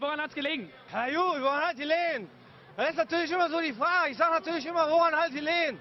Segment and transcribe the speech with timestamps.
[0.00, 0.70] Woran hat's gelegen?
[0.90, 2.26] Ja gut, woran hat die Lehen?
[2.74, 4.12] Das ist natürlich immer so die Frage.
[4.12, 5.76] Ich sage natürlich immer, woran hat die Lehen?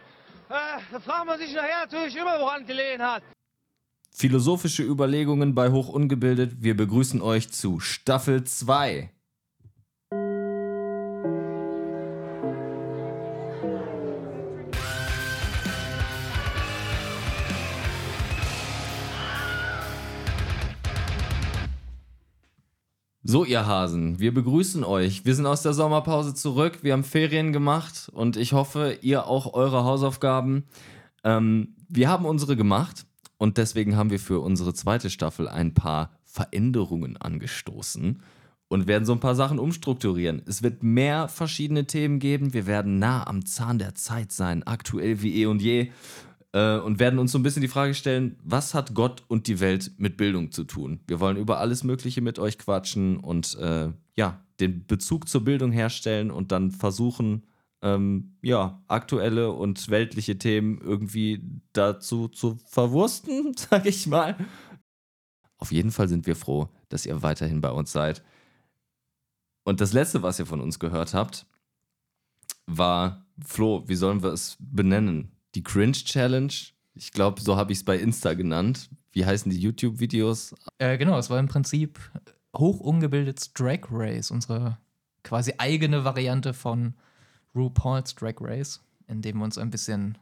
[0.50, 3.24] Äh, da fragt man sich nachher natürlich immer, woran die Lehen hat.
[4.12, 6.62] Philosophische Überlegungen bei Hochungebildet.
[6.62, 9.10] Wir begrüßen euch zu Staffel 2.
[23.32, 25.24] So, ihr Hasen, wir begrüßen euch.
[25.24, 26.80] Wir sind aus der Sommerpause zurück.
[26.82, 30.64] Wir haben Ferien gemacht und ich hoffe, ihr auch eure Hausaufgaben.
[31.24, 33.06] Ähm, wir haben unsere gemacht
[33.38, 38.24] und deswegen haben wir für unsere zweite Staffel ein paar Veränderungen angestoßen
[38.68, 40.42] und werden so ein paar Sachen umstrukturieren.
[40.48, 42.56] Es wird mehr verschiedene Themen geben.
[42.56, 45.92] Wir werden nah am Zahn der Zeit sein, aktuell wie eh und je.
[46.52, 49.60] Äh, und werden uns so ein bisschen die Frage stellen, was hat Gott und die
[49.60, 51.00] Welt mit Bildung zu tun?
[51.08, 55.72] Wir wollen über alles Mögliche mit euch quatschen und äh, ja, den Bezug zur Bildung
[55.72, 57.44] herstellen und dann versuchen,
[57.82, 61.42] ähm, ja, aktuelle und weltliche Themen irgendwie
[61.72, 64.36] dazu zu verwursten, sag ich mal.
[65.58, 68.24] Auf jeden Fall sind wir froh, dass ihr weiterhin bei uns seid.
[69.64, 71.46] Und das letzte, was ihr von uns gehört habt,
[72.66, 75.32] war, Flo, wie sollen wir es benennen?
[75.56, 76.54] Die Cringe Challenge.
[76.94, 78.90] Ich glaube, so habe ich es bei Insta genannt.
[79.12, 80.56] Wie heißen die YouTube-Videos?
[80.78, 82.00] Äh, genau, es war im Prinzip
[82.56, 84.78] hochungebildetes Drag Race, unsere
[85.24, 86.94] quasi eigene Variante von
[87.56, 90.18] RuPaul's Drag Race, in dem wir uns ein bisschen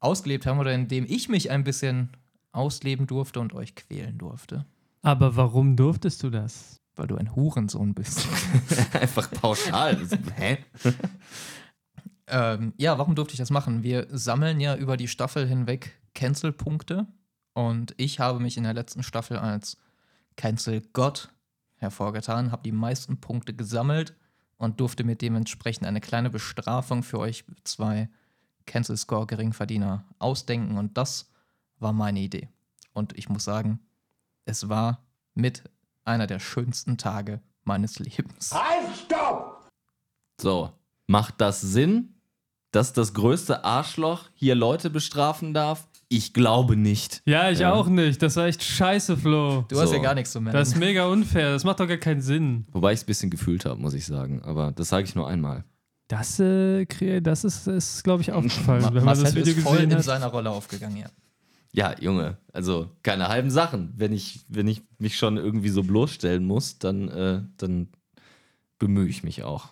[0.00, 2.10] ausgelebt haben oder in dem ich mich ein bisschen
[2.52, 4.64] ausleben durfte und euch quälen durfte.
[5.02, 6.80] Aber warum durftest du das?
[6.96, 8.26] Weil du ein Hurensohn bist.
[8.92, 9.98] Einfach pauschal.
[10.36, 10.58] Hä?
[12.26, 13.82] Ähm, ja, warum durfte ich das machen?
[13.82, 17.06] Wir sammeln ja über die Staffel hinweg Cancel-Punkte
[17.52, 19.76] und ich habe mich in der letzten Staffel als
[20.36, 21.30] Cancel-Gott
[21.76, 24.14] hervorgetan, habe die meisten Punkte gesammelt
[24.56, 28.08] und durfte mir dementsprechend eine kleine Bestrafung für euch zwei
[28.66, 31.30] Cancel Score Geringverdiener ausdenken und das
[31.78, 32.48] war meine Idee.
[32.92, 33.80] Und ich muss sagen,
[34.44, 35.04] es war
[35.34, 35.64] mit
[36.04, 38.52] einer der schönsten Tage meines Lebens.
[38.52, 39.68] Halt, stopp!
[40.40, 40.72] So,
[41.06, 42.13] macht das Sinn,
[42.74, 45.88] dass das größte Arschloch hier Leute bestrafen darf?
[46.08, 47.22] Ich glaube nicht.
[47.24, 47.72] Ja, ich Ja.
[47.72, 48.20] auch nicht.
[48.22, 49.64] Das war echt scheiße, Flo.
[49.68, 49.96] Du hast So.
[49.96, 50.56] ja gar nichts zu melden.
[50.58, 51.52] Das ist mega unfair.
[51.52, 52.66] Das macht doch gar keinen Sinn.
[52.72, 54.42] Wobei ich es ein bisschen gefühlt habe, muss ich sagen.
[54.42, 55.64] Aber das sage ich nur einmal.
[56.08, 59.54] Das, äh, kre- das ist, ist glaube ich, aufgefallen, Ma- wenn man Marcel das Video
[59.54, 60.04] ist voll gesehen in hat.
[60.04, 61.06] seiner Rolle aufgegangen, ja.
[61.72, 63.94] Ja, Junge, also keine halben Sachen.
[63.96, 67.88] Wenn ich, wenn ich mich schon irgendwie so bloßstellen muss, dann, äh, dann
[68.78, 69.70] bemühe ich mich auch.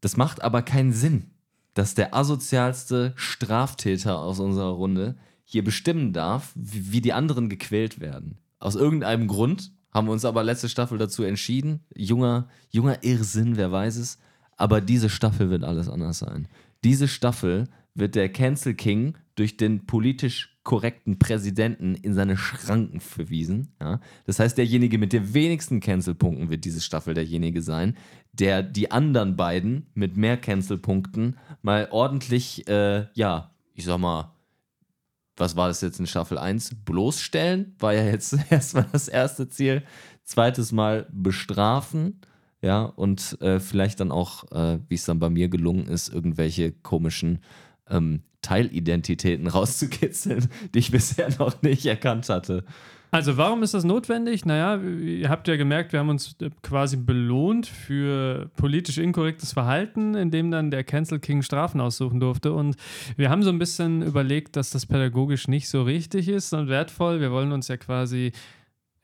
[0.00, 1.30] Das macht aber keinen Sinn,
[1.74, 8.38] dass der asozialste Straftäter aus unserer Runde hier bestimmen darf, wie, die anderen gequält werden.
[8.58, 11.80] Aus irgendeinem Grund haben wir uns aber letzte Staffel dazu entschieden.
[11.94, 14.18] Junger, junger Irrsinn, wer weiß es.
[14.56, 16.48] Aber diese Staffel wird alles anders sein.
[16.84, 23.74] Diese Staffel wird der Cancel King durch den politisch korrekten Präsidenten in seine Schranken verwiesen.
[23.80, 24.00] Ja?
[24.24, 27.96] Das heißt, derjenige mit den wenigsten Cancel-Punkten wird diese Staffel derjenige sein,
[28.32, 34.32] der die anderen beiden mit mehr Cancel-Punkten mal ordentlich, äh, ja, ich sag mal,
[35.36, 36.76] was war das jetzt in Staffel 1?
[36.84, 39.82] Bloßstellen war ja jetzt erstmal das erste Ziel.
[40.24, 42.20] Zweites Mal bestrafen,
[42.62, 46.70] ja, und äh, vielleicht dann auch, äh, wie es dann bei mir gelungen ist, irgendwelche
[46.70, 47.40] komischen
[47.90, 52.64] ähm, Teilidentitäten rauszukitzeln, die ich bisher noch nicht erkannt hatte.
[53.14, 54.46] Also, warum ist das notwendig?
[54.46, 60.14] Naja, ihr habt ja gemerkt, wir haben uns äh, quasi belohnt für politisch inkorrektes Verhalten,
[60.14, 62.54] indem dann der Cancel King Strafen aussuchen durfte.
[62.54, 62.76] Und
[63.16, 67.20] wir haben so ein bisschen überlegt, dass das pädagogisch nicht so richtig ist und wertvoll.
[67.20, 68.32] Wir wollen uns ja quasi,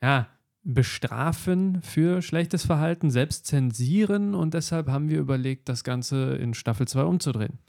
[0.01, 0.27] ja,
[0.63, 4.33] bestrafen für schlechtes Verhalten, selbst zensieren.
[4.33, 7.59] Und deshalb haben wir überlegt, das Ganze in Staffel 2 umzudrehen.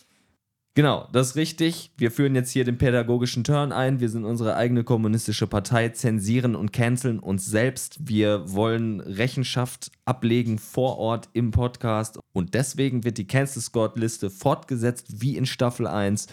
[0.75, 1.91] Genau, das ist richtig.
[1.97, 3.99] Wir führen jetzt hier den pädagogischen Turn ein.
[3.99, 7.99] Wir sind unsere eigene kommunistische Partei, zensieren und canceln uns selbst.
[8.01, 12.21] Wir wollen Rechenschaft ablegen vor Ort im Podcast.
[12.33, 16.29] Und deswegen wird die Cancel Squad Liste fortgesetzt wie in Staffel 1.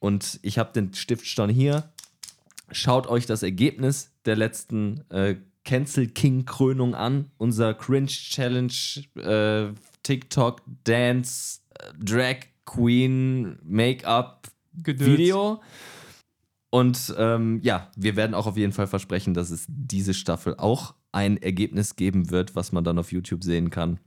[0.00, 1.90] Und ich habe den Stiftstein hier.
[2.70, 7.30] Schaut euch das Ergebnis der letzten äh, Cancel King Krönung an.
[7.38, 8.72] Unser Cringe Challenge,
[9.16, 12.36] äh, TikTok, Dance, äh, Drag
[12.68, 14.48] Queen, Make-up.
[14.72, 15.60] Video.
[16.70, 20.94] Und ähm, ja, wir werden auch auf jeden Fall versprechen, dass es diese Staffel auch
[21.10, 23.98] ein Ergebnis geben wird, was man dann auf YouTube sehen kann.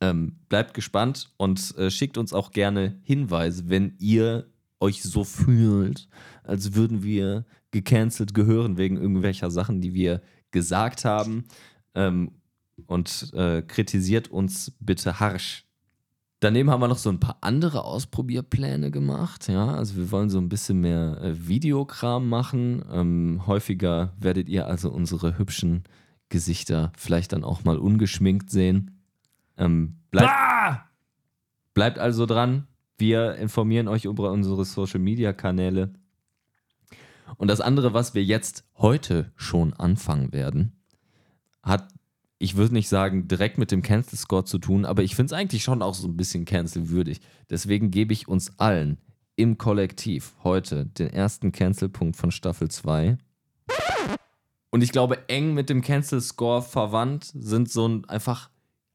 [0.00, 4.46] Ähm, bleibt gespannt und äh, schickt uns auch gerne Hinweise, wenn ihr
[4.78, 6.08] euch so fühlt,
[6.44, 10.22] als würden wir gecancelt gehören wegen irgendwelcher Sachen, die wir
[10.52, 11.44] gesagt haben.
[11.94, 12.30] Ähm,
[12.86, 15.66] und äh, kritisiert uns bitte harsch.
[16.40, 19.48] Daneben haben wir noch so ein paar andere Ausprobierpläne gemacht.
[19.48, 22.82] Ja, also wir wollen so ein bisschen mehr äh, Videokram machen.
[22.90, 25.84] Ähm, häufiger werdet ihr also unsere hübschen
[26.30, 29.02] Gesichter vielleicht dann auch mal ungeschminkt sehen.
[29.58, 30.32] Ähm, bleibt,
[31.74, 32.66] bleibt also dran.
[32.96, 35.92] Wir informieren euch über unsere Social Media Kanäle.
[37.36, 40.72] Und das andere, was wir jetzt heute schon anfangen werden,
[41.62, 41.88] hat,
[42.42, 45.38] ich würde nicht sagen, direkt mit dem Cancel Score zu tun, aber ich finde es
[45.38, 47.20] eigentlich schon auch so ein bisschen cancelwürdig.
[47.50, 48.96] Deswegen gebe ich uns allen
[49.36, 53.18] im Kollektiv heute den ersten Cancel-Punkt von Staffel 2.
[54.70, 58.48] Und ich glaube, eng mit dem Cancel Score verwandt sind so ein einfach,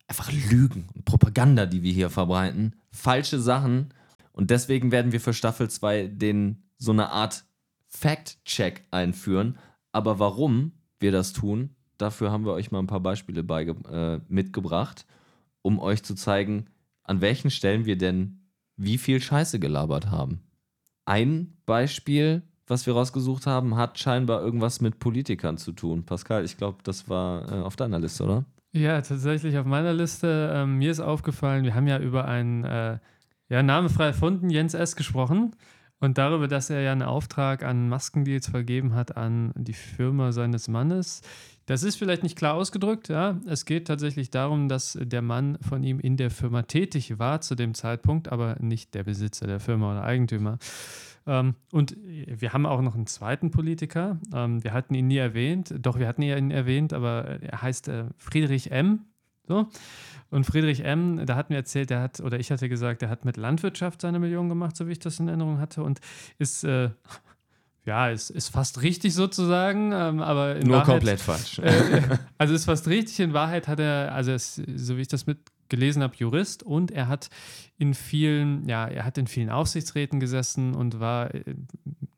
[0.07, 2.75] einfach Lügen und Propaganda, die wir hier verbreiten.
[2.91, 3.93] Falsche Sachen.
[4.31, 7.45] Und deswegen werden wir für Staffel 2 den so eine Art
[7.89, 9.59] Fact-Check einführen.
[9.91, 15.05] Aber warum wir das tun, dafür haben wir euch mal ein paar Beispiele äh, mitgebracht,
[15.61, 16.65] um euch zu zeigen,
[17.03, 18.39] an welchen Stellen wir denn
[18.77, 20.41] wie viel Scheiße gelabert haben.
[21.05, 26.05] Ein Beispiel, was wir rausgesucht haben, hat scheinbar irgendwas mit Politikern zu tun.
[26.05, 28.45] Pascal, ich glaube, das war äh, auf deiner Liste, oder?
[28.73, 30.51] Ja, tatsächlich auf meiner Liste.
[30.53, 32.97] Ähm, mir ist aufgefallen, wir haben ja über einen äh,
[33.47, 34.95] ja, namefrei erfunden, Jens S.
[34.95, 35.55] gesprochen.
[35.99, 40.67] Und darüber, dass er ja einen Auftrag an Maskendeals vergeben hat an die Firma seines
[40.67, 41.21] Mannes.
[41.65, 43.39] Das ist vielleicht nicht klar ausgedrückt, ja.
[43.47, 47.55] Es geht tatsächlich darum, dass der Mann von ihm in der Firma tätig war zu
[47.55, 50.59] dem Zeitpunkt, aber nicht der Besitzer der Firma oder Eigentümer.
[51.25, 54.19] Ähm, und wir haben auch noch einen zweiten Politiker.
[54.33, 58.05] Ähm, wir hatten ihn nie erwähnt, doch wir hatten ihn erwähnt, aber er heißt äh,
[58.17, 59.05] Friedrich M.
[59.47, 59.67] So.
[60.29, 63.25] Und Friedrich M., da hatten wir erzählt, der hat, oder ich hatte gesagt, der hat
[63.25, 65.99] mit Landwirtschaft seine Millionen gemacht, so wie ich das in Erinnerung hatte, und
[66.39, 66.89] ist, äh,
[67.85, 71.59] ja, ist, ist fast richtig sozusagen, ähm, aber in Nur Wahrheit, komplett falsch.
[71.59, 72.01] äh,
[72.37, 73.19] also ist fast richtig.
[73.19, 76.91] In Wahrheit hat er, also er ist, so wie ich das mitgelesen habe, Jurist und
[76.91, 77.29] er hat
[77.77, 81.43] in vielen, ja, er hat in vielen Aufsichtsräten gesessen und war äh,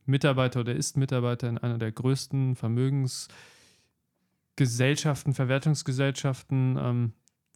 [0.05, 7.11] Mitarbeiter oder ist Mitarbeiter in einer der größten Vermögensgesellschaften, Verwertungsgesellschaften, ähm,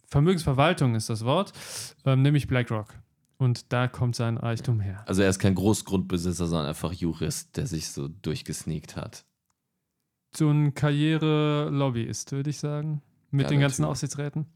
[0.08, 1.54] Vermögensverwaltung ist das Wort,
[2.04, 2.92] ähm, nämlich BlackRock.
[3.42, 5.02] Und da kommt sein Reichtum her.
[5.08, 9.24] Also er ist kein Großgrundbesitzer, sondern einfach Jurist, der sich so durchgesneakt hat.
[10.32, 13.02] So ein Karriere-Lobbyist, würde ich sagen.
[13.32, 13.90] Mit Ja, den ganzen natürlich.
[13.90, 14.46] Aufsichtsräten.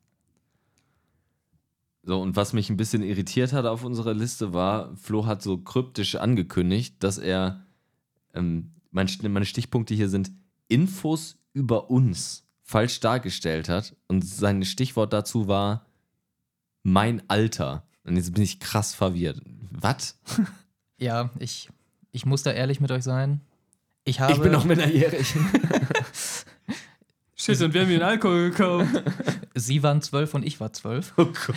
[2.04, 5.58] So, und was mich ein bisschen irritiert hat auf unserer Liste war, Flo hat so
[5.58, 7.66] kryptisch angekündigt, dass er,
[8.34, 10.30] ähm, mein, meine Stichpunkte hier sind
[10.68, 13.96] Infos über uns falsch dargestellt hat.
[14.06, 15.86] Und sein Stichwort dazu war
[16.84, 17.82] mein Alter.
[18.06, 19.40] Und jetzt bin ich krass verwirrt.
[19.70, 20.18] Was?
[20.98, 21.68] Ja, ich,
[22.10, 23.42] ich muss da ehrlich mit euch sein.
[24.04, 24.32] Ich habe.
[24.32, 25.34] Ich bin noch minderjährig.
[27.36, 29.04] Shit, und wir haben hier einen Alkohol gekauft.
[29.54, 31.12] Sie waren zwölf und ich war zwölf.
[31.18, 31.54] Oh Gott.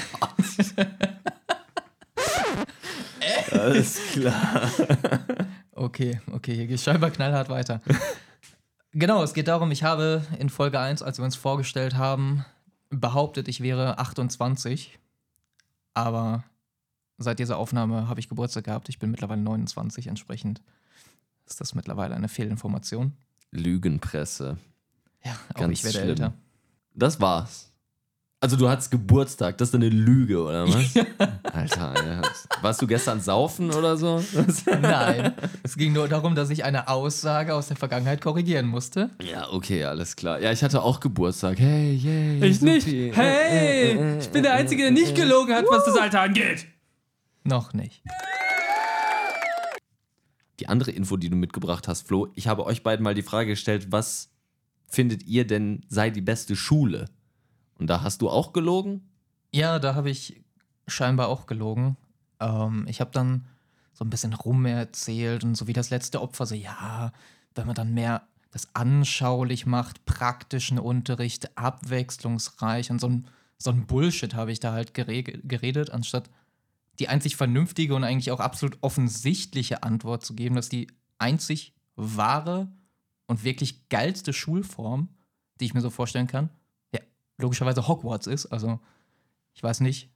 [3.53, 4.69] Alles klar.
[5.71, 7.79] Okay, okay, hier geht scheinbar knallhart weiter.
[8.91, 12.43] genau, es geht darum, ich habe in Folge 1, als wir uns vorgestellt haben,
[12.89, 14.99] behauptet, ich wäre 28.
[15.93, 16.43] Aber
[17.17, 18.89] seit dieser Aufnahme habe ich Geburtstag gehabt.
[18.89, 20.61] Ich bin mittlerweile 29, entsprechend
[21.45, 23.13] ist das mittlerweile eine Fehlinformation.
[23.51, 24.57] Lügenpresse.
[25.23, 26.09] Ja, auch Ganz ich werde schlimm.
[26.09, 26.33] älter.
[26.93, 27.68] Das war's.
[28.41, 30.95] Also du hattest Geburtstag, das ist eine Lüge, oder was?
[31.53, 32.21] Alter, ja.
[32.61, 34.23] warst du gestern saufen oder so?
[34.65, 39.09] Nein, es ging nur darum, dass ich eine Aussage aus der Vergangenheit korrigieren musste.
[39.21, 40.39] ja, okay, alles klar.
[40.39, 41.59] Ja, ich hatte auch Geburtstag.
[41.59, 42.49] Hey, yay.
[42.49, 42.85] Ich nicht.
[42.85, 43.11] supi.
[43.13, 46.65] Hey, ich bin der Einzige, der nicht gelogen hat, was das Alter angeht.
[47.43, 48.01] Noch nicht.
[50.61, 53.49] Die andere Info, die du mitgebracht hast, Flo, ich habe euch beiden mal die Frage
[53.49, 54.29] gestellt, was
[54.87, 57.07] findet ihr denn sei die beste Schule?
[57.79, 59.09] Und da hast du auch gelogen?
[59.51, 60.43] Ja, da habe ich
[60.87, 61.97] scheinbar auch gelogen.
[62.39, 63.47] Ähm, ich habe dann
[63.93, 67.11] so ein bisschen rum erzählt und so wie das letzte Opfer, so ja,
[67.55, 73.85] wenn man dann mehr das anschaulich macht, praktischen Unterricht, abwechslungsreich und so ein, so ein
[73.85, 76.29] Bullshit habe ich da halt geredet, anstatt
[76.97, 82.71] die einzig vernünftige und eigentlich auch absolut offensichtliche Antwort zu geben, dass die einzig wahre
[83.27, 85.09] und wirklich geilste Schulform,
[85.59, 86.49] die ich mir so vorstellen kann,
[87.39, 88.45] logischerweise Hogwarts ist.
[88.47, 88.79] Also
[89.53, 90.09] ich weiß nicht,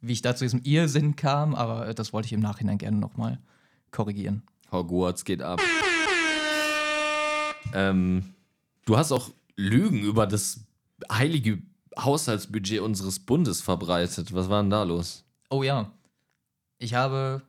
[0.00, 2.98] wie ich da zu diesem Irrsinn kam, aber äh, das wollte ich im Nachhinein gerne
[2.98, 3.38] nochmal
[3.90, 4.42] korrigieren.
[4.70, 5.60] Hogwarts geht ab.
[7.72, 8.34] Ähm,
[8.84, 10.66] du hast auch Lügen über das
[11.10, 11.62] heilige
[11.98, 14.34] Haushaltsbudget unseres Bundes verbreitet.
[14.34, 15.24] Was war denn da los?
[15.48, 15.92] Oh ja,
[16.78, 17.42] ich habe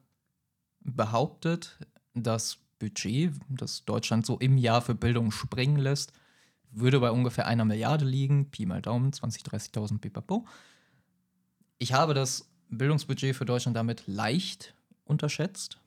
[0.81, 1.77] behauptet,
[2.13, 6.13] das Budget, das Deutschland so im Jahr für Bildung springen lässt,
[6.79, 8.51] würde bei ungefähr einer Milliarde liegen.
[8.51, 10.45] Pi mal Daumen, 20, 30.000 pipapo.
[11.77, 15.77] Ich habe das Bildungsbudget für Deutschland damit leicht unterschätzt.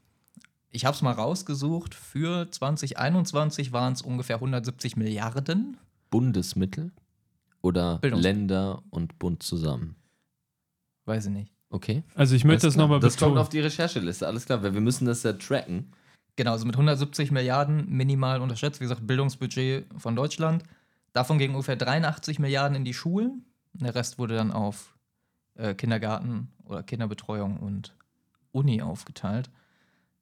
[0.70, 1.94] Ich habe es mal rausgesucht.
[1.94, 5.76] Für 2021 waren es ungefähr 170 Milliarden.
[6.10, 6.92] Bundesmittel
[7.62, 9.96] oder Bildungs- Länder und Bund zusammen?
[11.04, 11.52] Weiß ich nicht.
[11.70, 12.02] Okay.
[12.14, 13.38] Also ich möchte das nochmal Das kommt betonen.
[13.38, 15.92] auf die Rechercheliste, alles klar, weil wir müssen das ja tracken.
[16.36, 18.80] Genau, also mit 170 Milliarden minimal unterschätzt.
[18.80, 20.62] Wie gesagt, Bildungsbudget von Deutschland.
[21.18, 23.44] Davon gingen ungefähr 83 Milliarden in die Schulen.
[23.72, 24.96] Der Rest wurde dann auf
[25.56, 27.96] äh, Kindergarten oder Kinderbetreuung und
[28.52, 29.50] Uni aufgeteilt.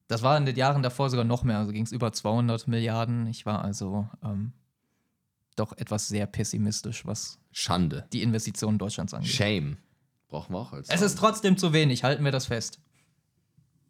[0.09, 3.27] Das war in den Jahren davor sogar noch mehr, also ging es über 200 Milliarden.
[3.27, 4.55] Ich war also ähm,
[5.55, 8.07] doch etwas sehr pessimistisch, was Schande.
[8.15, 9.31] die Investitionen Deutschlands angeht.
[9.33, 9.77] Shame.
[10.29, 10.89] Brauchen wir auch als.
[10.89, 12.81] Es ist trotzdem zu wenig, halten wir das fest.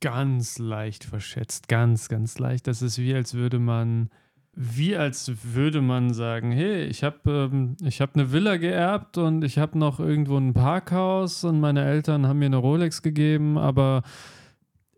[0.01, 2.67] ganz leicht verschätzt, ganz, ganz leicht.
[2.67, 4.11] Das ist wie als würde man,
[4.59, 9.59] wie als würde man sagen, hey, ich habe ähm, hab eine Villa geerbt und ich
[9.59, 14.03] habe noch irgendwo ein Parkhaus und meine Eltern haben mir eine Rolex gegeben, aber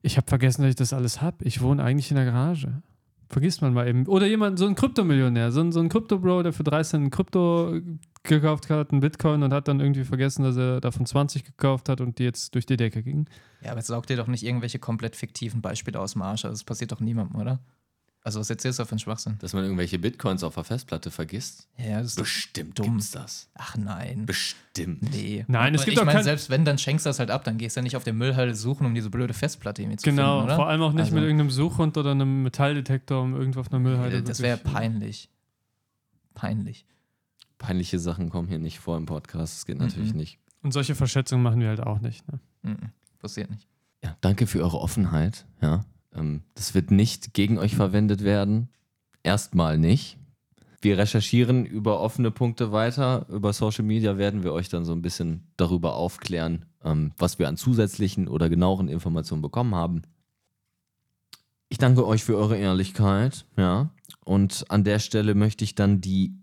[0.01, 1.45] ich habe vergessen, dass ich das alles habe.
[1.45, 2.83] Ich wohne eigentlich in der Garage.
[3.29, 4.07] Vergisst man mal eben.
[4.07, 7.81] Oder jemand, so ein Kryptomillionär, so ein, so ein Krypto-Bro, der für 3 Cent Krypto
[8.23, 12.01] gekauft hat, einen Bitcoin und hat dann irgendwie vergessen, dass er davon 20 gekauft hat
[12.01, 13.29] und die jetzt durch die Decke ging.
[13.61, 16.45] Ja, aber jetzt saugt ihr doch nicht irgendwelche komplett fiktiven Beispiele aus dem Arsch.
[16.45, 17.59] Also das passiert doch niemandem, oder?
[18.25, 19.37] Also was erzählst du da für einen Schwachsinn?
[19.39, 21.67] Dass man irgendwelche Bitcoins auf der Festplatte vergisst?
[21.79, 22.93] Ja, das ist Bestimmt dumm.
[22.97, 23.49] gibt's das.
[23.55, 24.27] Ach nein.
[24.27, 25.03] Bestimmt.
[25.13, 25.45] Nee.
[25.49, 27.31] Nein, es Und gibt ich auch meine, kein- selbst wenn, dann schenkst du das halt
[27.31, 29.97] ab, dann gehst du ja nicht auf der Müllhalde suchen, um diese blöde Festplatte irgendwie
[29.99, 30.57] zu Genau, finden, oder?
[30.57, 33.79] vor allem auch nicht Also- mit irgendeinem Suchhund oder einem Metalldetektor, um irgendwo auf einer
[33.79, 34.19] Müllhalde.
[34.19, 35.31] Äh, Das wäre peinlich.
[36.35, 36.85] Peinlich.
[37.59, 39.55] Peinliche Sachen kommen hier nicht vor im Podcast.
[39.59, 40.19] Das geht natürlich Mhm.
[40.19, 40.39] nicht.
[40.63, 42.27] Und solche Verschätzungen machen wir halt auch nicht.
[42.31, 42.41] Ne?
[42.63, 42.77] Mhm.
[43.21, 43.67] Passiert nicht.
[44.05, 45.45] Ja, danke für eure Offenheit.
[45.61, 45.85] Ja,
[46.55, 48.69] das wird nicht gegen euch verwendet werden.
[49.23, 50.19] Erstmal nicht.
[50.81, 53.27] Wir recherchieren über offene Punkte weiter.
[53.29, 57.49] Über Social Media werden wir euch dann so ein bisschen darüber aufklären, ähm, was wir
[57.49, 60.03] an zusätzlichen oder genaueren Informationen bekommen haben.
[61.69, 63.45] Ich danke euch für eure Ehrlichkeit.
[63.57, 63.91] Ja,
[64.25, 66.35] und an der Stelle möchte ich dann die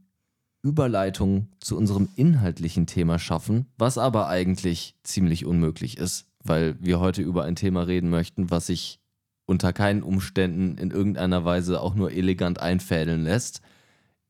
[0.61, 7.21] Überleitung zu unserem inhaltlichen Thema schaffen, was aber eigentlich ziemlich unmöglich ist, weil wir heute
[7.21, 8.99] über ein Thema reden möchten, was sich
[9.45, 13.61] unter keinen Umständen in irgendeiner Weise auch nur elegant einfädeln lässt.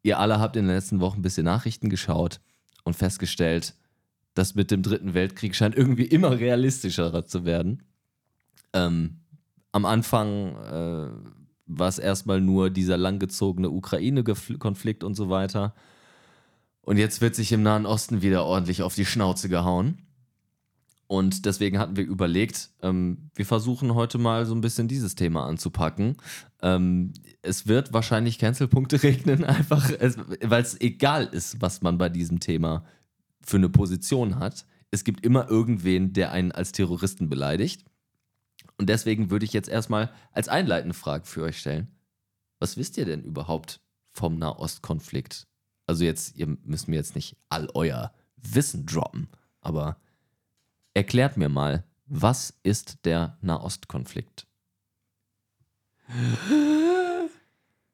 [0.03, 2.39] Ihr alle habt in den letzten Wochen ein bisschen Nachrichten geschaut
[2.83, 3.75] und festgestellt,
[4.33, 7.83] das mit dem Dritten Weltkrieg scheint irgendwie immer realistischer zu werden.
[8.73, 9.21] Ähm,
[9.71, 11.09] am Anfang äh,
[11.65, 15.73] war es erstmal nur dieser langgezogene Ukraine-Konflikt und so weiter.
[16.81, 20.04] Und jetzt wird sich im Nahen Osten wieder ordentlich auf die Schnauze gehauen.
[21.07, 25.45] Und deswegen hatten wir überlegt, ähm, wir versuchen heute mal so ein bisschen dieses Thema
[25.45, 26.17] anzupacken.
[26.61, 29.89] Ähm, es wird wahrscheinlich Cancelpunkte regnen, einfach,
[30.41, 32.85] weil es egal ist, was man bei diesem Thema
[33.41, 34.65] für eine Position hat.
[34.89, 37.85] Es gibt immer irgendwen, der einen als Terroristen beleidigt.
[38.77, 41.87] Und deswegen würde ich jetzt erstmal als einleitende Frage für euch stellen.
[42.59, 43.79] Was wisst ihr denn überhaupt
[44.11, 45.47] vom Nahostkonflikt?
[45.85, 49.29] Also jetzt, ihr müsst mir jetzt nicht all euer Wissen droppen,
[49.61, 49.97] aber
[50.95, 54.47] erklärt mir mal, was ist der Nahostkonflikt?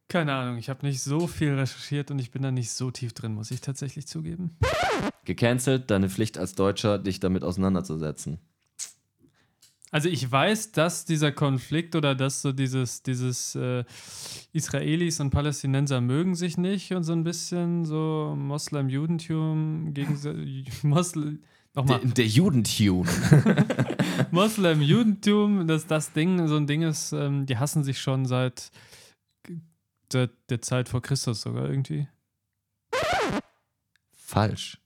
[0.07, 3.13] Keine Ahnung, ich habe nicht so viel recherchiert und ich bin da nicht so tief
[3.13, 4.57] drin, muss ich tatsächlich zugeben.
[5.25, 8.39] Gecancelt, deine Pflicht als Deutscher, dich damit auseinanderzusetzen.
[9.91, 13.83] Also ich weiß, dass dieser Konflikt oder dass so dieses, dieses äh,
[14.53, 20.17] Israelis und Palästinenser mögen sich nicht und so ein bisschen so Moslem-Judentum gegen
[20.83, 21.43] Moslem.
[21.73, 21.99] Nochmal.
[21.99, 23.07] Der, der Judentune.
[24.31, 28.71] Moslem-Judentum, dass das Ding so ein Ding ist, ähm, die hassen sich schon seit
[30.11, 32.07] der, der Zeit vor Christus sogar irgendwie.
[34.11, 34.80] Falsch.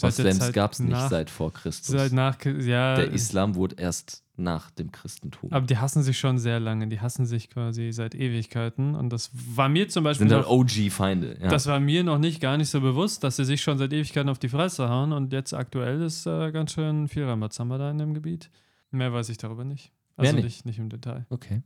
[0.00, 1.88] Seit Moslems gab es nicht seit vor Christus.
[1.88, 5.50] Seit nach, ja, der Islam wurde erst nach dem Christentum.
[5.52, 6.86] aber die hassen sich schon sehr lange.
[6.86, 8.94] Die hassen sich quasi seit Ewigkeiten.
[8.94, 11.38] Und das war mir zum Beispiel Sind halt OG-Feinde.
[11.42, 11.48] Ja.
[11.48, 14.28] das war mir noch nicht gar nicht so bewusst, dass sie sich schon seit Ewigkeiten
[14.28, 15.12] auf die Fresse hauen.
[15.12, 18.50] Und jetzt aktuell ist äh, ganz schön viel Rambazamba da in dem Gebiet.
[18.92, 19.90] Mehr weiß ich darüber nicht.
[20.16, 20.44] Mehr Also nicht?
[20.44, 21.26] nicht, nicht im Detail.
[21.30, 21.62] Okay.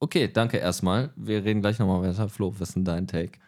[0.00, 1.12] Okay, danke erstmal.
[1.16, 2.30] Wir reden gleich nochmal weiter.
[2.30, 3.38] Flo, was ist denn dein Take?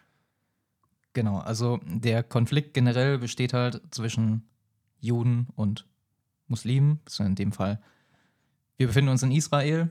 [1.17, 4.47] Genau, also der Konflikt generell besteht halt zwischen
[4.99, 5.87] Juden und
[6.47, 7.81] Muslimen, ist in dem Fall.
[8.77, 9.89] Wir befinden uns in Israel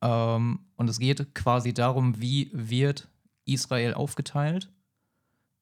[0.00, 3.08] ähm, und es geht quasi darum, wie wird
[3.46, 4.70] Israel aufgeteilt,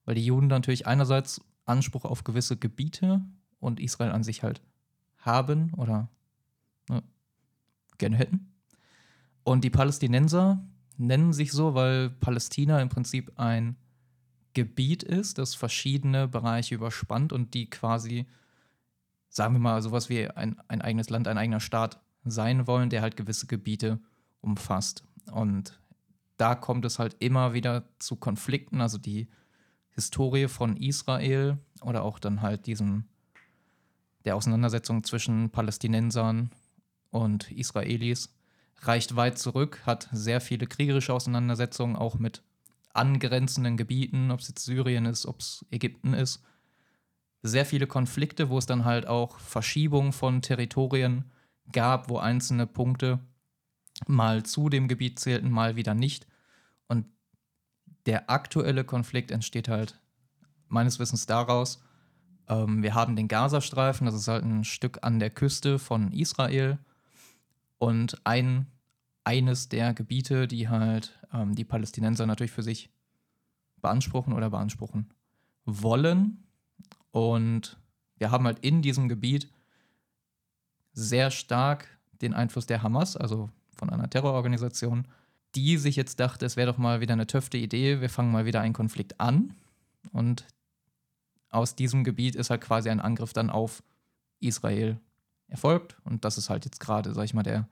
[0.04, 3.22] weil die Juden natürlich einerseits Anspruch auf gewisse Gebiete
[3.60, 4.60] und Israel an sich halt
[5.16, 6.10] haben oder
[6.90, 7.02] ne,
[7.96, 8.52] gerne hätten.
[9.42, 10.62] Und die Palästinenser
[10.98, 13.78] nennen sich so, weil Palästina im Prinzip ein
[14.54, 18.26] Gebiet ist, das verschiedene Bereiche überspannt und die quasi,
[19.28, 23.02] sagen wir mal, sowas wie ein, ein eigenes Land, ein eigener Staat sein wollen, der
[23.02, 24.00] halt gewisse Gebiete
[24.40, 25.04] umfasst.
[25.30, 25.78] Und
[26.36, 29.28] da kommt es halt immer wieder zu Konflikten, also die
[29.90, 33.04] Historie von Israel oder auch dann halt diesem
[34.24, 36.50] der Auseinandersetzung zwischen Palästinensern
[37.10, 38.34] und Israelis
[38.82, 42.42] reicht weit zurück, hat sehr viele kriegerische Auseinandersetzungen, auch mit
[42.98, 46.42] angrenzenden Gebieten, ob es jetzt Syrien ist, ob es Ägypten ist.
[47.42, 51.24] Sehr viele Konflikte, wo es dann halt auch Verschiebungen von Territorien
[51.72, 53.20] gab, wo einzelne Punkte
[54.06, 56.26] mal zu dem Gebiet zählten, mal wieder nicht.
[56.88, 57.06] Und
[58.06, 60.00] der aktuelle Konflikt entsteht halt
[60.68, 61.82] meines Wissens daraus,
[62.48, 66.78] ähm, wir haben den Gazastreifen, das ist halt ein Stück an der Küste von Israel.
[67.78, 68.66] Und ein,
[69.28, 72.88] eines der Gebiete, die halt ähm, die Palästinenser natürlich für sich
[73.82, 75.12] beanspruchen oder beanspruchen
[75.66, 76.44] wollen.
[77.10, 77.76] Und
[78.16, 79.50] wir haben halt in diesem Gebiet
[80.94, 81.86] sehr stark
[82.22, 85.06] den Einfluss der Hamas, also von einer Terrororganisation,
[85.54, 88.46] die sich jetzt dachte, es wäre doch mal wieder eine töfte Idee, wir fangen mal
[88.46, 89.54] wieder einen Konflikt an.
[90.10, 90.46] Und
[91.50, 93.82] aus diesem Gebiet ist halt quasi ein Angriff dann auf
[94.40, 94.98] Israel
[95.48, 95.98] erfolgt.
[96.04, 97.68] Und das ist halt jetzt gerade, sag ich mal, der,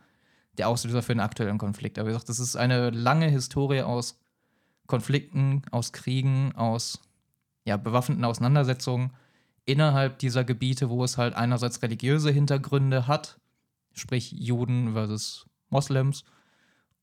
[0.58, 1.98] der Auslöser für den aktuellen Konflikt.
[1.98, 4.18] Aber wie gesagt, das ist eine lange Historie aus
[4.86, 7.00] Konflikten, aus Kriegen, aus
[7.64, 9.10] ja, bewaffneten Auseinandersetzungen
[9.64, 13.40] innerhalb dieser Gebiete, wo es halt einerseits religiöse Hintergründe hat,
[13.92, 16.24] sprich Juden versus Moslems,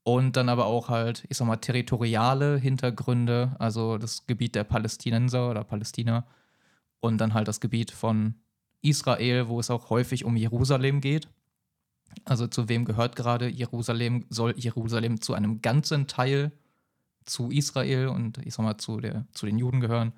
[0.04, 5.50] und dann aber auch halt, ich sag mal, territoriale Hintergründe, also das Gebiet der Palästinenser
[5.50, 6.26] oder Palästina
[7.00, 8.36] und dann halt das Gebiet von
[8.82, 11.30] Israel, wo es auch häufig um Jerusalem geht.
[12.26, 14.26] Also zu wem gehört gerade Jerusalem?
[14.30, 16.52] Soll Jerusalem zu einem ganzen Teil
[17.26, 20.14] zu Israel und ich sag mal zu, der, zu den Juden gehören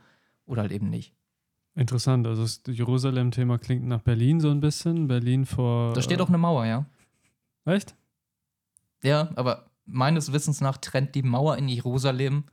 [0.46, 1.14] oder halt eben nicht?
[1.76, 5.08] Interessant, also das Jerusalem-Thema klingt nach Berlin so ein bisschen.
[5.08, 5.94] Berlin vor.
[5.94, 6.86] Da steht auch eine Mauer, ja.
[7.66, 7.96] Echt?
[9.04, 12.46] Ja, aber meines Wissens nach trennt die Mauer in Jerusalem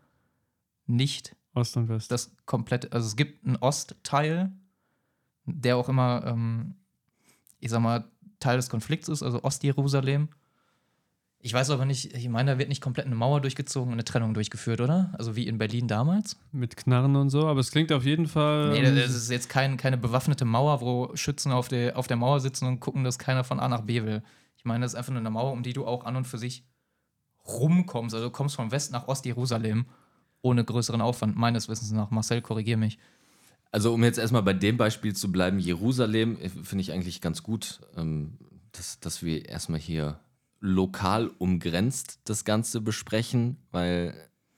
[0.87, 2.11] nicht Ost und West.
[2.11, 4.52] das komplette, also es gibt einen Ostteil,
[5.44, 6.74] der auch immer, ähm,
[7.61, 8.11] ich sag mal,
[8.42, 10.28] Teil des Konflikts ist, also Ostjerusalem.
[11.44, 14.05] Ich weiß aber nicht, ich meine, da wird nicht komplett eine Mauer durchgezogen und eine
[14.05, 15.12] Trennung durchgeführt, oder?
[15.18, 16.37] Also wie in Berlin damals?
[16.52, 18.70] Mit Knarren und so, aber es klingt auf jeden Fall.
[18.70, 22.16] Nee, ähm, das ist jetzt kein, keine bewaffnete Mauer, wo Schützen auf der, auf der
[22.16, 24.22] Mauer sitzen und gucken, dass keiner von A nach B will.
[24.57, 26.38] Ich meine, das ist einfach nur eine Mauer, um die du auch an und für
[26.38, 26.64] sich
[27.44, 28.14] rumkommst.
[28.14, 29.87] Also du kommst von West nach Ostjerusalem
[30.42, 32.11] ohne größeren Aufwand, meines Wissens nach.
[32.11, 32.98] Marcel, korrigier mich.
[33.72, 37.42] Also um jetzt erstmal bei dem Beispiel zu bleiben, Jerusalem äh, finde ich eigentlich ganz
[37.42, 38.38] gut, ähm,
[38.72, 40.20] dass, dass wir erstmal hier
[40.61, 44.14] lokal umgrenzt das Ganze besprechen, weil,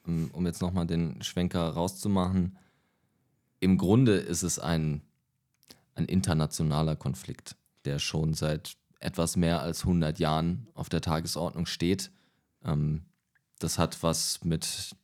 [0.07, 2.59] ähm, um jetzt nochmal den Schwenker rauszumachen,
[3.61, 5.01] im Grunde ist es ein,
[5.95, 12.11] ein internationaler Konflikt, der schon seit etwas mehr als 100 Jahren auf der Tagesordnung steht.
[12.65, 13.05] Ähm,
[13.61, 14.97] das hat was mit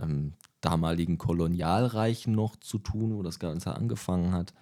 [0.00, 4.54] ähm, damaligen Kolonialreichen noch zu tun, wo das Ganze angefangen hat.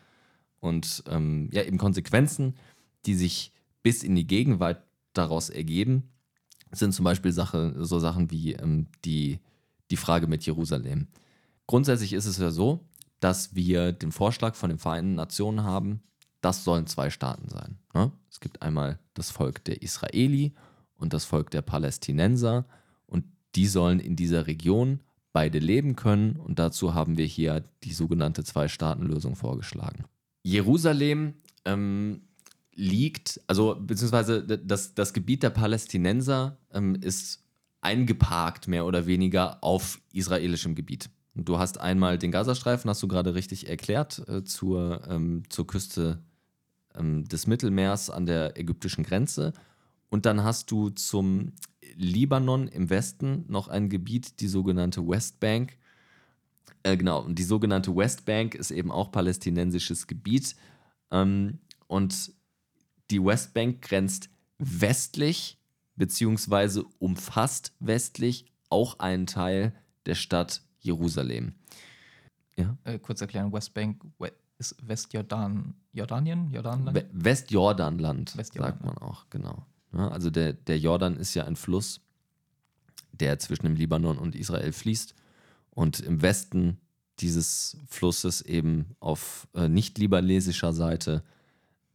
[0.61, 2.57] Und ähm, ja, eben Konsequenzen,
[3.07, 3.53] die sich
[3.83, 6.11] bis in die Gegenwart daraus ergeben,
[6.73, 9.41] sind zum Beispiel Sache, so Sachen wie ähm, die,
[9.91, 11.09] die Frage mit Jerusalem.
[11.67, 12.81] Grundsätzlich ist es ja so,
[13.21, 16.03] dass wir den Vorschlag von den Vereinten Nationen haben,
[16.41, 17.79] das sollen zwei Staaten sein.
[17.95, 18.13] Ne?
[18.31, 20.53] Es gibt einmal das Volk der Israeli
[20.97, 22.67] und das Volk der Palästinenser
[23.07, 25.01] und die sollen in dieser Region
[25.35, 30.05] beide leben können und dazu haben wir hier die sogenannte Zwei-Staaten-Lösung vorgeschlagen.
[30.45, 32.23] Jerusalem ähm,
[32.73, 37.43] liegt, also beziehungsweise das, das Gebiet der Palästinenser ähm, ist
[37.81, 41.11] eingeparkt mehr oder weniger auf israelischem Gebiet.
[41.35, 46.23] Du hast einmal den Gazastreifen, hast du gerade richtig erklärt, äh, zur, ähm, zur Küste
[46.95, 49.53] ähm, des Mittelmeers an der ägyptischen Grenze.
[50.11, 51.53] Und dann hast du zum
[51.97, 55.77] Libanon im Westen noch ein Gebiet, die sogenannte Westbank.
[56.83, 60.57] Äh, genau, und die sogenannte Westbank ist eben auch palästinensisches Gebiet.
[61.11, 62.33] Ähm, und
[63.11, 65.59] die Westbank grenzt westlich
[65.97, 69.73] beziehungsweise umfasst westlich auch einen Teil
[70.07, 71.55] der Stadt Jerusalem.
[72.57, 72.77] Ja?
[72.85, 76.49] Äh, kurz erklären, Westbank we ist Westjordan, Jordanien?
[76.51, 76.97] Jordanland?
[76.97, 79.67] We Westjordanland, Westjordan, sagt man auch, genau.
[79.95, 82.01] Ja, also der, der Jordan ist ja ein Fluss,
[83.13, 85.15] der zwischen dem Libanon und Israel fließt.
[85.71, 86.79] Und im Westen
[87.21, 91.23] dieses Flusses eben auf äh, nicht-libanesischer Seite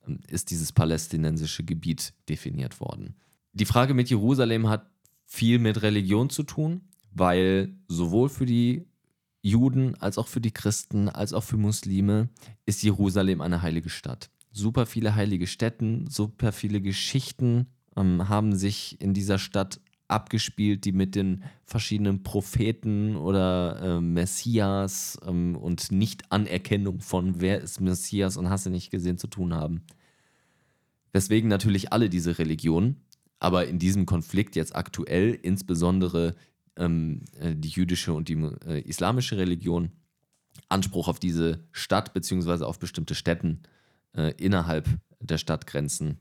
[0.07, 3.15] äh, ist dieses palästinensische Gebiet definiert worden.
[3.53, 4.89] Die Frage mit Jerusalem hat
[5.25, 6.81] viel mit Religion zu tun,
[7.11, 8.87] weil sowohl für die
[9.41, 12.29] Juden, als auch für die Christen, als auch für Muslime
[12.65, 14.29] ist Jerusalem eine heilige Stadt.
[14.51, 17.67] Super viele heilige Städten, super viele Geschichten
[17.99, 25.19] ähm, haben sich in dieser Stadt abgespielt, die mit den verschiedenen Propheten oder äh, Messias
[25.25, 29.83] ähm, und Nicht-Anerkennung von wer ist Messias und hast du nicht gesehen zu tun haben.
[31.13, 33.05] Weswegen natürlich alle diese Religionen,
[33.39, 36.35] aber in diesem Konflikt jetzt aktuell insbesondere
[36.75, 39.91] ähm, äh, die jüdische und die äh, islamische Religion
[40.69, 43.61] Anspruch auf diese Stadt beziehungsweise auf bestimmte Städten
[44.15, 44.87] äh, innerhalb
[45.19, 46.17] der Stadtgrenzen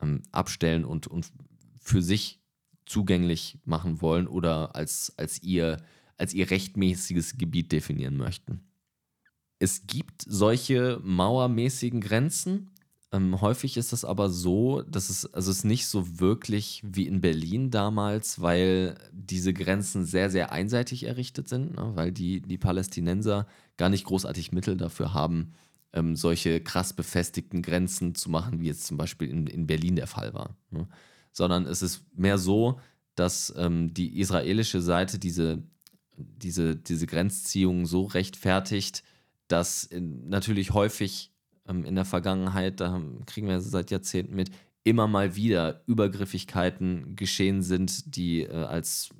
[0.00, 1.30] ähm, abstellen und, und
[1.78, 2.40] für sich
[2.86, 5.78] zugänglich machen wollen oder als, als, ihr,
[6.16, 8.62] als ihr rechtmäßiges Gebiet definieren möchten.
[9.58, 12.70] Es gibt solche mauermäßigen Grenzen.
[13.12, 17.20] Ähm, häufig ist es aber so, dass es, also es nicht so wirklich wie in
[17.20, 21.92] Berlin damals, weil diese Grenzen sehr, sehr einseitig errichtet sind, ne?
[21.94, 25.54] weil die, die Palästinenser gar nicht großartig Mittel dafür haben,
[25.96, 30.06] ähm, solche krass befestigten Grenzen zu machen, wie jetzt zum Beispiel in, in Berlin der
[30.06, 30.56] Fall war.
[30.70, 30.86] Ne?
[31.32, 32.78] Sondern es ist mehr so,
[33.14, 35.62] dass ähm, die israelische Seite diese,
[36.16, 39.02] diese, diese Grenzziehung so rechtfertigt,
[39.48, 41.32] dass in, natürlich häufig
[41.66, 44.50] ähm, in der Vergangenheit, da kriegen wir seit Jahrzehnten mit,
[44.84, 49.10] immer mal wieder Übergriffigkeiten geschehen sind, die äh, als,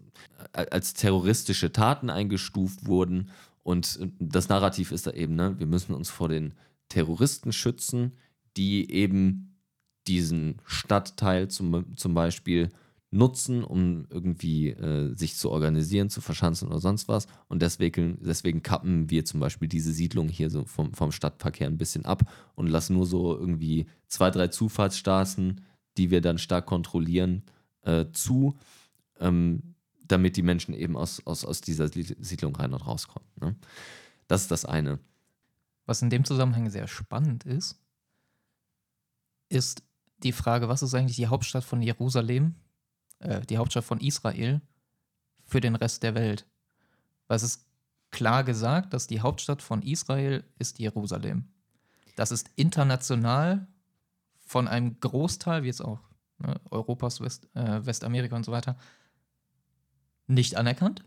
[0.52, 3.30] äh, als terroristische Taten eingestuft wurden.
[3.66, 6.54] Und das Narrativ ist da eben, ne, wir müssen uns vor den
[6.88, 8.12] Terroristen schützen,
[8.56, 9.56] die eben
[10.06, 12.68] diesen Stadtteil zum, zum Beispiel
[13.10, 17.26] nutzen, um irgendwie äh, sich zu organisieren, zu verschanzen oder sonst was.
[17.48, 21.76] Und deswegen, deswegen kappen wir zum Beispiel diese Siedlung hier so vom, vom Stadtverkehr ein
[21.76, 22.22] bisschen ab
[22.54, 25.60] und lassen nur so irgendwie zwei, drei Zufahrtsstraßen,
[25.96, 27.42] die wir dann stark kontrollieren,
[27.82, 28.56] äh, zu,
[29.18, 29.74] ähm,
[30.08, 33.28] damit die Menschen eben aus, aus, aus dieser Siedlung rein und rauskommen.
[33.40, 33.56] Ne?
[34.28, 34.98] Das ist das eine.
[35.86, 37.80] Was in dem Zusammenhang sehr spannend ist,
[39.48, 39.82] ist
[40.18, 42.56] die Frage, was ist eigentlich die Hauptstadt von Jerusalem?
[43.20, 44.60] Äh, die Hauptstadt von Israel
[45.44, 46.46] für den Rest der Welt.
[47.28, 47.66] Weil es ist
[48.10, 51.48] klar gesagt, dass die Hauptstadt von Israel ist Jerusalem.
[52.16, 53.66] Das ist international
[54.40, 56.00] von einem Großteil, wie jetzt auch
[56.38, 58.76] ne, Europas, West, äh, Westamerika und so weiter,
[60.26, 61.04] nicht anerkannt.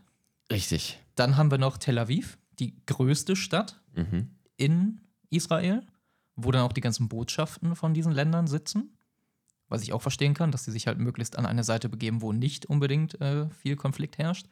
[0.50, 0.98] Richtig.
[1.14, 4.30] Dann haben wir noch Tel Aviv, die größte Stadt Mhm.
[4.56, 5.82] in Israel,
[6.36, 8.96] wo dann auch die ganzen Botschaften von diesen Ländern sitzen.
[9.68, 12.32] Was ich auch verstehen kann, dass sie sich halt möglichst an eine Seite begeben, wo
[12.32, 14.46] nicht unbedingt äh, viel Konflikt herrscht.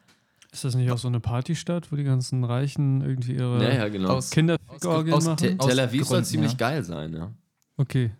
[0.51, 3.87] Ist das nicht auch so eine Partystadt, wo die ganzen Reichen irgendwie ihre Ja, ja,
[3.89, 4.09] genau.
[4.15, 5.37] Aus- Kinderorgien aus- machen?
[5.37, 6.57] Te- aus Tel Aviv soll ziemlich ja.
[6.57, 7.31] geil sein, ja.
[7.77, 8.11] Okay.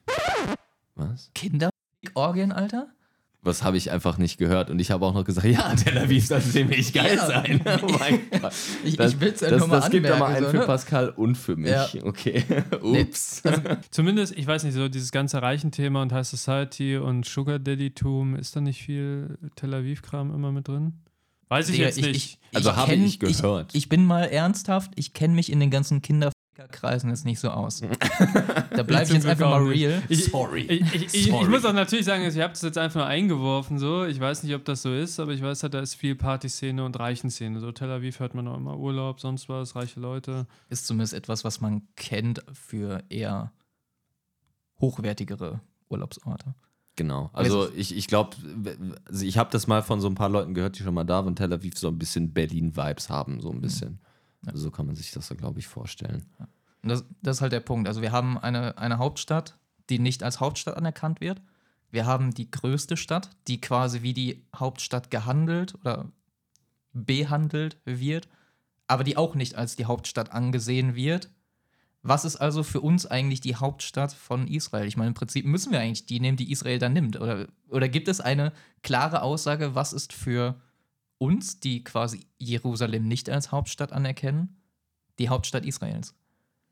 [0.95, 1.31] Was?
[1.33, 2.88] Kinderorgien, Alter?
[3.41, 4.69] Was habe ich einfach nicht gehört.
[4.69, 7.25] Und ich habe auch noch gesagt, ja, Tel Aviv soll ziemlich geil Ja.
[7.25, 7.62] sein.
[7.82, 8.52] Oh mein Gott.
[8.84, 10.52] Ich, Das, ich will es ja das, nur mal das gibt aber anmerken, einen so,
[10.52, 10.65] für ne?
[10.65, 11.71] Pascal und für mich.
[11.71, 11.88] Ja.
[12.04, 12.43] Okay.
[12.84, 13.41] Nee, Ups.
[13.91, 18.56] Zumindest, ich weiß nicht, so dieses ganze Reichenthema und High Society und Sugar Daddy-Tum, ist
[18.58, 20.93] da nicht viel Tel Aviv-Kram immer mit drin?
[21.47, 22.39] Weiß ich Digga, jetzt nicht.
[22.54, 23.71] Also habe ich gehört.
[23.73, 26.02] Ich, ich bin mal ernsthaft, ich kenne mich in den ganzen
[26.59, 27.81] Kinderkreisen jetzt nicht so aus.
[28.71, 30.01] da bleibe ich jetzt einfach mal real.
[30.09, 30.62] Ich, Sorry.
[30.62, 31.49] Ich, ich, ich, ich Sorry.
[31.49, 33.79] muss auch natürlich sagen, ich habe das jetzt einfach nur eingeworfen.
[33.79, 34.05] So.
[34.05, 36.83] Ich weiß nicht, ob das so ist, aber ich weiß halt, da ist viel Partyszene
[36.83, 37.59] und Reichenszene.
[37.59, 40.47] So Tel Aviv hört man auch immer Urlaub, sonst was, reiche Leute.
[40.69, 43.53] Ist zumindest etwas, was man kennt für eher
[44.79, 46.55] hochwertigere Urlaubsorte.
[46.95, 47.29] Genau.
[47.31, 48.35] Also ich, ich glaube,
[49.05, 51.23] also ich habe das mal von so ein paar Leuten gehört, die schon mal da
[51.23, 53.99] waren, Tel Aviv so ein bisschen Berlin-Vibes haben, so ein bisschen.
[54.45, 54.52] Ja.
[54.52, 56.25] Also so kann man sich das, glaube ich, vorstellen.
[56.82, 57.88] Und das, das ist halt der Punkt.
[57.88, 59.58] Also wir haben eine, eine Hauptstadt,
[59.89, 61.41] die nicht als Hauptstadt anerkannt wird.
[61.91, 66.12] Wir haben die größte Stadt, die quasi wie die Hauptstadt gehandelt oder
[66.93, 68.28] behandelt wird,
[68.88, 71.30] aber die auch nicht als die Hauptstadt angesehen wird.
[72.02, 74.88] Was ist also für uns eigentlich die Hauptstadt von Israel?
[74.88, 77.19] Ich meine, im Prinzip müssen wir eigentlich die nehmen, die Israel dann nimmt.
[77.19, 80.62] Oder, oder gibt es eine klare Aussage, was ist für
[81.19, 84.58] uns, die quasi Jerusalem nicht als Hauptstadt anerkennen,
[85.19, 86.15] die Hauptstadt Israels?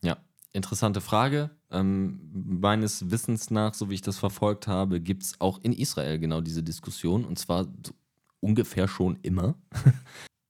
[0.02, 0.18] Ja,
[0.54, 1.52] interessante Frage.
[1.70, 6.18] Ähm, meines Wissens nach, so wie ich das verfolgt habe, gibt es auch in Israel
[6.18, 7.94] genau diese Diskussion und zwar so
[8.40, 9.56] ungefähr schon immer.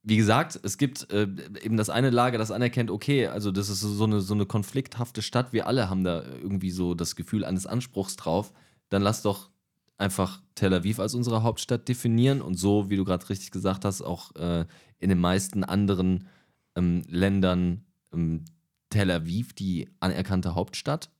[0.04, 1.28] Wie gesagt, es gibt äh,
[1.62, 5.20] eben das eine Lager, das anerkennt, okay, also das ist so eine, so eine konflikthafte
[5.20, 8.52] Stadt, wir alle haben da irgendwie so das Gefühl eines Anspruchs drauf,
[8.88, 9.50] dann lass doch
[9.98, 14.00] einfach Tel Aviv als unsere Hauptstadt definieren und so, wie du gerade richtig gesagt hast,
[14.02, 14.64] auch äh,
[14.98, 16.28] in den meisten anderen
[16.76, 18.44] ähm, Ländern ähm,
[18.90, 21.10] Tel Aviv die anerkannte Hauptstadt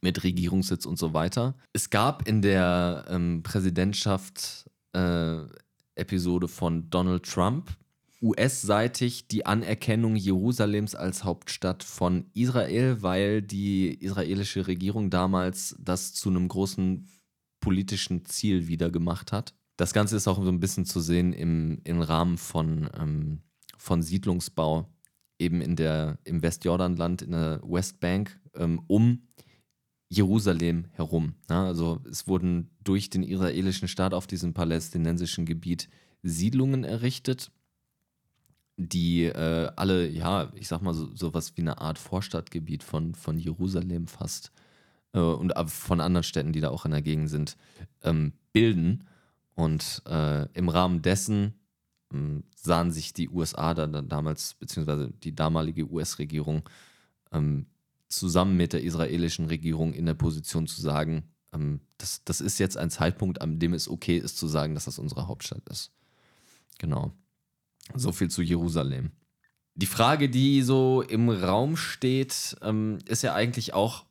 [0.00, 1.56] mit Regierungssitz und so weiter.
[1.72, 5.38] Es gab in der ähm, Präsidentschaft äh,
[6.46, 7.76] von Donald Trump
[8.20, 16.28] US-seitig die Anerkennung Jerusalems als Hauptstadt von Israel, weil die israelische Regierung damals das zu
[16.28, 17.08] einem großen
[17.68, 19.54] politischen Ziel wieder gemacht hat.
[19.76, 23.42] Das Ganze ist auch so ein bisschen zu sehen im, im Rahmen von, ähm,
[23.76, 24.88] von Siedlungsbau,
[25.38, 29.28] eben in der, im Westjordanland, in der Westbank, ähm, um
[30.08, 31.34] Jerusalem herum.
[31.50, 35.90] Ja, also es wurden durch den israelischen Staat auf diesem palästinensischen Gebiet
[36.22, 37.52] Siedlungen errichtet,
[38.78, 43.36] die äh, alle, ja, ich sag mal, so, sowas wie eine Art Vorstadtgebiet von, von
[43.36, 44.52] Jerusalem fast
[45.12, 47.56] äh, und von anderen Städten, die da auch in der Gegend sind,
[48.02, 49.04] ähm, bilden.
[49.54, 51.54] Und äh, im Rahmen dessen
[52.12, 56.68] ähm, sahen sich die USA da, da damals, beziehungsweise die damalige US-Regierung,
[57.32, 57.66] ähm,
[58.08, 62.76] zusammen mit der israelischen Regierung in der Position zu sagen, ähm, das, das ist jetzt
[62.76, 65.92] ein Zeitpunkt, an dem es okay ist zu sagen, dass das unsere Hauptstadt ist.
[66.78, 67.12] Genau.
[67.94, 69.12] So viel zu Jerusalem.
[69.74, 74.04] Die Frage, die so im Raum steht, ähm, ist ja eigentlich auch,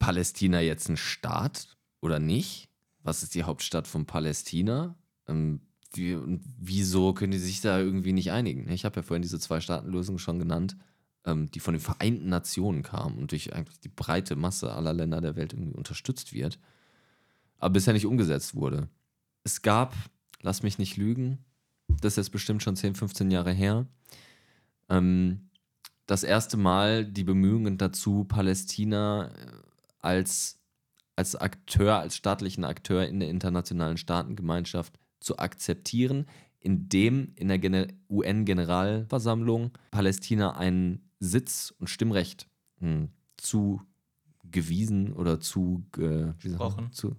[0.00, 2.68] Palästina jetzt ein Staat oder nicht?
[3.04, 4.96] Was ist die Hauptstadt von Palästina?
[5.28, 5.60] Ähm,
[5.92, 8.68] wie, und wieso können die sich da irgendwie nicht einigen?
[8.70, 10.76] Ich habe ja vorhin diese Zwei-Staaten-Lösung schon genannt,
[11.24, 15.20] ähm, die von den Vereinten Nationen kam und durch eigentlich die breite Masse aller Länder
[15.20, 16.58] der Welt irgendwie unterstützt wird,
[17.58, 18.88] aber bisher nicht umgesetzt wurde.
[19.44, 19.94] Es gab,
[20.42, 21.38] lass mich nicht lügen,
[21.88, 23.86] das ist jetzt bestimmt schon 10, 15 Jahre her,
[24.88, 25.50] ähm,
[26.06, 29.69] das erste Mal die Bemühungen dazu, Palästina äh,
[30.00, 30.58] als,
[31.16, 36.26] als Akteur, als staatlichen Akteur in der internationalen Staatengemeinschaft zu akzeptieren,
[36.60, 46.32] indem in der UN-Generalversammlung Palästina einen Sitz und Stimmrecht hm, zugewiesen oder zu, äh,
[46.92, 47.16] zu,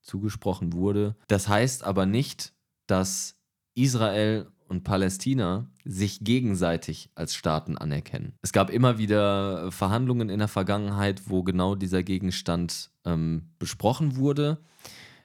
[0.00, 1.16] zugesprochen wurde.
[1.28, 2.52] Das heißt aber nicht,
[2.86, 3.36] dass
[3.74, 8.32] Israel und Palästina sich gegenseitig als Staaten anerkennen.
[8.40, 14.58] Es gab immer wieder Verhandlungen in der Vergangenheit, wo genau dieser Gegenstand ähm, besprochen wurde.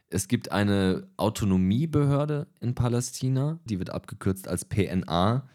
[0.09, 5.47] Es gibt eine Autonomiebehörde in Palästina, die wird abgekürzt als PNA.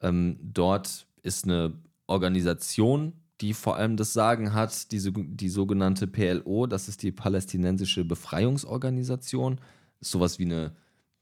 [0.00, 1.74] Ähm, dort ist eine
[2.06, 8.06] Organisation, die vor allem das Sagen hat, diese, die sogenannte PLO, das ist die Palästinensische
[8.06, 9.60] Befreiungsorganisation.
[10.00, 10.74] Ist sowas wie eine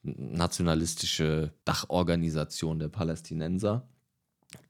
[0.03, 3.89] nationalistische Dachorganisation der Palästinenser,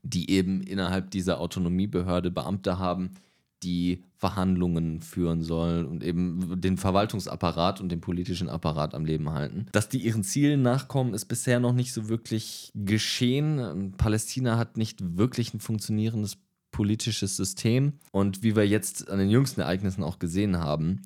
[0.03, 3.13] die eben innerhalb dieser Autonomiebehörde Beamte haben,
[3.63, 9.67] die Verhandlungen führen sollen und eben den Verwaltungsapparat und den politischen Apparat am Leben halten.
[9.73, 13.95] Dass die ihren Zielen nachkommen, ist bisher noch nicht so wirklich geschehen.
[13.97, 16.39] Palästina hat nicht wirklich ein funktionierendes
[16.71, 21.03] politisches System und wie wir jetzt an den jüngsten Ereignissen auch gesehen haben,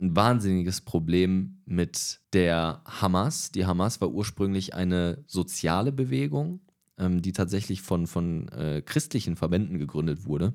[0.00, 3.50] ein wahnsinniges Problem mit der Hamas.
[3.52, 6.60] Die Hamas war ursprünglich eine soziale Bewegung,
[6.98, 10.54] ähm, die tatsächlich von, von äh, christlichen Verbänden gegründet wurde.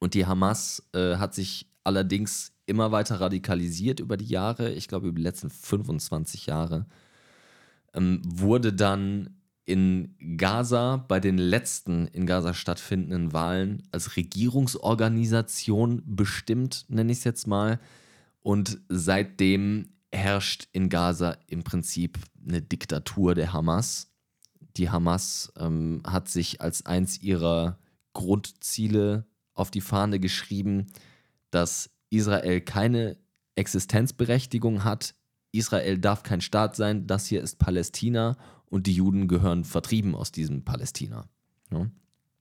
[0.00, 5.08] Und die Hamas äh, hat sich allerdings immer weiter radikalisiert über die Jahre, ich glaube
[5.08, 6.86] über die letzten 25 Jahre,
[7.92, 16.84] ähm, wurde dann in Gaza bei den letzten in Gaza stattfindenden Wahlen als Regierungsorganisation bestimmt,
[16.88, 17.80] nenne ich es jetzt mal.
[18.44, 24.12] Und seitdem herrscht in Gaza im Prinzip eine Diktatur der Hamas.
[24.76, 27.78] Die Hamas ähm, hat sich als eins ihrer
[28.12, 30.88] Grundziele auf die Fahne geschrieben,
[31.50, 33.16] dass Israel keine
[33.54, 35.14] Existenzberechtigung hat.
[35.50, 37.06] Israel darf kein Staat sein.
[37.06, 41.24] Das hier ist Palästina und die Juden gehören vertrieben aus diesem Palästina.
[41.72, 41.90] Ja.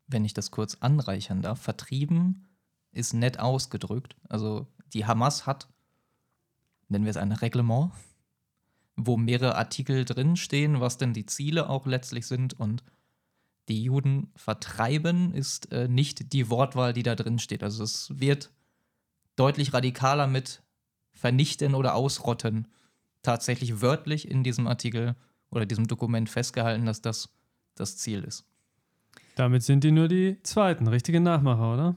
[0.08, 2.50] Wenn ich das kurz anreichern darf, vertrieben
[2.92, 4.18] ist nett ausgedrückt.
[4.28, 5.70] Also die Hamas hat,
[6.94, 7.92] nennen wir es ein Reglement,
[8.96, 12.84] wo mehrere Artikel drinstehen, was denn die Ziele auch letztlich sind und
[13.68, 17.64] die Juden vertreiben, ist äh, nicht die Wortwahl, die da drin steht.
[17.64, 18.52] Also es wird
[19.36, 20.62] deutlich radikaler mit
[21.14, 22.68] vernichten oder ausrotten
[23.22, 25.16] tatsächlich wörtlich in diesem Artikel
[25.50, 27.30] oder diesem Dokument festgehalten, dass das
[27.76, 28.46] das Ziel ist.
[29.36, 31.96] Damit sind die nur die zweiten richtigen Nachmacher, oder?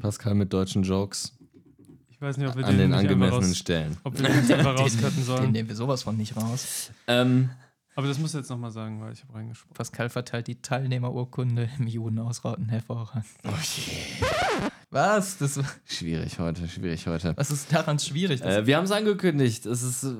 [0.00, 1.36] Pascal mit deutschen Jokes.
[2.26, 3.96] Ich weiß nicht, ob wir an den, den angemessenen raus, Stellen.
[4.02, 5.52] Ob wir den jetzt einfach rauscutten Den sollen.
[5.52, 6.90] nehmen wir sowas von nicht raus.
[7.06, 7.50] Ähm,
[7.94, 9.74] Aber das musst du jetzt nochmal sagen, weil ich habe reingesprochen.
[9.74, 13.26] Pascal verteilt die Teilnehmerurkunde im Juden ausrauten hervorragend.
[14.90, 15.38] Was?
[15.38, 17.32] Das, schwierig heute, schwierig heute.
[17.36, 18.42] was ist daran schwierig?
[18.42, 19.64] Äh, wir haben es angekündigt.
[19.64, 20.16] Es ist äh,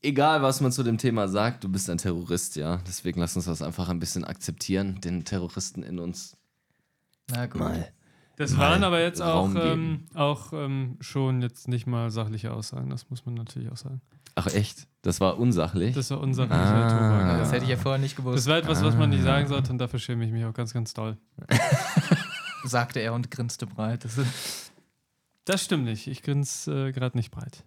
[0.00, 2.80] egal, was man zu dem Thema sagt, du bist ein Terrorist, ja.
[2.86, 6.36] Deswegen lass uns das einfach ein bisschen akzeptieren, den Terroristen in uns
[7.28, 7.60] na gut.
[7.60, 7.92] mal.
[8.36, 12.90] Das mal waren aber jetzt auch, ähm, auch ähm, schon jetzt nicht mal sachliche Aussagen,
[12.90, 14.00] das muss man natürlich auch sagen.
[14.34, 14.88] Ach echt?
[15.02, 15.94] Das war unsachlich?
[15.94, 16.88] Das war unser Ah.
[16.88, 17.38] Tobak.
[17.38, 19.70] Das hätte ich ja vorher nicht Das gewusst, war etwas, was man nicht sagen sollte
[19.70, 21.16] und dafür schäme ich mich auch ganz, ganz doll.
[22.64, 24.04] sagte er und grinste breit.
[24.04, 24.18] Das
[25.44, 26.06] Das stimmt nicht.
[26.06, 27.64] Ich grinse äh, gerade nicht breit.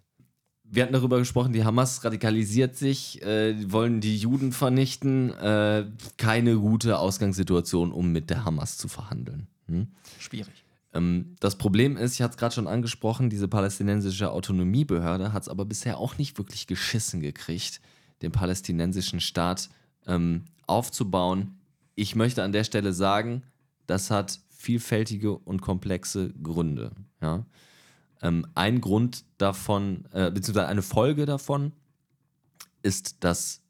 [0.64, 5.32] Wir hatten darüber gesprochen, die Hamas radikalisiert sich, äh, wollen die Juden vernichten.
[5.32, 5.86] Äh,
[6.18, 9.46] keine gute Ausgangssituation, um mit der Hamas zu verhandeln.
[9.68, 9.88] Hm?
[10.18, 10.64] schwierig.
[10.94, 15.48] Ähm, das Problem ist, ich hatte es gerade schon angesprochen, diese palästinensische Autonomiebehörde hat es
[15.48, 17.80] aber bisher auch nicht wirklich geschissen gekriegt,
[18.22, 19.68] den palästinensischen Staat
[20.06, 21.58] ähm, aufzubauen.
[21.94, 23.42] Ich möchte an der Stelle sagen,
[23.86, 26.92] das hat vielfältige und komplexe Gründe.
[27.20, 27.44] Ja?
[28.22, 31.72] Ähm, ein Grund davon, äh, beziehungsweise eine Folge davon,
[32.82, 33.62] ist, dass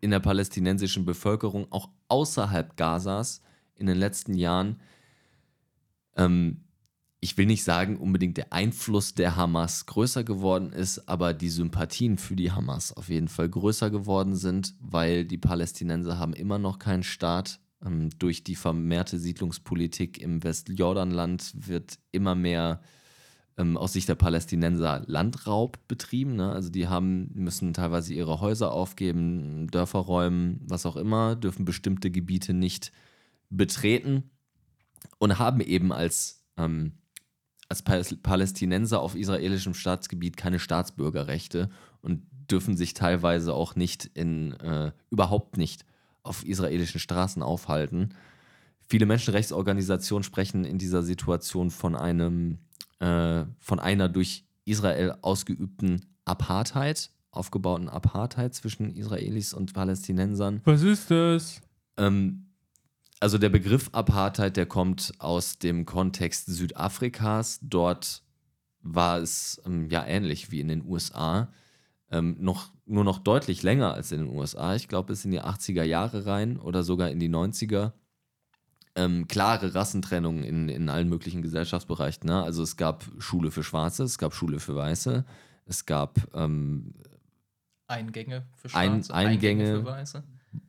[0.00, 3.42] in der palästinensischen Bevölkerung auch außerhalb Gazas
[3.74, 4.80] in den letzten Jahren
[6.16, 6.66] ähm,
[7.20, 12.18] ich will nicht sagen, unbedingt der Einfluss der Hamas größer geworden ist, aber die Sympathien
[12.18, 16.78] für die Hamas auf jeden Fall größer geworden sind, weil die Palästinenser haben immer noch
[16.78, 17.60] keinen Staat.
[17.84, 22.80] Ähm, durch die vermehrte Siedlungspolitik im Westjordanland wird immer mehr
[23.56, 26.36] ähm, aus Sicht der Palästinenser Landraub betrieben.
[26.36, 26.52] Ne?
[26.52, 32.10] Also die haben, müssen teilweise ihre Häuser aufgeben, Dörfer räumen, was auch immer, dürfen bestimmte
[32.10, 32.92] Gebiete nicht
[33.48, 34.30] betreten
[35.18, 36.92] und haben eben als, ähm,
[37.68, 44.52] als Paläs- Palästinenser auf israelischem Staatsgebiet keine Staatsbürgerrechte und dürfen sich teilweise auch nicht in,
[44.54, 45.84] äh, überhaupt nicht
[46.22, 48.14] auf israelischen Straßen aufhalten.
[48.88, 52.58] Viele Menschenrechtsorganisationen sprechen in dieser Situation von einem,
[53.00, 60.60] äh, von einer durch Israel ausgeübten Apartheid, aufgebauten Apartheid zwischen Israelis und Palästinensern.
[60.64, 61.60] Was ist das?
[61.96, 62.45] Ähm,
[63.20, 67.58] also der Begriff Apartheid, der kommt aus dem Kontext Südafrikas.
[67.62, 68.22] Dort
[68.82, 71.52] war es ähm, ja ähnlich wie in den USA.
[72.10, 74.74] Ähm, noch, nur noch deutlich länger als in den USA.
[74.76, 77.92] Ich glaube, bis in die 80er Jahre rein oder sogar in die 90er.
[78.94, 82.26] Ähm, klare Rassentrennung in, in allen möglichen Gesellschaftsbereichen.
[82.26, 82.42] Ne?
[82.42, 85.24] Also es gab Schule für Schwarze, es gab Schule für Weiße,
[85.66, 86.94] es gab ähm,
[87.88, 89.66] Eingänge für Ein- Schwarze, Eingänge.
[89.80, 90.22] für Weiße.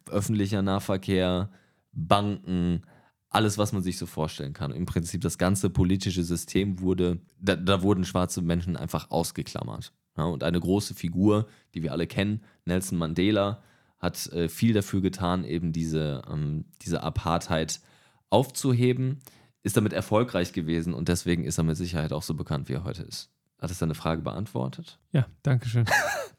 [0.10, 1.49] öffentlicher Nahverkehr,
[1.97, 2.83] Banken,
[3.29, 4.71] alles, was man sich so vorstellen kann.
[4.71, 9.93] Im Prinzip das ganze politische System wurde, da, da wurden schwarze Menschen einfach ausgeklammert.
[10.15, 13.63] Ja, und eine große Figur, die wir alle kennen, Nelson Mandela,
[13.99, 17.81] hat äh, viel dafür getan, eben diese, ähm, diese Apartheid
[18.29, 19.19] aufzuheben,
[19.63, 22.83] ist damit erfolgreich gewesen und deswegen ist er mit Sicherheit auch so bekannt, wie er
[22.83, 23.31] heute ist.
[23.60, 24.99] Hat es deine Frage beantwortet?
[25.12, 25.86] Ja, danke schön.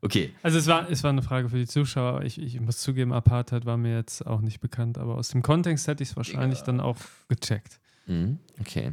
[0.00, 2.22] Okay, Also es war, es war eine Frage für die Zuschauer.
[2.22, 5.88] Ich, ich muss zugeben, Apartheid war mir jetzt auch nicht bekannt, aber aus dem Kontext
[5.88, 6.64] hätte ich es wahrscheinlich Ja.
[6.66, 6.96] dann auch
[7.28, 7.80] gecheckt.
[8.06, 8.38] mhm.
[8.60, 8.92] okay.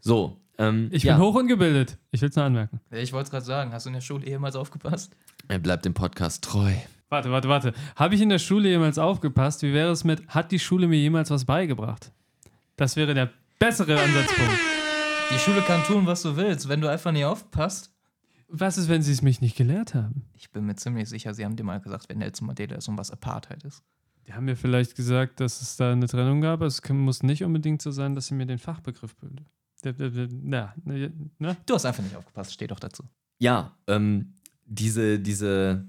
[0.00, 1.16] So, ähm, Ich ja.
[1.16, 1.98] bin hoch ungebildet.
[2.12, 2.80] Ich will es nur anmerken.
[2.92, 5.14] Ich wollte es gerade sagen, hast du in der Schule jemals aufgepasst?
[5.48, 6.72] Er bleibt dem Podcast treu.
[7.08, 7.72] Warte, warte, warte.
[7.96, 9.62] Habe ich in der Schule jemals aufgepasst?
[9.62, 12.10] Wie wäre es mit, hat die Schule mir jemals was beigebracht?
[12.76, 14.58] Das wäre der bessere Ansatzpunkt.
[15.34, 17.90] Die Schule kann tun, was du willst, wenn du einfach nicht aufpasst.
[18.48, 20.24] Was ist, wenn sie es mich nicht gelehrt haben?
[20.34, 22.96] Ich bin mir ziemlich sicher, sie haben dir mal gesagt, wer Nelson Mandela ist und
[22.96, 23.82] was Apartheid ist.
[24.26, 26.60] Die haben mir vielleicht gesagt, dass es da eine Trennung gab.
[26.62, 29.46] Es kann- muss nicht unbedingt so sein, dass sie mir den Fachbegriff bilden.
[29.84, 30.72] Ne,
[31.38, 31.56] ne?
[31.66, 33.04] Du hast einfach nicht aufgepasst, steht doch dazu.
[33.38, 34.32] Ja, ähm,
[34.64, 35.86] diese, diese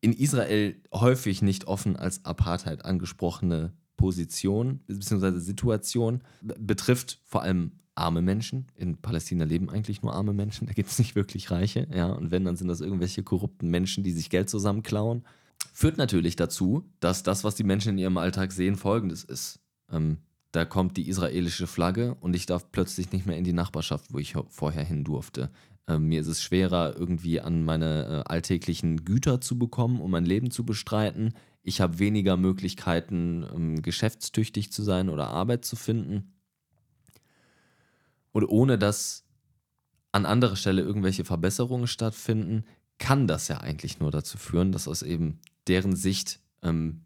[0.00, 5.38] in Israel häufig nicht offen als Apartheid angesprochene Position bzw.
[5.38, 6.22] Situation
[6.58, 8.66] betrifft vor allem arme Menschen.
[8.76, 11.86] In Palästina leben eigentlich nur arme Menschen, da gibt es nicht wirklich Reiche.
[11.94, 15.24] Ja, und wenn, dann sind das irgendwelche korrupten Menschen, die sich Geld zusammenklauen.
[15.72, 19.60] Führt natürlich dazu, dass das, was die Menschen in ihrem Alltag sehen, folgendes ist.
[19.90, 20.18] Ähm,
[20.52, 24.18] da kommt die israelische Flagge und ich darf plötzlich nicht mehr in die Nachbarschaft, wo
[24.18, 25.50] ich vorher hin durfte.
[25.86, 30.24] Ähm, mir ist es schwerer, irgendwie an meine äh, alltäglichen Güter zu bekommen, um mein
[30.24, 31.34] Leben zu bestreiten.
[31.62, 36.32] Ich habe weniger Möglichkeiten, ähm, geschäftstüchtig zu sein oder Arbeit zu finden.
[38.32, 39.24] Und ohne dass
[40.12, 42.64] an anderer Stelle irgendwelche Verbesserungen stattfinden,
[42.98, 47.02] kann das ja eigentlich nur dazu führen, dass aus eben deren Sicht, ähm,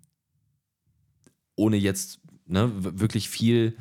[1.56, 3.76] ohne jetzt ne, wirklich viel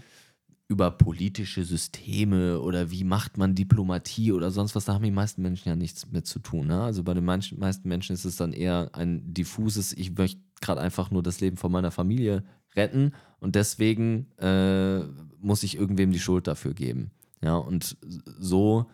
[0.68, 5.42] über politische Systeme oder wie macht man Diplomatie oder sonst was, da haben die meisten
[5.42, 6.68] Menschen ja nichts mit zu tun.
[6.68, 6.82] Ne?
[6.82, 11.12] Also bei den meisten Menschen ist es dann eher ein diffuses, ich möchte gerade einfach
[11.12, 12.44] nur das Leben von meiner Familie
[12.76, 15.00] retten und deswegen äh,
[15.40, 17.12] muss ich irgendwem die Schuld dafür geben.
[17.44, 17.98] Ja, und
[18.40, 18.90] so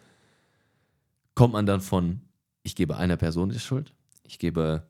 [1.35, 2.21] kommt man dann von,
[2.63, 3.93] ich gebe einer Person die Schuld,
[4.23, 4.87] ich gebe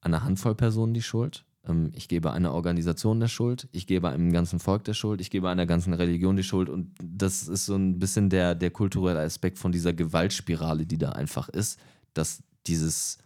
[0.00, 4.30] einer Handvoll Personen die Schuld, ähm, ich gebe einer Organisation der Schuld, ich gebe einem
[4.30, 6.68] ganzen Volk der Schuld, ich gebe einer ganzen Religion die Schuld.
[6.68, 11.12] Und das ist so ein bisschen der, der kulturelle Aspekt von dieser Gewaltspirale, die da
[11.12, 11.80] einfach ist,
[12.14, 13.18] dass dieses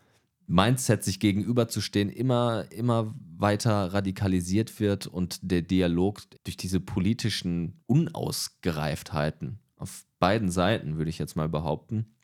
[0.50, 9.60] Mindset, sich gegenüberzustehen, immer, immer weiter radikalisiert wird und der Dialog durch diese politischen Unausgereiftheiten
[9.76, 12.16] auf beiden Seiten, würde ich jetzt mal behaupten,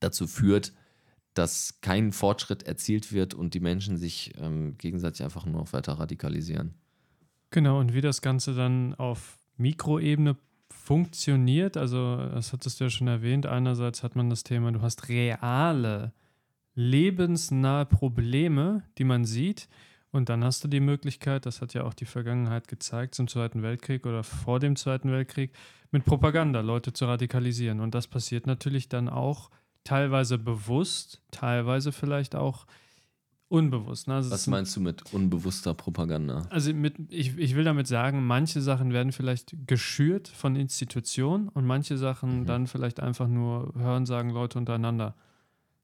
[0.00, 0.72] dazu führt,
[1.34, 5.92] dass kein Fortschritt erzielt wird und die Menschen sich ähm, gegenseitig einfach nur noch weiter
[5.92, 6.72] radikalisieren.
[7.50, 10.38] Genau, und wie das Ganze dann auf Mikroebene
[10.70, 15.10] funktioniert, also das hattest du ja schon erwähnt, einerseits hat man das Thema, du hast
[15.10, 16.14] reale
[16.76, 19.68] lebensnahe Probleme, die man sieht.
[20.12, 23.62] Und dann hast du die Möglichkeit, das hat ja auch die Vergangenheit gezeigt, zum Zweiten
[23.62, 25.52] Weltkrieg oder vor dem Zweiten Weltkrieg,
[25.90, 27.80] mit Propaganda Leute zu radikalisieren.
[27.80, 29.50] Und das passiert natürlich dann auch
[29.84, 32.66] teilweise bewusst, teilweise vielleicht auch
[33.48, 34.08] unbewusst.
[34.08, 34.14] Ne?
[34.14, 36.42] Also Was meinst du mit unbewusster Propaganda?
[36.50, 41.64] Also mit, ich, ich will damit sagen, manche Sachen werden vielleicht geschürt von Institutionen und
[41.66, 42.46] manche Sachen Mhm.
[42.46, 45.14] dann vielleicht einfach nur hören, sagen Leute untereinander.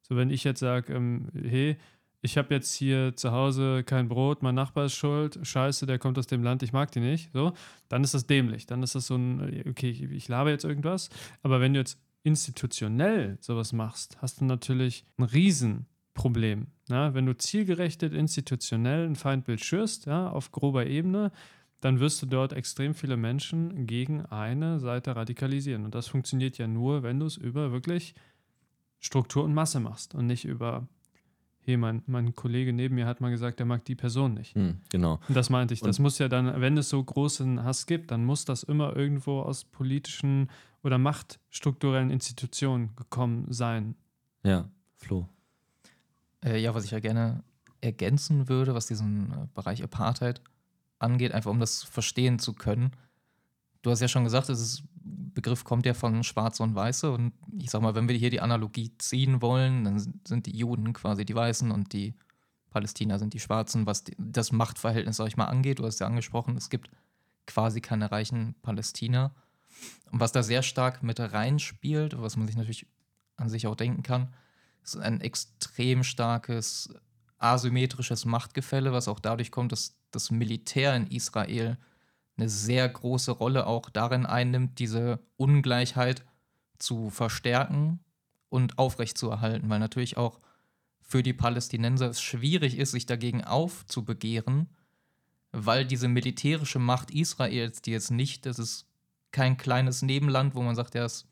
[0.03, 1.77] So, wenn ich jetzt sage, ähm, hey,
[2.23, 6.19] ich habe jetzt hier zu Hause kein Brot, mein Nachbar ist schuld, scheiße, der kommt
[6.19, 7.53] aus dem Land, ich mag die nicht, so,
[7.89, 8.67] dann ist das dämlich.
[8.67, 11.11] Dann ist das so ein, okay, ich, ich laber jetzt irgendwas.
[11.43, 16.69] Aber wenn du jetzt institutionell sowas machst, hast du natürlich ein Riesenproblem.
[16.89, 17.13] Ja?
[17.13, 21.33] Wenn du zielgerechtet institutionell ein Feindbild schürst, ja, auf grober Ebene,
[21.81, 25.85] dann wirst du dort extrem viele Menschen gegen eine Seite radikalisieren.
[25.85, 28.15] Und das funktioniert ja nur, wenn du es über wirklich
[29.03, 30.87] Struktur und Masse machst und nicht über,
[31.59, 34.55] hey, mein, mein Kollege neben mir hat mal gesagt, er mag die Person nicht.
[34.55, 35.19] Hm, genau.
[35.29, 35.81] Und das meinte ich.
[35.81, 38.95] Das Und- muss ja dann, wenn es so großen Hass gibt, dann muss das immer
[38.97, 40.49] irgendwo aus politischen
[40.85, 43.97] oder machtstrukturellen Institutionen gekommen sein.
[44.45, 45.29] Ja, Flo.
[46.45, 47.43] Äh, ja, was ich ja gerne
[47.81, 50.41] ergänzen würde, was diesen äh, Bereich Apartheid
[51.01, 52.93] angeht, einfach um das verstehen zu können.
[53.83, 57.71] Du hast ja schon gesagt, das Begriff kommt ja von Schwarze und Weiße und ich
[57.71, 61.35] sag mal, wenn wir hier die Analogie ziehen wollen, dann sind- die Juden quasi die
[61.35, 62.15] Weißen und die
[62.71, 65.79] Palästina sind die Schwarzen, was die, das Machtverhältnis, sag ich mal, angeht.
[65.79, 66.91] Du hast ja angesprochen, es gibt
[67.47, 69.35] quasi keine reichen Palästina.
[70.11, 72.87] Und was da sehr stark mit reinspielt, was man sich natürlich
[73.37, 74.33] an sich auch denken kann,
[74.83, 76.95] ist ein extrem starkes
[77.39, 81.79] asymmetrisches Machtgefälle, was auch dadurch kommt, dass das Militär in Israel
[82.37, 86.25] eine sehr große Rolle auch darin einnimmt, diese Ungleichheit
[86.79, 88.01] zu verstärken
[88.49, 90.41] und aufrechtzuerhalten, weil natürlich auch
[91.01, 94.69] für die Palästinenser es schwierig ist, sich dagegen aufzubegehren,
[95.53, 98.87] weil diese militärische Macht Israels, die jetzt nicht, das ist
[99.31, 101.27] kein kleines Nebenland, wo man sagt, ja, das,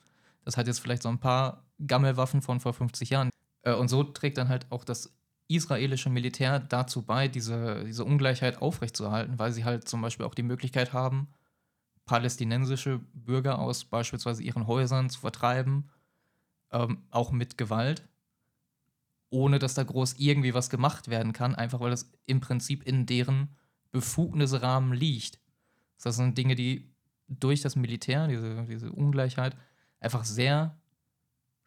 [0.45, 3.31] das hat jetzt vielleicht so ein paar Gammelwaffen von vor 50 Jahren.
[3.63, 5.13] Äh, Und so trägt dann halt auch das
[5.51, 10.43] israelische Militär dazu bei, diese, diese Ungleichheit aufrechtzuerhalten, weil sie halt zum Beispiel auch die
[10.43, 11.29] Möglichkeit haben,
[12.07, 15.91] palästinensische Bürger aus beispielsweise ihren Häusern zu vertreiben,
[16.73, 18.09] ähm, auch mit Gewalt,
[19.31, 23.07] ohne dass da groß irgendwie was gemacht werden kann, einfach weil das im Prinzip in
[23.07, 23.57] deren
[23.91, 25.41] Befugnisrahmen liegt.
[26.03, 26.95] Das sind Dinge, die
[27.29, 29.57] durch das Militär, diese, diese Ungleichheit,
[30.01, 30.80] einfach sehr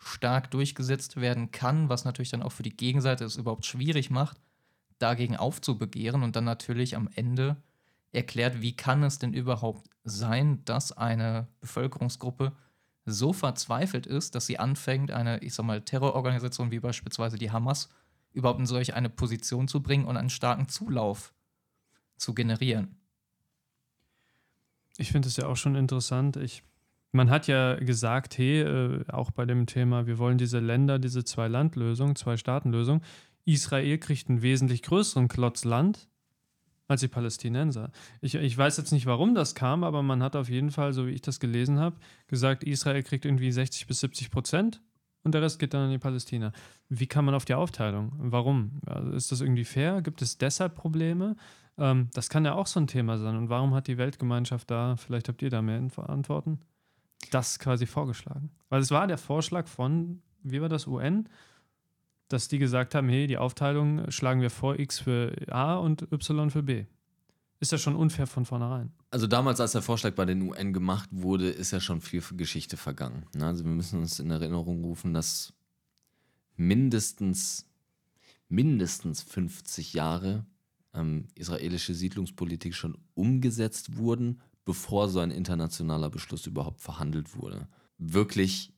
[0.06, 4.38] stark durchgesetzt werden kann, was natürlich dann auch für die Gegenseite es überhaupt schwierig macht,
[5.00, 7.58] dagegen aufzubegehren und dann natürlich am Ende
[8.12, 12.54] erklärt, wie kann es denn überhaupt sein, dass eine Bevölkerungsgruppe
[13.06, 17.90] so verzweifelt ist, dass sie anfängt, eine, ich sag mal, Terrororganisation wie beispielsweise die Hamas
[18.32, 21.34] überhaupt in solch eine Position zu bringen und einen starken Zulauf
[22.18, 22.98] zu generieren.
[24.98, 26.38] Ich finde es ja auch schon interessant.
[26.38, 26.64] Ich,
[27.14, 31.24] man hat ja gesagt, hey, äh, auch bei dem Thema, wir wollen diese Länder, diese
[31.24, 33.02] Zwei-Land-Lösung, Zwei-Staaten-Lösung.
[33.46, 36.10] Israel kriegt einen wesentlich größeren Klotz Land
[36.88, 37.92] als die Palästinenser.
[38.22, 41.08] Ich, ich weiß jetzt nicht, warum das kam, aber man hat auf jeden Fall, so
[41.08, 41.98] wie ich das gelesen habe,
[42.28, 44.82] gesagt, Israel kriegt irgendwie 60 bis 70 Prozent
[45.24, 46.52] und der Rest geht dann an die Palästina.
[46.90, 48.12] Wie kann man auf die Aufteilung?
[48.18, 48.82] Warum?
[48.86, 50.02] Also ist das irgendwie fair?
[50.02, 51.36] Gibt es deshalb Probleme?
[51.78, 53.38] Ähm, das kann ja auch so ein Thema sein.
[53.38, 56.60] Und warum hat die Weltgemeinschaft da, vielleicht habt ihr da mehr Antworten,
[57.30, 58.50] das quasi vorgeschlagen?
[58.70, 61.30] Weil es war der Vorschlag von, wie war das, UN,
[62.28, 66.50] dass die gesagt haben, hey, die Aufteilung schlagen wir vor, X für A und Y
[66.50, 66.86] für B.
[67.60, 68.92] Ist ja schon unfair von vornherein.
[69.12, 72.76] Also damals, als der Vorschlag bei den UN gemacht wurde, ist ja schon viel Geschichte
[72.76, 73.26] vergangen.
[73.36, 73.46] ne?
[73.46, 75.54] Also wir müssen uns in Erinnerung rufen, dass
[76.56, 77.70] mindestens,
[78.50, 80.46] mindestens 50 Jahre
[80.94, 87.68] ähm, israelische Siedlungspolitik schon umgesetzt wurden, bevor so ein internationaler Beschluss überhaupt verhandelt wurde.
[87.98, 88.74] Wirklich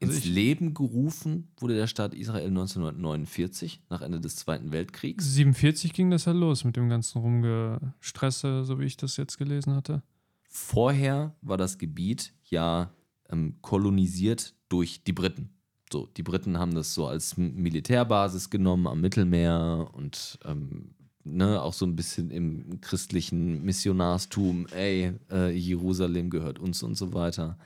[0.00, 5.34] Also ins Leben gerufen wurde der Staat Israel 1949, nach Ende des Zweiten Weltkriegs.
[5.34, 9.74] 47 ging das ja los mit dem ganzen Rumgestresse, so wie ich das jetzt gelesen
[9.74, 10.02] hatte.
[10.48, 12.92] Vorher war das Gebiet ja
[13.30, 15.50] ähm, kolonisiert durch die Briten.
[15.90, 20.94] So, die Briten haben das so als Militärbasis genommen am Mittelmeer und ähm,
[21.24, 27.12] ne, auch so ein bisschen im christlichen Missionarstum, ey, äh, Jerusalem gehört uns und so
[27.14, 27.58] weiter.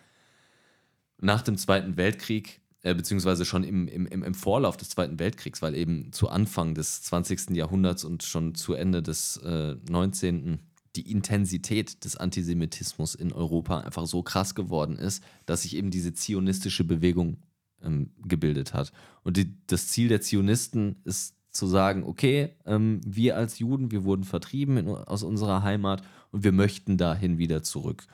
[1.19, 5.75] Nach dem Zweiten Weltkrieg, äh, beziehungsweise schon im, im, im Vorlauf des Zweiten Weltkriegs, weil
[5.75, 7.51] eben zu Anfang des 20.
[7.51, 10.61] Jahrhunderts und schon zu Ende des äh, 19.
[10.95, 16.15] die Intensität des Antisemitismus in Europa einfach so krass geworden ist, dass sich eben diese
[16.15, 17.39] zionistische Bewegung
[17.83, 18.93] ähm, gebildet hat.
[19.25, 24.05] Und die, das Ziel der Zionisten ist zu sagen, okay, ähm, wir als Juden, wir
[24.05, 28.05] wurden vertrieben in, aus unserer Heimat und wir möchten dahin wieder zurück.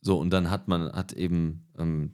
[0.00, 2.12] So, und dann hat man, hat eben, ähm,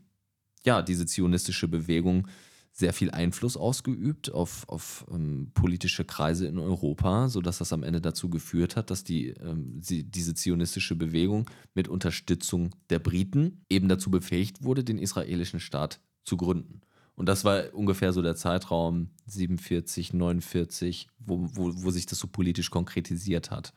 [0.64, 2.28] ja, diese zionistische Bewegung
[2.72, 8.00] sehr viel Einfluss ausgeübt auf, auf ähm, politische Kreise in Europa, sodass das am Ende
[8.00, 13.88] dazu geführt hat, dass die, ähm, sie, diese zionistische Bewegung mit Unterstützung der Briten eben
[13.88, 16.80] dazu befähigt wurde, den israelischen Staat zu gründen.
[17.14, 22.28] Und das war ungefähr so der Zeitraum 47, 49, wo, wo, wo sich das so
[22.28, 23.72] politisch konkretisiert hat.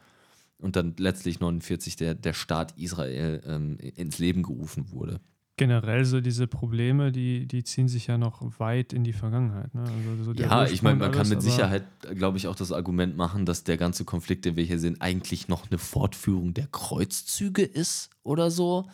[0.57, 5.19] Und dann letztlich 49 der, der Staat Israel ähm, ins Leben gerufen wurde.
[5.55, 9.75] Generell so diese Probleme, die, die ziehen sich ja noch weit in die Vergangenheit.
[9.75, 9.81] Ne?
[9.81, 11.83] Also so Ja, ich meine, man und kann mit alles, Sicherheit,
[12.15, 15.49] glaube ich, auch das Argument machen, dass der ganze Konflikt, den wir hier sehen, eigentlich
[15.49, 18.87] noch eine Fortführung der Kreuzzüge ist oder so.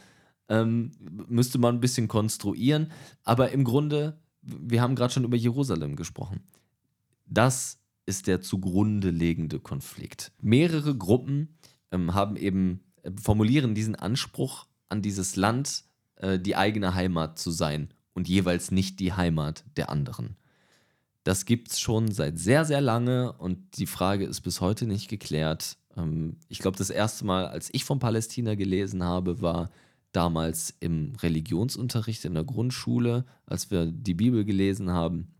[0.49, 0.91] Ähm,
[1.29, 2.91] müsste man ein bisschen konstruieren.
[3.23, 6.41] Aber im Grunde, wir haben gerade schon über Jerusalem gesprochen.
[7.25, 10.31] Das ist der zugrunde liegende Konflikt.
[10.41, 11.57] Mehrere Gruppen
[11.91, 15.83] ähm, haben eben, äh, formulieren diesen Anspruch an dieses Land,
[16.15, 20.35] äh, die eigene Heimat zu sein und jeweils nicht die Heimat der anderen.
[21.23, 25.09] Das gibt es schon seit sehr, sehr lange und die Frage ist bis heute nicht
[25.09, 25.77] geklärt.
[25.95, 29.69] Ähm, ich glaube, das erste Mal, als ich von Palästina gelesen habe, war
[30.11, 35.33] damals im Religionsunterricht in der Grundschule, als wir die Bibel gelesen haben.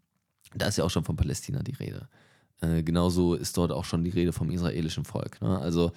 [0.55, 2.07] Da ist ja auch schon von Palästina die Rede.
[2.61, 5.41] Äh, genauso ist dort auch schon die Rede vom israelischen Volk.
[5.41, 5.57] Ne?
[5.59, 5.91] Also,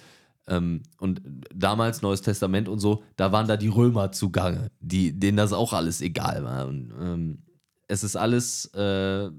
[0.47, 1.21] ähm, und
[1.53, 5.73] damals Neues Testament und so, da waren da die Römer zugange, die, denen das auch
[5.73, 6.67] alles egal war.
[6.67, 7.43] Und, ähm,
[7.87, 9.29] es ist alles äh,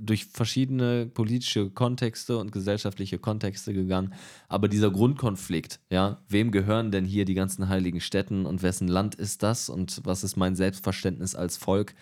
[0.00, 4.14] durch verschiedene politische Kontexte und gesellschaftliche Kontexte gegangen.
[4.48, 9.14] Aber dieser Grundkonflikt, ja, wem gehören denn hier die ganzen heiligen Städten und wessen Land
[9.14, 11.94] ist das und was ist mein Selbstverständnis als Volk?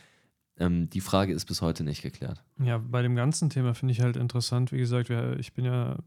[0.57, 2.42] Ähm, die Frage ist bis heute nicht geklärt.
[2.62, 5.99] Ja, bei dem ganzen Thema finde ich halt interessant, wie gesagt, ich bin ja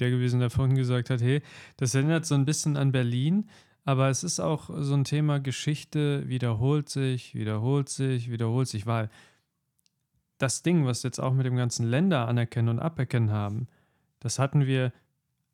[0.00, 1.42] der gewesen, der vorhin gesagt hat, hey,
[1.76, 3.48] das erinnert so ein bisschen an Berlin,
[3.84, 9.10] aber es ist auch so ein Thema Geschichte wiederholt sich, wiederholt sich, wiederholt sich, weil
[10.42, 13.68] das Ding, was jetzt auch mit dem ganzen Länder anerkennen und aberkennen haben,
[14.20, 14.92] das hatten wir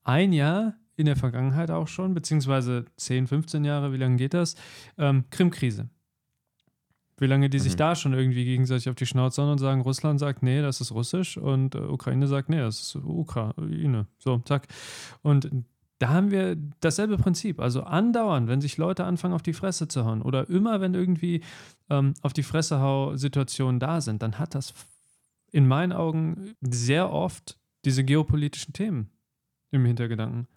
[0.04, 4.54] ein Jahr in der Vergangenheit auch schon, beziehungsweise 10, 15 Jahre, wie lange geht das?
[4.96, 5.88] Ähm, Krim-Krise.
[7.18, 7.78] Wie lange die sich Mhm.
[7.78, 10.92] da schon irgendwie gegenseitig auf die Schnauze hauen und sagen, Russland sagt, nee, das ist
[10.92, 14.06] russisch und äh, Ukraine sagt, nee, das ist Ukraine.
[14.18, 14.68] So, zack.
[15.22, 15.50] Und
[15.98, 17.60] da haben wir dasselbe Prinzip.
[17.60, 21.42] Also andauernd, wenn sich Leute anfangen, auf die Fresse zu hauen oder immer, wenn irgendwie
[21.88, 24.74] ähm, auf die Fresse hau Situationen da sind, dann hat das
[25.52, 29.10] in meinen Augen sehr oft diese geopolitischen Themen
[29.70, 30.48] im Hintergedanken.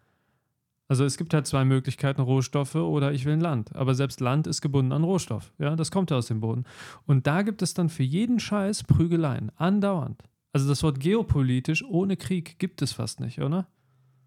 [0.89, 3.75] Also es gibt halt zwei Möglichkeiten, Rohstoffe oder ich will ein Land.
[3.75, 5.53] Aber selbst Land ist gebunden an Rohstoff.
[5.59, 6.65] Ja, das kommt ja aus dem Boden.
[7.05, 9.51] Und da gibt es dann für jeden Scheiß Prügeleien.
[9.55, 10.23] Andauernd.
[10.51, 13.67] Also das Wort geopolitisch ohne Krieg gibt es fast nicht, oder?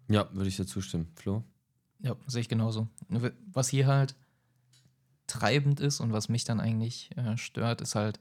[0.07, 1.11] Ja, würde ich dir zustimmen.
[1.15, 1.43] Flo?
[1.99, 2.87] Ja, sehe ich genauso.
[3.51, 4.15] Was hier halt
[5.27, 8.19] treibend ist und was mich dann eigentlich äh, stört, ist halt,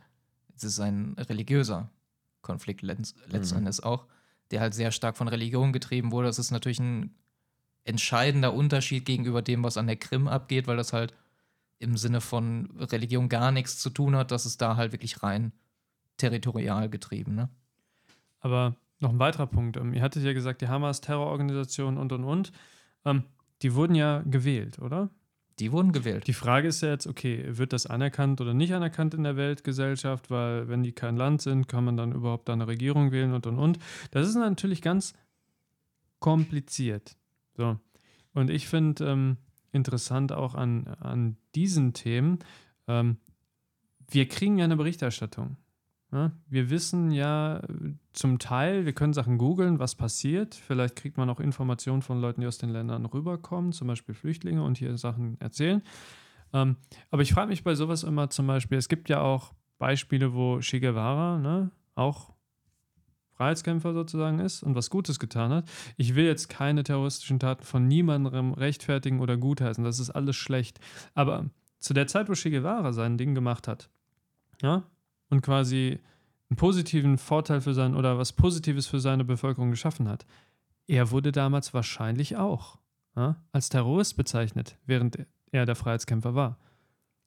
[0.55, 1.91] es ist ein religiöser
[2.43, 3.59] Konflikt letzt, letzten Mhm.
[3.61, 4.07] Endes auch,
[4.51, 6.28] der halt sehr stark von Religion getrieben wurde.
[6.28, 7.14] Das ist natürlich ein
[7.85, 11.14] entscheidender Unterschied gegenüber dem, was an der Krim abgeht, weil das halt
[11.78, 14.30] im Sinne von Religion gar nichts zu tun hat.
[14.30, 15.53] Das ist da halt wirklich rein
[16.16, 17.35] territorial getrieben.
[17.35, 17.49] Ne?
[18.39, 19.77] Aber noch ein weiterer Punkt.
[19.77, 22.53] Ähm, ihr hattet ja gesagt, die Hamas, Terrororganisation und und und.
[23.05, 23.25] Ähm,
[23.63, 25.11] die wurden ja gewählt, oder?
[25.59, 26.27] Die wurden gewählt.
[26.27, 30.31] Die Frage ist ja jetzt, okay, wird das anerkannt oder nicht anerkannt in der Weltgesellschaft?
[30.31, 33.47] Weil, wenn die kein Land sind, kann man dann überhaupt da eine Regierung wählen und
[33.47, 33.79] und und.
[34.11, 35.13] Das ist natürlich ganz
[36.19, 37.17] kompliziert.
[37.57, 37.79] So.
[38.33, 39.37] Und ich finde ähm,
[39.73, 42.39] interessant auch an, an diesen Themen,
[42.89, 43.19] ähm,
[44.09, 45.57] wir kriegen ja eine Berichterstattung.
[46.13, 46.33] Ja?
[46.49, 50.55] Wir wissen ja äh, zum Teil, wir können Sachen googeln, was passiert.
[50.55, 54.63] Vielleicht kriegt man auch Informationen von Leuten, die aus den Ländern rüberkommen, zum Beispiel Flüchtlinge
[54.63, 55.83] und hier Sachen erzählen.
[56.53, 56.77] Ähm,
[57.11, 60.61] aber ich frage mich bei sowas immer zum Beispiel, es gibt ja auch Beispiele, wo
[60.61, 62.33] Che Guevara ne, auch
[63.33, 65.71] Freiheitskämpfer sozusagen ist und was Gutes getan hat.
[65.97, 69.83] Ich will jetzt keine terroristischen Taten von niemandem rechtfertigen oder gutheißen.
[69.83, 70.79] Das ist alles schlecht.
[71.15, 71.47] Aber
[71.79, 73.89] zu der Zeit, wo Che Guevara sein Ding gemacht hat,
[74.61, 74.85] ja,
[75.33, 75.99] und quasi
[76.51, 80.26] einen positiven Vorteil für sein oder was Positives für seine Bevölkerung geschaffen hat,
[80.87, 82.78] er wurde damals wahrscheinlich auch
[83.16, 85.18] ja, als Terrorist bezeichnet, während
[85.51, 86.59] er der Freiheitskämpfer war.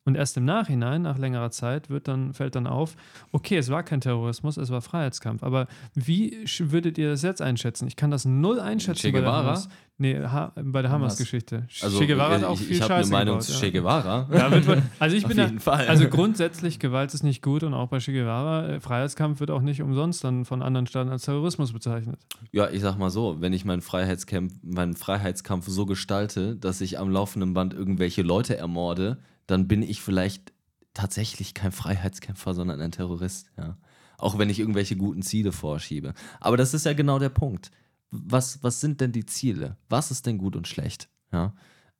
[0.07, 2.95] Und erst im Nachhinein, nach längerer Zeit, wird dann, fällt dann auf,
[3.31, 5.41] okay, es war kein Terrorismus, es war Freiheitskampf.
[5.41, 7.87] Aber wie würdet ihr das jetzt einschätzen?
[7.87, 9.47] Ich kann das null einschätzen Che bei der Guevara?
[9.47, 9.69] Hamas.
[9.97, 11.13] Nee, ha bei der Hamas.
[11.13, 11.67] Hamas-Geschichte.
[11.81, 13.53] Also, che Guevara hat äh, auch ich, viel ich habe eine Scheiße Meinung gebaut, zu
[13.53, 13.59] ja.
[13.59, 14.27] Che Guevara.
[14.31, 15.87] Ja, man, also ich Auf bin da, Fall.
[15.87, 19.61] also grundsätzlich, Gewalt ist nicht gut und auch bei Che Guevara, äh, Freiheitskampf wird auch
[19.61, 22.19] nicht umsonst dann von anderen Staaten als Terrorismus bezeichnet.
[22.51, 26.99] Ja, ich sag mal so, wenn ich meinen Freiheitskampf, meinen Freiheitskampf so gestalte, dass ich
[26.99, 29.17] am laufenden Band irgendwelche Leute ermorde,
[29.47, 30.53] dann bin ich vielleicht
[30.93, 33.77] tatsächlich kein Freiheitskämpfer, sondern ein Terrorist, ja.
[34.17, 36.13] Auch wenn ich irgendwelche guten Ziele vorschiebe.
[36.39, 37.69] Aber das ist ja genau der Punkt.
[38.11, 39.77] Was, was sind denn die Ziele?
[39.89, 41.09] Was ist denn gut und schlecht?
[41.33, 41.53] Ja?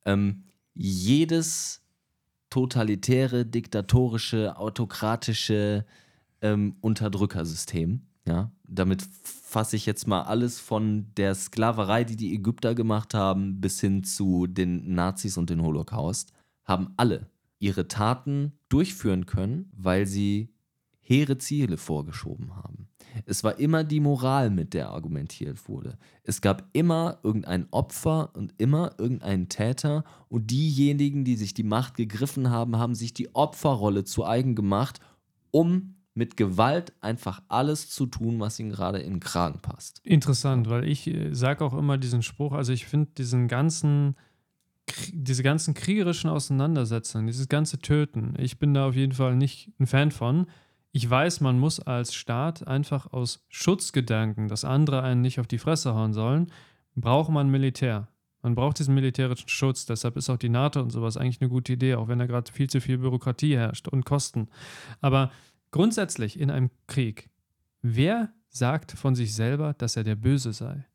[0.06, 1.82] Ähm, jedes
[2.48, 5.84] totalitäre, diktatorische, autokratische
[6.40, 8.00] ähm, Unterdrückersystem.
[8.26, 13.60] Ja, damit fasse ich jetzt mal alles von der Sklaverei, die die Ägypter gemacht haben,
[13.60, 16.32] bis hin zu den Nazis und den Holocaust,
[16.64, 17.30] haben alle
[17.66, 20.54] ihre Taten durchführen können, weil sie
[21.00, 22.88] hehre Ziele vorgeschoben haben.
[23.24, 25.98] Es war immer die Moral, mit der argumentiert wurde.
[26.22, 31.96] Es gab immer irgendein Opfer und immer irgendeinen Täter und diejenigen, die sich die Macht
[31.96, 35.00] gegriffen haben, haben sich die Opferrolle zu eigen gemacht,
[35.50, 40.00] um mit Gewalt einfach alles zu tun, was ihnen gerade in den Kragen passt.
[40.02, 44.16] Interessant, weil ich äh, sage auch immer diesen Spruch, also ich finde diesen ganzen,
[45.12, 49.86] diese ganzen kriegerischen Auseinandersetzungen, dieses ganze Töten, ich bin da auf jeden Fall nicht ein
[49.86, 50.46] Fan von.
[50.92, 55.58] Ich weiß, man muss als Staat einfach aus Schutzgedanken, dass andere einen nicht auf die
[55.58, 56.50] Fresse hauen sollen,
[56.94, 58.08] braucht man Militär.
[58.42, 61.72] Man braucht diesen militärischen Schutz, deshalb ist auch die NATO und sowas eigentlich eine gute
[61.72, 64.48] Idee, auch wenn da gerade viel zu viel Bürokratie herrscht und Kosten.
[65.00, 65.32] Aber
[65.72, 67.28] grundsätzlich in einem Krieg,
[67.82, 70.86] wer sagt von sich selber, dass er der Böse sei?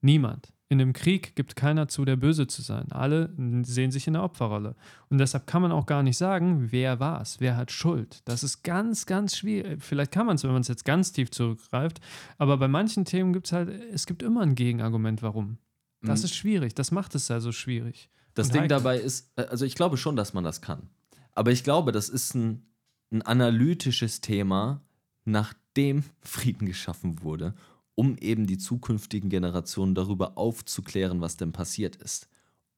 [0.00, 0.52] Niemand.
[0.70, 2.92] In einem Krieg gibt keiner zu, der Böse zu sein.
[2.92, 4.76] Alle sehen sich in der Opferrolle.
[5.08, 8.22] Und deshalb kann man auch gar nicht sagen, wer war es, wer hat Schuld.
[8.24, 9.82] Das ist ganz, ganz schwierig.
[9.82, 12.00] Vielleicht kann man es, wenn man es jetzt ganz tief zurückgreift.
[12.38, 15.58] Aber bei manchen Themen gibt es halt, es gibt immer ein Gegenargument, warum.
[16.02, 16.24] Das Mhm.
[16.26, 16.74] ist schwierig.
[16.76, 18.08] Das macht es ja so schwierig.
[18.34, 18.76] Das Und Ding heikel.
[18.78, 20.88] dabei ist, äh, also ich glaube schon, dass man das kann.
[21.32, 22.62] Aber ich glaube, das ist ein,
[23.10, 24.82] ein analytisches Thema,
[25.24, 27.54] nachdem Frieden geschaffen wurde,
[28.00, 32.30] um eben die zukünftigen Generationen darüber aufzuklären, was denn passiert ist.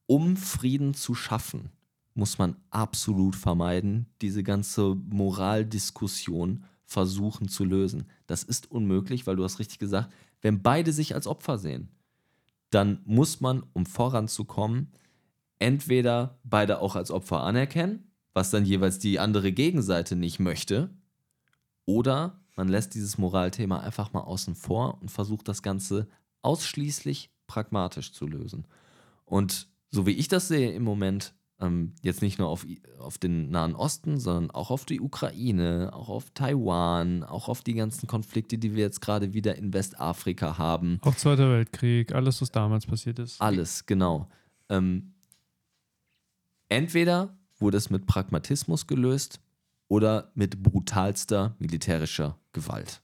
[0.06, 1.70] Um Frieden zu schaffen,
[2.12, 8.08] muss man absolut vermeiden, diese ganze Moraldiskussion versuchen zu lösen.
[8.26, 11.90] Das ist unmöglich, weil du hast richtig gesagt, wenn beide sich als Opfer sehen,
[12.70, 14.90] dann muss man, um voranzukommen,
[15.60, 20.90] entweder beide auch als Opfer anerkennen, was dann jeweils die andere Gegenseite nicht möchte,
[21.84, 26.08] oder man lässt dieses Moralthema einfach mal außen vor und versucht das Ganze
[26.42, 28.66] ausschließlich pragmatisch zu lösen.
[29.24, 32.66] Und so wie ich das sehe im Moment, ähm, jetzt nicht nur auf,
[32.98, 37.74] auf den Nahen Osten, sondern auch auf die Ukraine, auch auf Taiwan, auch auf die
[37.74, 42.50] ganzen Konflikte, die wir jetzt gerade wieder in Westafrika haben, Auch Zweiter Weltkrieg, alles, was
[42.50, 43.40] damals passiert ist.
[43.40, 44.28] alles, genau.
[44.68, 45.12] Ähm,
[46.68, 49.40] entweder wurde es mit Pragmatismus gelöst
[49.92, 53.02] oder mit brutalster militärischer Gewalt.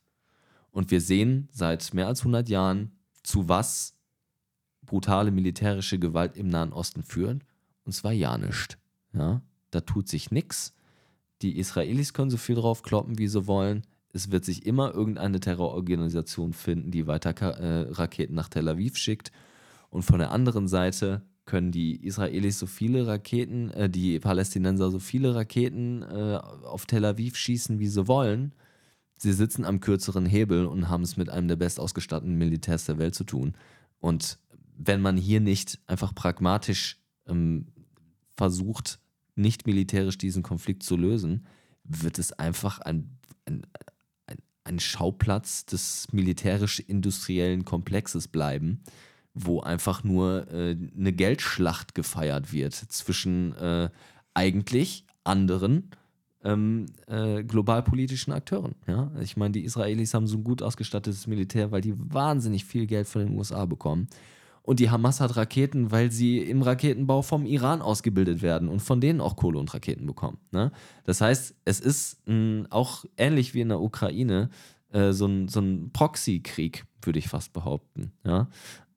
[0.70, 3.94] Und wir sehen seit mehr als 100 Jahren, zu was
[4.86, 7.42] brutale militärische Gewalt im Nahen Osten führt.
[7.84, 8.78] Und zwar ja nicht.
[9.12, 9.42] Ja?
[9.70, 10.72] Da tut sich nichts.
[11.42, 13.82] Die Israelis können so viel drauf kloppen, wie sie wollen.
[14.14, 19.30] Es wird sich immer irgendeine Terrororganisation finden, die weiter äh, Raketen nach Tel Aviv schickt.
[19.90, 25.00] Und von der anderen Seite können die Israelis so viele Raketen, äh, die Palästinenser so
[25.00, 28.52] viele Raketen äh, auf Tel Aviv schießen, wie sie wollen.
[29.16, 33.16] Sie sitzen am kürzeren Hebel und haben es mit einem der bestausgestatteten Militärs der Welt
[33.16, 33.54] zu tun.
[33.98, 34.38] Und
[34.76, 37.66] wenn man hier nicht einfach pragmatisch ähm,
[38.36, 39.00] versucht,
[39.34, 41.46] nicht militärisch diesen Konflikt zu lösen,
[41.82, 43.62] wird es einfach ein, ein,
[44.26, 48.82] ein, ein Schauplatz des militärisch-industriellen Komplexes bleiben,
[49.44, 53.90] wo einfach nur äh, eine Geldschlacht gefeiert wird zwischen äh,
[54.34, 55.90] eigentlich anderen
[56.44, 58.74] ähm, äh, globalpolitischen Akteuren.
[58.86, 59.10] Ja?
[59.20, 63.08] Ich meine, die Israelis haben so ein gut ausgestattetes Militär, weil die wahnsinnig viel Geld
[63.08, 64.08] von den USA bekommen.
[64.62, 69.00] Und die Hamas hat Raketen, weil sie im Raketenbau vom Iran ausgebildet werden und von
[69.00, 70.36] denen auch Kohle und Raketen bekommen.
[70.50, 70.72] Ne?
[71.04, 74.50] Das heißt, es ist mh, auch ähnlich wie in der Ukraine
[74.92, 78.12] äh, so ein, so ein Proxy-Krieg, würde ich fast behaupten.
[78.24, 78.48] Ja?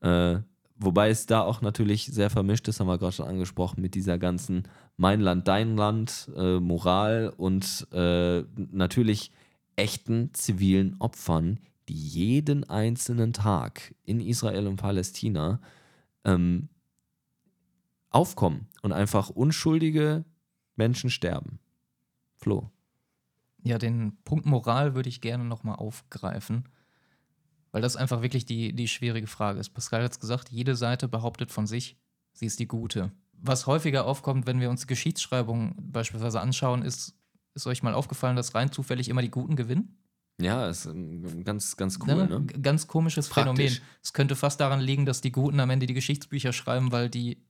[0.02, 0.40] Äh,
[0.84, 4.18] Wobei es da auch natürlich sehr vermischt ist, haben wir gerade schon angesprochen, mit dieser
[4.18, 4.64] ganzen
[4.98, 9.32] Mein Land, Dein Land, äh, Moral und äh, natürlich
[9.76, 15.62] echten zivilen Opfern, die jeden einzelnen Tag in Israel und Palästina
[16.24, 16.68] ähm,
[18.10, 20.26] aufkommen und einfach unschuldige
[20.76, 21.60] Menschen sterben.
[22.38, 22.72] Flo.
[23.64, 26.64] Ja, den Punkt Moral würde ich gerne nochmal aufgreifen,
[27.72, 29.70] weil das einfach wirklich die, die schwierige Frage ist.
[29.70, 31.98] Pascal hat es gesagt, jede Seite behauptet von sich,
[32.34, 33.12] sie ist die gute.
[33.34, 37.16] Was häufiger aufkommt, wenn wir uns Geschichtsschreibung beispielsweise anschauen, ist,
[37.56, 39.98] ist euch mal aufgefallen, dass rein zufällig immer die Guten gewinnen?
[40.40, 42.28] Ja, ist ähm, ganz, ganz cool, Ne?
[42.28, 42.42] ne?
[42.42, 43.74] G- Ganz komisches Praktisch.
[43.76, 43.88] Phänomen.
[44.04, 47.44] Es könnte fast daran liegen, dass die Guten am Ende die Geschichtsbücher schreiben, weil die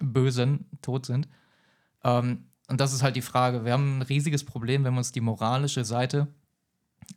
[0.00, 1.28] Bösen tot sind.
[2.04, 3.64] Ähm, und das ist halt die Frage.
[3.64, 6.28] Wir haben ein riesiges Problem, wenn wir uns die moralische Seite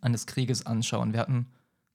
[0.01, 1.13] eines Krieges anschauen.
[1.13, 1.47] Wir hatten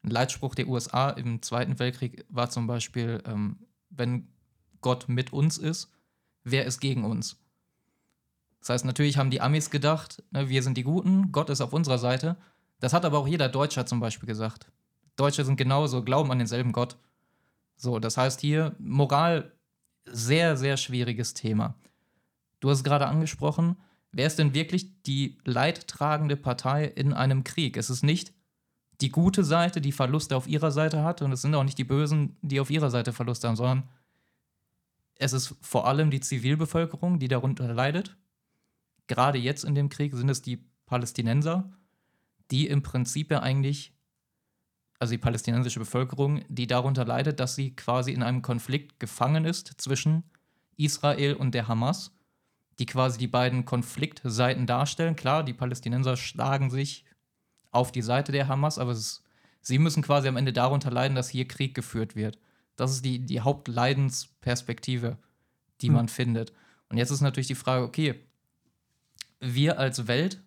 [0.06, 3.58] einen Leitspruch der USA im Zweiten Weltkrieg, war zum Beispiel, ähm,
[3.90, 4.28] wenn
[4.80, 5.92] Gott mit uns ist,
[6.44, 7.36] wer ist gegen uns?
[8.60, 11.72] Das heißt, natürlich haben die Amis gedacht, ne, wir sind die Guten, Gott ist auf
[11.72, 12.36] unserer Seite.
[12.78, 14.70] Das hat aber auch jeder Deutscher zum Beispiel gesagt.
[15.16, 16.96] Deutsche sind genauso, glauben an denselben Gott.
[17.76, 19.52] So, das heißt hier Moral,
[20.04, 21.74] sehr, sehr schwieriges Thema.
[22.60, 23.76] Du hast gerade angesprochen,
[24.12, 27.76] wer ist denn wirklich die leidtragende Partei in einem Krieg?
[27.76, 28.32] Es ist nicht
[29.00, 31.84] die gute Seite, die Verluste auf ihrer Seite hat, und es sind auch nicht die
[31.84, 33.88] Bösen, die auf ihrer Seite Verluste haben, sondern
[35.16, 38.16] es ist vor allem die Zivilbevölkerung, die darunter leidet.
[39.06, 41.70] Gerade jetzt in dem Krieg sind es die Palästinenser,
[42.50, 43.94] die im Prinzip ja eigentlich,
[44.98, 49.80] also die palästinensische Bevölkerung, die darunter leidet, dass sie quasi in einem Konflikt gefangen ist
[49.80, 50.24] zwischen
[50.76, 52.12] Israel und der Hamas,
[52.78, 55.16] die quasi die beiden Konfliktseiten darstellen.
[55.16, 57.04] Klar, die Palästinenser schlagen sich
[57.76, 59.22] auf die Seite der Hamas, aber ist,
[59.60, 62.38] sie müssen quasi am Ende darunter leiden, dass hier Krieg geführt wird.
[62.76, 65.18] Das ist die, die Hauptleidensperspektive,
[65.80, 65.94] die Hm.
[65.94, 66.52] man findet.
[66.88, 68.20] Und jetzt ist natürlich die Frage, okay,
[69.40, 70.42] wir als Welt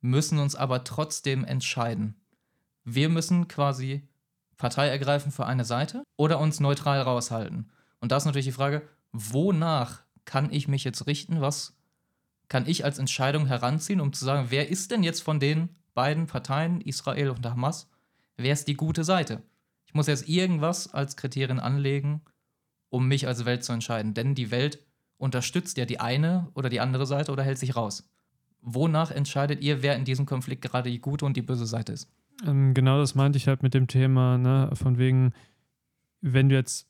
[0.00, 2.14] müssen uns aber trotzdem entscheiden.
[2.84, 4.08] Wir müssen quasi
[4.56, 7.70] Partei ergreifen für eine Seite oder uns neutral raushalten.
[8.00, 11.40] Und da ist natürlich die Frage, wonach kann ich mich jetzt richten?
[11.40, 11.76] Was
[12.48, 15.68] kann ich als Entscheidung heranziehen, um zu sagen, wer ist denn jetzt von den
[15.98, 17.90] beiden Parteien, Israel und Hamas,
[18.36, 19.42] wer ist die gute Seite?
[19.84, 22.20] Ich muss jetzt irgendwas als Kriterien anlegen,
[22.88, 24.14] um mich als Welt zu entscheiden.
[24.14, 24.78] Denn die Welt
[25.16, 28.08] unterstützt ja die eine oder die andere Seite oder hält sich raus.
[28.60, 32.08] Wonach entscheidet ihr, wer in diesem Konflikt gerade die gute und die böse Seite ist?
[32.46, 35.32] Ähm, genau das meinte ich halt mit dem Thema, ne, von wegen,
[36.20, 36.87] wenn du jetzt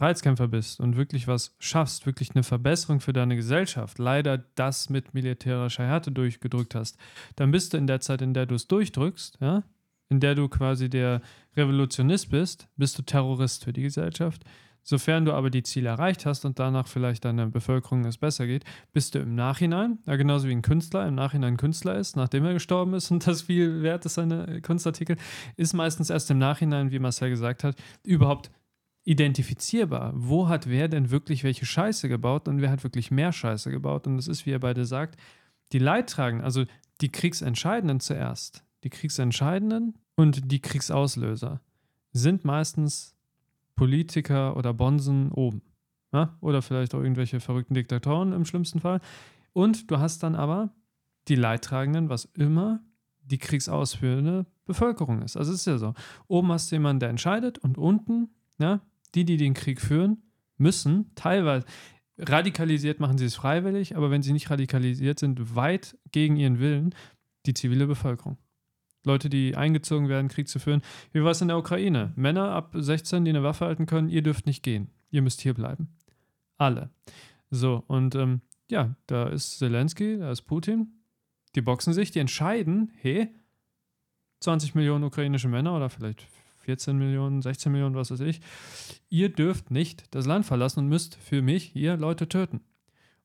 [0.00, 5.12] Freiheitskämpfer bist und wirklich was schaffst, wirklich eine Verbesserung für deine Gesellschaft, leider das mit
[5.12, 6.96] militärischer Härte durchgedrückt hast,
[7.36, 9.62] dann bist du in der Zeit, in der du es durchdrückst, ja,
[10.08, 11.20] in der du quasi der
[11.54, 14.42] Revolutionist bist, bist du Terrorist für die Gesellschaft.
[14.82, 18.64] Sofern du aber die Ziele erreicht hast und danach vielleicht deiner Bevölkerung es besser geht,
[18.94, 22.54] bist du im Nachhinein, ja, genauso wie ein Künstler im Nachhinein Künstler ist, nachdem er
[22.54, 25.18] gestorben ist und das viel wert ist, seine Kunstartikel,
[25.58, 28.50] ist meistens erst im Nachhinein, wie Marcel gesagt hat, überhaupt
[29.04, 30.12] identifizierbar.
[30.14, 34.06] Wo hat wer denn wirklich welche Scheiße gebaut und wer hat wirklich mehr Scheiße gebaut?
[34.06, 35.18] Und das ist, wie ihr beide sagt,
[35.72, 36.64] die Leidtragenden, also
[37.00, 41.60] die Kriegsentscheidenden zuerst, die Kriegsentscheidenden und die Kriegsauslöser
[42.12, 43.16] sind meistens
[43.74, 45.62] Politiker oder Bonzen oben.
[46.12, 46.36] Ja?
[46.40, 49.00] Oder vielleicht auch irgendwelche verrückten Diktatoren im schlimmsten Fall.
[49.52, 50.70] Und du hast dann aber
[51.28, 52.80] die Leidtragenden, was immer
[53.22, 55.36] die kriegsausführende Bevölkerung ist.
[55.36, 55.94] Also es ist ja so.
[56.26, 58.80] Oben hast du jemanden, der entscheidet und unten, ja,
[59.14, 60.22] die, die den Krieg führen,
[60.56, 61.66] müssen teilweise,
[62.18, 66.94] radikalisiert machen sie es freiwillig, aber wenn sie nicht radikalisiert sind, weit gegen ihren Willen,
[67.46, 68.38] die zivile Bevölkerung.
[69.04, 70.82] Leute, die eingezogen werden, Krieg zu führen.
[71.12, 72.12] Wie war es in der Ukraine?
[72.16, 74.90] Männer ab 16, die eine Waffe halten können, ihr dürft nicht gehen.
[75.10, 75.88] Ihr müsst hier bleiben.
[76.58, 76.90] Alle.
[77.50, 81.00] So, und ähm, ja, da ist Zelensky, da ist Putin.
[81.54, 83.34] Die boxen sich, die entscheiden, hey,
[84.40, 86.26] 20 Millionen ukrainische Männer oder vielleicht
[86.60, 88.40] 14 Millionen, 16 Millionen, was weiß ich,
[89.08, 92.60] ihr dürft nicht das Land verlassen und müsst für mich hier Leute töten.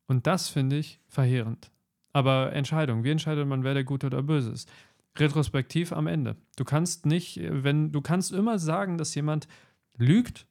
[0.07, 1.71] Und das finde ich verheerend.
[2.13, 4.69] Aber Entscheidung, wie entscheidet man, wer der Gute oder Böse ist?
[5.17, 6.35] Retrospektiv am Ende.
[6.55, 9.47] Du kannst nicht, wenn, du kannst immer sagen, dass jemand
[9.97, 10.47] lügt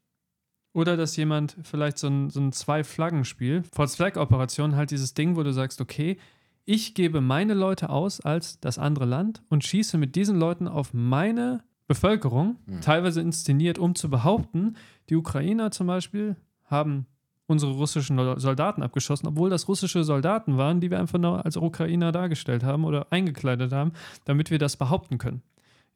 [0.72, 5.52] oder dass jemand vielleicht so ein, so ein Zwei-Flaggen-Spiel, False-Flag-Operation, halt dieses Ding, wo du
[5.52, 6.18] sagst, okay,
[6.66, 10.92] ich gebe meine Leute aus als das andere Land und schieße mit diesen Leuten auf
[10.94, 12.80] meine Bevölkerung, Mhm.
[12.80, 14.76] teilweise inszeniert, um zu behaupten,
[15.10, 17.06] die Ukrainer zum Beispiel haben
[17.46, 22.10] unsere russischen Soldaten abgeschossen, obwohl das russische Soldaten waren, die wir einfach nur als Ukrainer
[22.10, 23.92] dargestellt haben oder eingekleidet haben,
[24.24, 25.42] damit wir das behaupten können.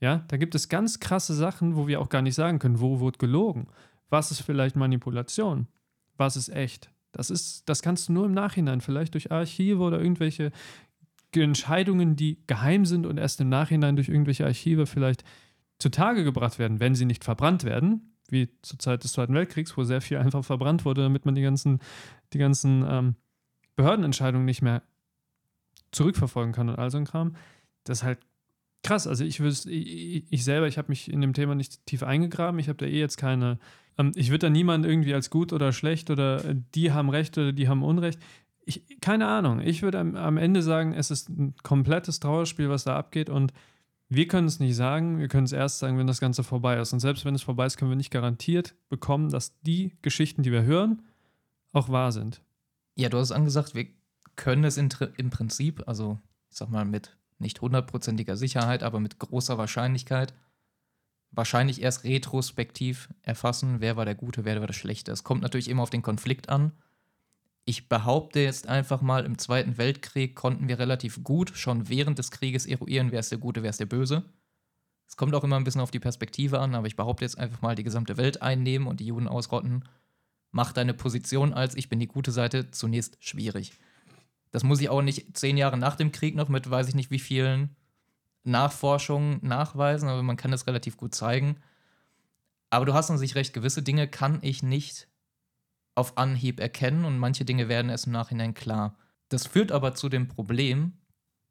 [0.00, 3.00] Ja, da gibt es ganz krasse Sachen, wo wir auch gar nicht sagen können, wo
[3.00, 3.66] wurde gelogen.
[4.10, 5.66] Was ist vielleicht Manipulation?
[6.18, 6.90] Was ist echt?
[7.12, 10.52] Das, ist, das kannst du nur im Nachhinein, vielleicht durch Archive oder irgendwelche
[11.34, 15.24] Entscheidungen, die geheim sind und erst im Nachhinein durch irgendwelche Archive vielleicht
[15.78, 19.84] zutage gebracht werden, wenn sie nicht verbrannt werden, wie zur Zeit des Zweiten Weltkriegs, wo
[19.84, 21.80] sehr viel einfach verbrannt wurde, damit man die ganzen,
[22.32, 23.14] die ganzen ähm,
[23.76, 24.82] Behördenentscheidungen nicht mehr
[25.92, 27.36] zurückverfolgen kann und all so ein Kram.
[27.84, 28.18] Das ist halt
[28.82, 29.06] krass.
[29.06, 32.58] Also ich wüsste, ich, ich selber, ich habe mich in dem Thema nicht tief eingegraben.
[32.60, 33.58] Ich habe da eh jetzt keine,
[33.96, 37.38] ähm, ich würde da niemanden irgendwie als gut oder schlecht oder äh, die haben Recht
[37.38, 38.18] oder die haben Unrecht.
[38.64, 39.60] Ich, keine Ahnung.
[39.60, 43.52] Ich würde am, am Ende sagen, es ist ein komplettes Trauerspiel, was da abgeht und
[44.08, 46.92] wir können es nicht sagen, wir können es erst sagen, wenn das Ganze vorbei ist.
[46.92, 50.52] Und selbst wenn es vorbei ist, können wir nicht garantiert bekommen, dass die Geschichten, die
[50.52, 51.02] wir hören,
[51.72, 52.42] auch wahr sind.
[52.94, 53.86] Ja, du hast angesagt, wir
[54.36, 56.18] können es in, im Prinzip, also
[56.50, 60.32] ich sag mal mit nicht hundertprozentiger Sicherheit, aber mit großer Wahrscheinlichkeit,
[61.30, 65.12] wahrscheinlich erst retrospektiv erfassen, wer war der Gute, wer war der Schlechte.
[65.12, 66.72] Es kommt natürlich immer auf den Konflikt an.
[67.68, 72.30] Ich behaupte jetzt einfach mal, im Zweiten Weltkrieg konnten wir relativ gut schon während des
[72.30, 74.24] Krieges eruieren, wer ist der Gute, wer ist der Böse.
[75.06, 77.60] Es kommt auch immer ein bisschen auf die Perspektive an, aber ich behaupte jetzt einfach
[77.60, 79.84] mal, die gesamte Welt einnehmen und die Juden ausrotten,
[80.50, 83.74] macht deine Position als ich bin die gute Seite zunächst schwierig.
[84.50, 87.10] Das muss ich auch nicht zehn Jahre nach dem Krieg noch mit weiß ich nicht
[87.10, 87.76] wie vielen
[88.44, 91.58] Nachforschungen nachweisen, aber man kann das relativ gut zeigen.
[92.70, 95.06] Aber du hast an sich recht, gewisse Dinge kann ich nicht
[95.98, 98.96] auf Anhieb erkennen und manche Dinge werden erst im Nachhinein klar.
[99.28, 100.92] Das führt aber zu dem Problem,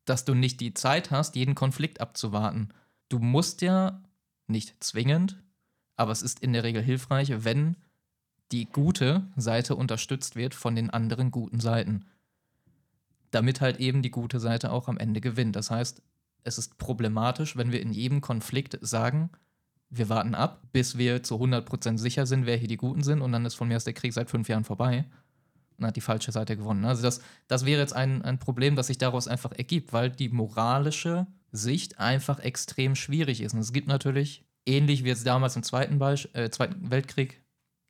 [0.06, 2.70] dass du nicht die Zeit hast, jeden Konflikt abzuwarten.
[3.10, 4.02] Du musst ja
[4.48, 5.42] nicht zwingend,
[5.96, 7.76] aber es ist in der Regel hilfreich, wenn
[8.52, 12.06] die gute Seite unterstützt wird von den anderen guten Seiten
[13.32, 15.56] damit halt eben die gute Seite auch am Ende gewinnt.
[15.56, 16.02] Das heißt,
[16.44, 19.30] es ist problematisch, wenn wir in jedem Konflikt sagen,
[19.90, 23.32] wir warten ab, bis wir zu 100% sicher sind, wer hier die Guten sind und
[23.32, 25.06] dann ist von mir aus der Krieg seit fünf Jahren vorbei
[25.78, 26.86] und hat die falsche Seite gewonnen.
[26.86, 30.30] Also das, das wäre jetzt ein, ein Problem, das sich daraus einfach ergibt, weil die
[30.30, 33.54] moralische Sicht einfach extrem schwierig ist.
[33.54, 37.42] Und es gibt natürlich, ähnlich wie jetzt damals im Zweiten, Beisch äh, Zweiten Weltkrieg,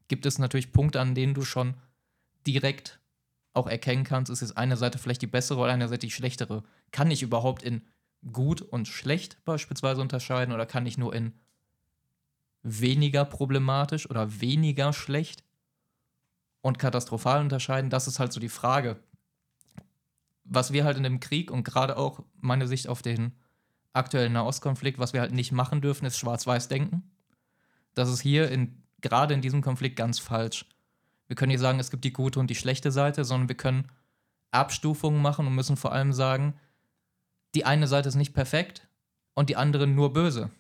[0.07, 1.75] gibt es natürlich Punkte, an denen du schon
[2.45, 2.99] direkt
[3.53, 6.63] auch erkennen kannst, ist jetzt eine Seite vielleicht die bessere oder eine Seite die schlechtere.
[6.91, 7.81] Kann ich überhaupt in
[8.31, 11.33] gut und schlecht beispielsweise unterscheiden oder kann ich nur in
[12.67, 15.43] weniger problematisch oder weniger schlecht
[16.61, 17.89] und katastrophal unterscheiden?
[17.89, 18.97] Das ist halt so die Frage.
[20.43, 23.33] Was wir halt in dem Krieg und gerade auch meine Sicht auf den
[23.93, 27.03] aktuellen Nahostkonflikt, was wir halt nicht machen dürfen, ist schwarz-weiß denken.
[27.93, 30.65] Das ist hier in, gerade in diesem Konflikt ganz falsch.
[31.27, 33.89] Wir können nicht sagen, es gibt die gute und die schlechte Seite, sondern wir können
[34.51, 36.53] Abstufungen machen und müssen vor allem sagen,
[37.55, 38.87] die eine Seite ist nicht perfekt
[39.33, 40.51] und die andere nur böse.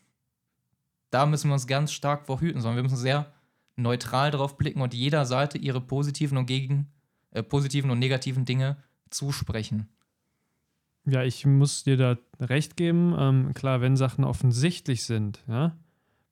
[1.09, 3.31] Da müssen wir uns ganz stark vorhüten, sondern wir müssen sehr
[3.75, 6.87] neutral drauf blicken und jeder Seite ihre positiven und gegen
[7.31, 8.77] äh, positiven und negativen Dinge
[9.09, 9.89] zusprechen.
[11.05, 13.15] Ja, ich muss dir da recht geben.
[13.17, 15.77] Ähm, klar, wenn Sachen offensichtlich sind, ja,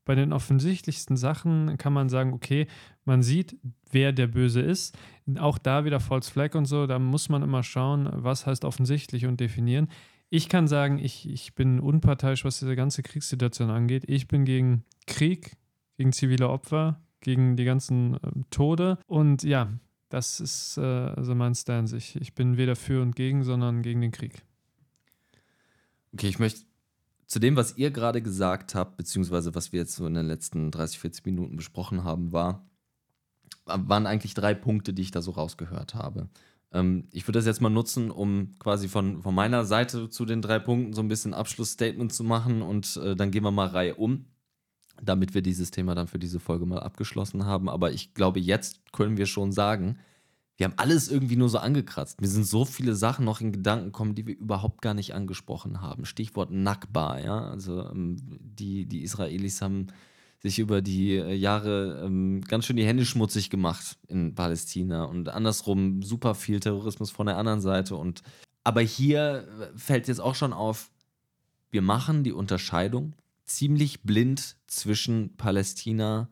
[0.06, 2.68] bei den offensichtlichsten Sachen kann man sagen, okay,
[3.06, 3.58] man sieht,
[3.90, 4.96] wer der Böse ist.
[5.40, 9.26] Auch da wieder False Flag und so, da muss man immer schauen, was heißt offensichtlich
[9.26, 9.90] und definieren.
[10.30, 14.04] Ich kann sagen, ich, ich bin unparteiisch, was diese ganze Kriegssituation angeht.
[14.08, 15.56] Ich bin gegen Krieg,
[15.98, 18.98] gegen zivile Opfer, gegen die ganzen äh, Tode.
[19.08, 19.72] Und ja,
[20.10, 21.96] das ist äh, also mein Stance.
[21.98, 24.44] Ich, ich bin weder für und gegen, sondern gegen den Krieg.
[26.14, 26.62] Okay, ich möchte
[27.28, 30.72] zu dem, was ihr gerade gesagt habt, beziehungsweise was wir jetzt so in den letzten
[30.72, 32.70] 30, 40 Minuten besprochen haben, war,
[33.66, 36.30] waren eigentlich drei Punkte, die ich da so rausgehört habe.
[36.72, 40.42] Ähm, ich würde das jetzt mal nutzen, um quasi von, von meiner Seite zu den
[40.42, 43.96] drei Punkten so ein bisschen Abschlussstatement zu machen und äh, dann gehen wir mal Reihe
[43.96, 44.26] um,
[45.02, 47.70] damit wir dieses Thema dann für diese Folge mal abgeschlossen haben.
[47.70, 49.98] Aber ich glaube, jetzt können wir schon sagen,
[50.58, 52.22] wir haben alles irgendwie nur so angekratzt.
[52.22, 55.82] Mir sind so viele Sachen noch in Gedanken gekommen, die wir überhaupt gar nicht angesprochen
[55.82, 56.06] haben.
[56.06, 57.50] Stichwort Nakba, ja.
[57.50, 59.88] Also ähm, die, die Israelis haben
[60.46, 65.30] sich über die äh, Jahre ähm, ganz schön die Hände schmutzig gemacht in Palästina und
[65.30, 67.96] andersrum super viel Terrorismus von der anderen Seite.
[67.96, 68.22] Und
[68.64, 70.92] aber hier fällt jetzt auch schon auf,
[71.72, 73.14] wir machen die Unterscheidung
[73.46, 76.30] ziemlich blind zwischen Palästina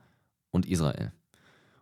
[0.51, 1.11] und Israel.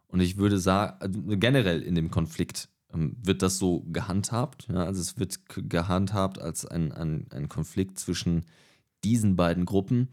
[0.07, 4.67] Und ich würde sagen, also generell in dem Konflikt ähm, wird das so gehandhabt.
[4.69, 4.85] Ja?
[4.85, 8.45] Also es wird gehandhabt als ein, ein, ein Konflikt zwischen
[9.03, 10.09] diesen beiden Gruppen.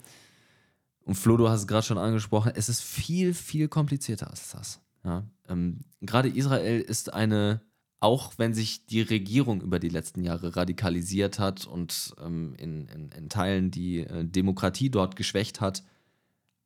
[1.09, 4.81] Und Flo, du hast es gerade schon angesprochen, es ist viel, viel komplizierter als das.
[5.05, 5.25] Ja?
[5.49, 7.63] Ähm, gerade Israel ist eine,
[7.99, 13.09] auch wenn sich die Regierung über die letzten Jahre radikalisiert hat und ähm, in, in,
[13.11, 15.83] in, Teilen die äh, Demokratie dort geschwächt hat,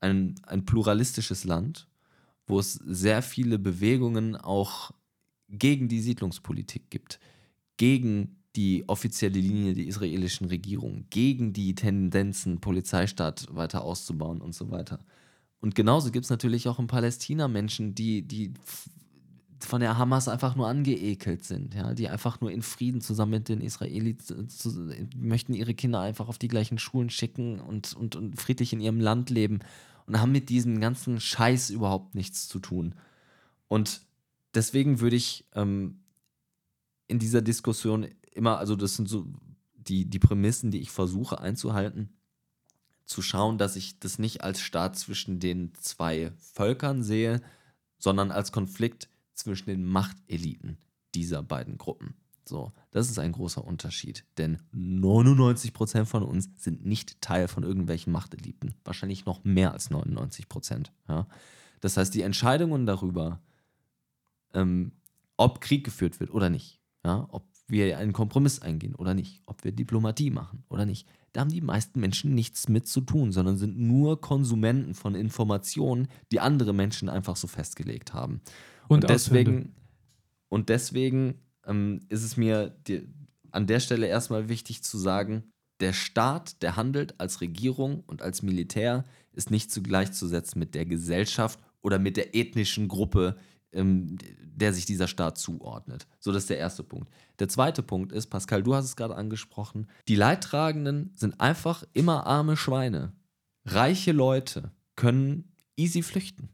[0.00, 1.86] ein, ein pluralistisches Land
[2.46, 4.90] wo es sehr viele Bewegungen auch
[5.48, 7.20] gegen die Siedlungspolitik gibt,
[7.76, 14.70] gegen die offizielle Linie der israelischen Regierung, gegen die Tendenzen, Polizeistaat weiter auszubauen und so
[14.70, 15.00] weiter.
[15.60, 18.52] Und genauso gibt es natürlich auch in Palästina Menschen, die, die
[19.60, 23.48] von der Hamas einfach nur angeekelt sind, ja, die einfach nur in Frieden zusammen mit
[23.48, 28.16] den Israelis zu, zu, möchten ihre Kinder einfach auf die gleichen Schulen schicken und, und,
[28.16, 29.60] und friedlich in ihrem Land leben
[30.06, 32.94] und haben mit diesem ganzen Scheiß überhaupt nichts zu tun.
[33.68, 34.02] Und
[34.54, 36.00] deswegen würde ich ähm,
[37.06, 39.26] in dieser Diskussion immer, also das sind so
[39.74, 42.10] die, die Prämissen, die ich versuche einzuhalten,
[43.04, 47.42] zu schauen, dass ich das nicht als Staat zwischen den zwei Völkern sehe,
[47.98, 50.78] sondern als Konflikt zwischen den Machteliten
[51.14, 52.14] dieser beiden Gruppen.
[52.44, 58.12] So, das ist ein großer Unterschied, denn 99% von uns sind nicht Teil von irgendwelchen
[58.12, 58.74] Machteliten.
[58.84, 60.90] Wahrscheinlich noch mehr als 99%.
[61.08, 61.26] Ja?
[61.80, 63.40] Das heißt, die Entscheidungen darüber,
[64.54, 64.92] ähm,
[65.36, 67.26] ob Krieg geführt wird oder nicht, ja?
[67.30, 71.50] ob wir einen Kompromiss eingehen oder nicht, ob wir Diplomatie machen oder nicht, da haben
[71.50, 76.74] die meisten Menschen nichts mit zu tun, sondern sind nur Konsumenten von Informationen, die andere
[76.74, 78.42] Menschen einfach so festgelegt haben.
[78.88, 79.74] Und, Und deswegen,
[80.48, 83.08] und deswegen ähm, ist es mir die,
[83.50, 85.44] an der Stelle erstmal wichtig zu sagen,
[85.80, 91.58] der Staat, der handelt als Regierung und als Militär, ist nicht zugleichzusetzen mit der Gesellschaft
[91.80, 93.36] oder mit der ethnischen Gruppe,
[93.72, 96.06] ähm, der sich dieser Staat zuordnet.
[96.20, 97.08] So, das ist der erste Punkt.
[97.38, 102.26] Der zweite Punkt ist, Pascal, du hast es gerade angesprochen, die Leidtragenden sind einfach immer
[102.26, 103.12] arme Schweine.
[103.64, 106.48] Reiche Leute können easy flüchten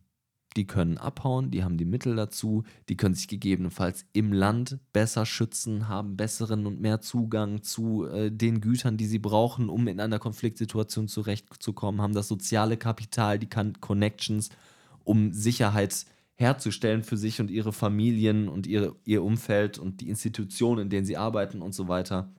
[0.59, 5.25] die können abhauen, die haben die Mittel dazu, die können sich gegebenenfalls im Land besser
[5.25, 10.01] schützen, haben besseren und mehr Zugang zu äh, den Gütern, die sie brauchen, um in
[10.01, 14.51] einer Konfliktsituation zurechtzukommen, haben das soziale Kapital, die Connections,
[15.05, 16.07] um Sicherheit
[16.39, 21.05] herzustellen für sich und ihre Familien und ihre, ihr Umfeld und die Institutionen, in denen
[21.05, 22.33] sie arbeiten und so weiter.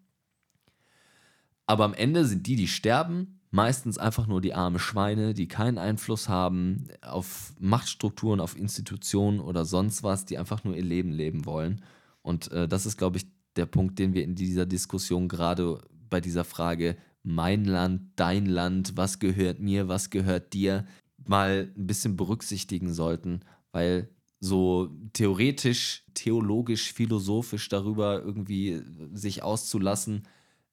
[1.65, 5.77] Aber am Ende sind die, die sterben, meistens einfach nur die arme Schweine, die keinen
[5.77, 11.45] Einfluss haben auf Machtstrukturen, auf Institutionen oder sonst was, die einfach nur ihr Leben leben
[11.45, 11.83] wollen.
[12.21, 13.27] Und äh, das ist, glaube ich,
[13.57, 18.95] der Punkt, den wir in dieser Diskussion gerade bei dieser Frage mein Land, dein Land,
[18.95, 20.85] was gehört mir, was gehört dir,
[21.25, 23.41] mal ein bisschen berücksichtigen sollten,
[23.71, 24.09] weil
[24.39, 28.81] so theoretisch, theologisch, philosophisch darüber irgendwie
[29.13, 30.23] sich auszulassen,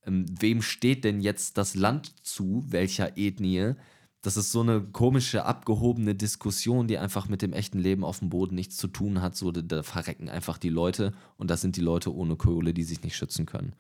[0.04, 3.74] ähm, wem steht denn jetzt das Land zu, welcher Ethnie?
[4.22, 8.30] Das ist so eine komische, abgehobene Diskussion, die einfach mit dem echten Leben auf dem
[8.30, 9.36] Boden nichts zu tun hat.
[9.36, 13.02] So, da verrecken einfach die Leute und das sind die Leute ohne Kohle, die sich
[13.02, 13.74] nicht schützen können.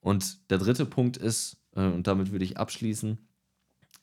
[0.00, 3.18] Und der dritte Punkt ist, äh, und damit würde ich abschließen,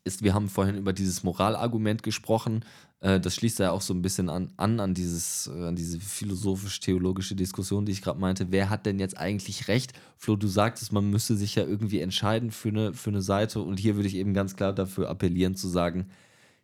[0.03, 2.63] ist, wir haben vorhin über dieses Moralargument gesprochen.
[3.01, 5.99] Äh, das schließt ja auch so ein bisschen an, an, an, dieses, äh, an diese
[5.99, 8.47] philosophisch-theologische Diskussion, die ich gerade meinte.
[8.51, 9.93] Wer hat denn jetzt eigentlich recht?
[10.17, 13.61] Flo, du sagtest, man müsse sich ja irgendwie entscheiden für eine, für eine Seite.
[13.61, 16.09] Und hier würde ich eben ganz klar dafür appellieren, zu sagen,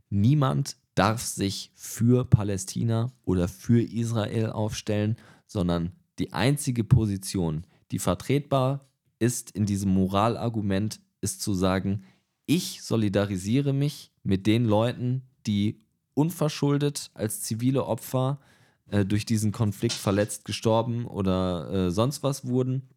[0.10, 8.88] niemand darf sich für Palästina oder für Israel aufstellen, sondern die einzige Position, die vertretbar
[9.20, 12.04] ist in diesem Moralargument, ist zu sagen,
[12.46, 15.85] ich solidarisiere mich mit den Leuten, die
[16.16, 18.40] unverschuldet als zivile Opfer
[18.88, 22.90] äh, durch diesen Konflikt verletzt, gestorben oder äh, sonst was wurden.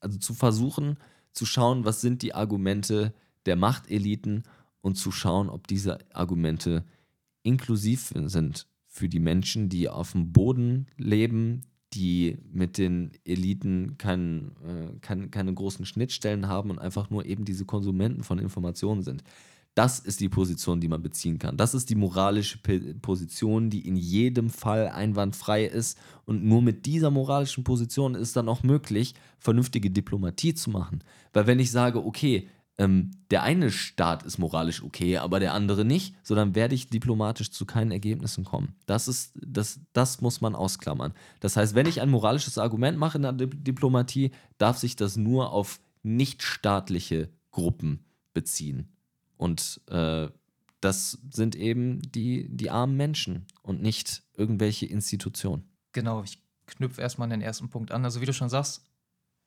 [0.00, 0.98] Also zu versuchen,
[1.32, 3.14] zu schauen, was sind die Argumente
[3.46, 4.42] der Machteliten
[4.80, 6.84] und zu schauen, ob diese Argumente
[7.42, 11.62] inklusiv sind für die Menschen, die auf dem Boden leben,
[11.94, 17.44] die mit den Eliten kein, äh, kein, keine großen Schnittstellen haben und einfach nur eben
[17.44, 19.22] diese Konsumenten von Informationen sind.
[19.74, 21.56] Das ist die Position, die man beziehen kann.
[21.56, 22.58] Das ist die moralische
[23.02, 25.98] Position, die in jedem Fall einwandfrei ist.
[26.24, 31.02] Und nur mit dieser moralischen Position ist dann auch möglich, vernünftige Diplomatie zu machen.
[31.32, 32.48] Weil wenn ich sage, okay,
[32.78, 36.88] ähm, der eine Staat ist moralisch okay, aber der andere nicht, so dann werde ich
[36.88, 38.74] diplomatisch zu keinen Ergebnissen kommen.
[38.86, 41.14] Das ist, das, das muss man ausklammern.
[41.40, 45.52] Das heißt, wenn ich ein moralisches Argument mache in der Diplomatie, darf sich das nur
[45.52, 48.93] auf nichtstaatliche Gruppen beziehen.
[49.36, 50.28] Und äh,
[50.80, 55.64] das sind eben die, die armen Menschen und nicht irgendwelche Institutionen.
[55.92, 58.04] Genau, ich knüpfe erstmal den ersten Punkt an.
[58.04, 58.84] Also wie du schon sagst,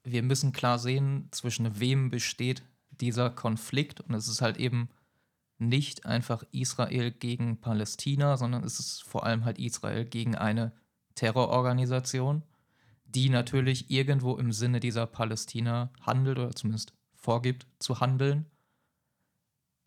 [0.03, 4.01] wir müssen klar sehen, zwischen wem besteht dieser Konflikt.
[4.01, 4.89] Und es ist halt eben
[5.59, 10.71] nicht einfach Israel gegen Palästina, sondern es ist vor allem halt Israel gegen eine
[11.15, 12.43] Terrororganisation,
[13.05, 18.45] die natürlich irgendwo im Sinne dieser Palästina handelt oder zumindest vorgibt zu handeln.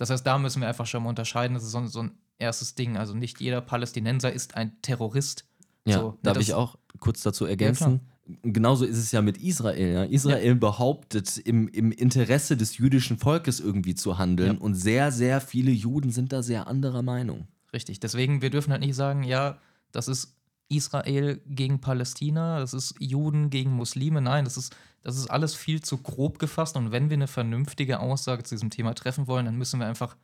[0.01, 1.53] Das heißt, da müssen wir einfach schon mal unterscheiden.
[1.55, 2.96] Das ist so, so ein erstes Ding.
[2.96, 5.44] Also nicht jeder Palästinenser ist ein Terrorist.
[5.84, 8.01] Ja, so, darf ich auch kurz dazu ergänzen?
[8.42, 9.92] Genauso ist es ja mit Israel.
[9.92, 10.05] Ja?
[10.05, 14.61] Israel behauptet, im, im Interesse des jüdischen Volkes irgendwie zu handeln Ja.
[14.61, 17.46] und sehr, sehr viele Juden sind da sehr anderer Meinung.
[17.74, 18.01] Richtig.
[18.01, 19.59] Deswegen, wir dürfen halt nicht sagen, ja,
[19.92, 20.34] das ist
[20.70, 24.20] Israel gegen Palästina, das ist Juden gegen Muslime.
[24.20, 26.76] Nein, das ist, das ist alles viel zu grob gefasst.
[26.76, 30.16] Und wenn wir eine vernünftige Aussage zu diesem Thema treffen wollen, dann müssen wir einfach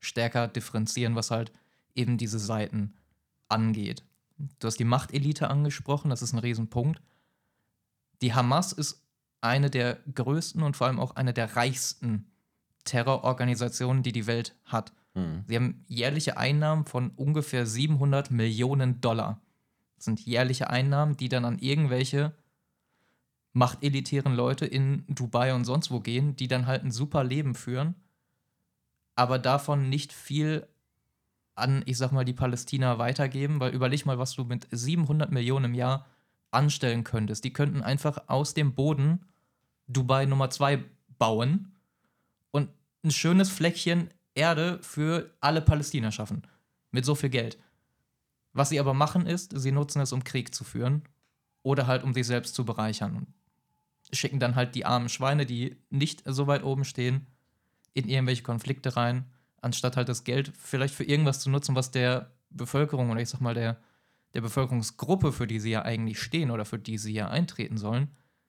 [0.00, 1.52] stärker differenzieren, was halt
[1.94, 2.92] eben diese Seiten
[3.48, 4.04] angeht.
[4.58, 7.00] Du hast die Machtelite angesprochen, das ist ein Riesenpunkt.
[8.20, 9.02] Die Hamas ist
[9.40, 12.30] eine der größten und vor allem auch eine der reichsten
[12.84, 14.92] Terrororganisationen, die die Welt hat.
[15.46, 19.40] Sie haben jährliche Einnahmen von ungefähr 700 Millionen Dollar.
[20.04, 22.32] Sind jährliche Einnahmen, die dann an irgendwelche
[23.52, 27.94] machtelitären Leute in Dubai und sonst wo gehen, die dann halt ein super Leben führen,
[29.14, 30.66] aber davon nicht viel
[31.54, 35.66] an, ich sag mal, die Palästina weitergeben, weil überleg mal, was du mit 700 Millionen
[35.66, 36.06] im Jahr
[36.50, 37.44] anstellen könntest.
[37.44, 39.24] Die könnten einfach aus dem Boden
[39.86, 40.82] Dubai Nummer 2
[41.18, 41.72] bauen
[42.50, 42.70] und
[43.04, 46.42] ein schönes Fleckchen Erde für alle Palästina schaffen.
[46.90, 47.56] Mit so viel Geld.
[48.54, 51.02] Was sie aber machen ist, sie nutzen es, um Krieg zu führen
[51.62, 53.16] oder halt um sich selbst zu bereichern.
[53.16, 53.26] Und
[54.16, 57.26] schicken dann halt die armen Schweine, die nicht so weit oben stehen,
[57.94, 59.26] in irgendwelche Konflikte rein,
[59.60, 63.40] anstatt halt das Geld vielleicht für irgendwas zu nutzen, was der Bevölkerung oder ich sag
[63.40, 63.78] mal der,
[64.34, 68.08] der Bevölkerungsgruppe, für die sie ja eigentlich stehen oder für die sie ja eintreten sollen,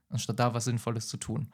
[0.10, 1.52] anstatt da was Sinnvolles zu tun.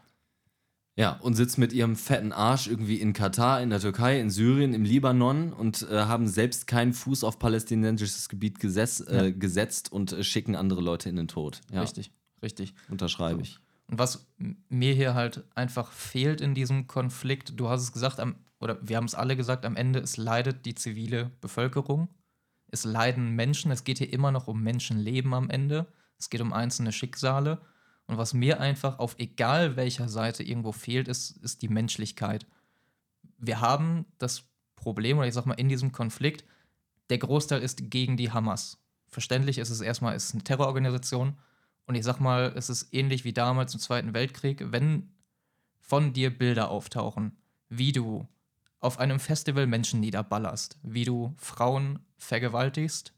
[0.98, 4.74] Ja, und sitzen mit ihrem fetten Arsch irgendwie in Katar, in der Türkei, in Syrien,
[4.74, 10.12] im Libanon und äh, haben selbst keinen Fuß auf palästinensisches Gebiet gesetz, äh, gesetzt und
[10.12, 11.62] äh, schicken andere Leute in den Tod.
[11.72, 12.12] Ja, Richtig,
[12.44, 12.74] richtig.
[12.90, 13.60] Unterschreibe ich.
[13.88, 14.28] Und was
[14.70, 18.98] mir hier halt einfach fehlt in diesem Konflikt, du hast es gesagt, am, oder wir
[18.98, 22.10] haben es alle gesagt, am Ende, es leidet die zivile Bevölkerung.
[22.68, 23.72] Es leiden Menschen.
[23.72, 25.88] Es geht hier immer noch um Menschenleben am Ende.
[26.18, 27.62] Es geht um einzelne Schicksale.
[28.12, 32.46] Und was mir einfach auf egal welcher Seite irgendwo fehlt, ist, ist die Menschlichkeit.
[33.38, 36.44] Wir haben das Problem, oder ich sag mal, in diesem Konflikt,
[37.10, 38.84] der Großteil ist gegen die Hamas.
[39.08, 41.38] Verständlich ist es erstmal, es ist eine Terrororganisation.
[41.86, 45.14] Und ich sag mal, es ist ähnlich wie damals im Zweiten Weltkrieg, wenn
[45.80, 47.38] von dir Bilder auftauchen,
[47.70, 48.28] wie du
[48.82, 53.14] auf einem Festival Menschen niederballerst, wie du Frauen vergewaltigst,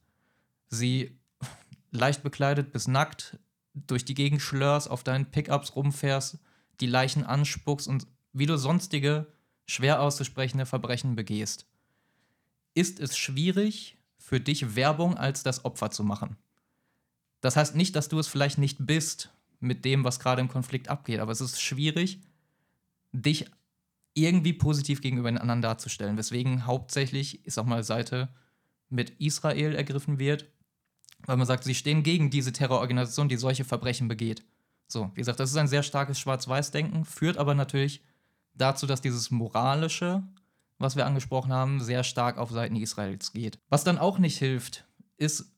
[0.67, 1.19] sie
[1.89, 3.39] leicht bekleidet bis nackt
[3.73, 6.39] durch die Gegend schlörst, auf deinen Pickups rumfährst,
[6.79, 9.27] die Leichen anspuckst und wie du sonstige
[9.65, 11.65] schwer auszusprechende Verbrechen begehst.
[12.73, 16.37] Ist es schwierig für dich Werbung als das Opfer zu machen?
[17.41, 20.89] Das heißt nicht, dass du es vielleicht nicht bist mit dem, was gerade im Konflikt
[20.89, 22.21] abgeht, aber es ist schwierig,
[23.11, 23.45] dich
[24.13, 28.29] irgendwie positiv gegenüber den anderen darzustellen, weswegen hauptsächlich, ich sag mal, Seite
[28.89, 30.45] mit Israel ergriffen wird,
[31.25, 34.43] weil man sagt, sie stehen gegen diese Terrororganisation, die solche Verbrechen begeht.
[34.87, 38.03] So, wie gesagt, das ist ein sehr starkes Schwarz-Weiß-Denken, führt aber natürlich
[38.53, 40.23] dazu, dass dieses Moralische,
[40.77, 43.57] was wir angesprochen haben, sehr stark auf Seiten Israels geht.
[43.69, 44.85] Was dann auch nicht hilft,
[45.17, 45.51] ist,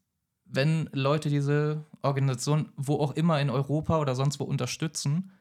[0.46, 5.32] wenn Leute diese Organisation wo auch immer in Europa oder sonst wo unterstützen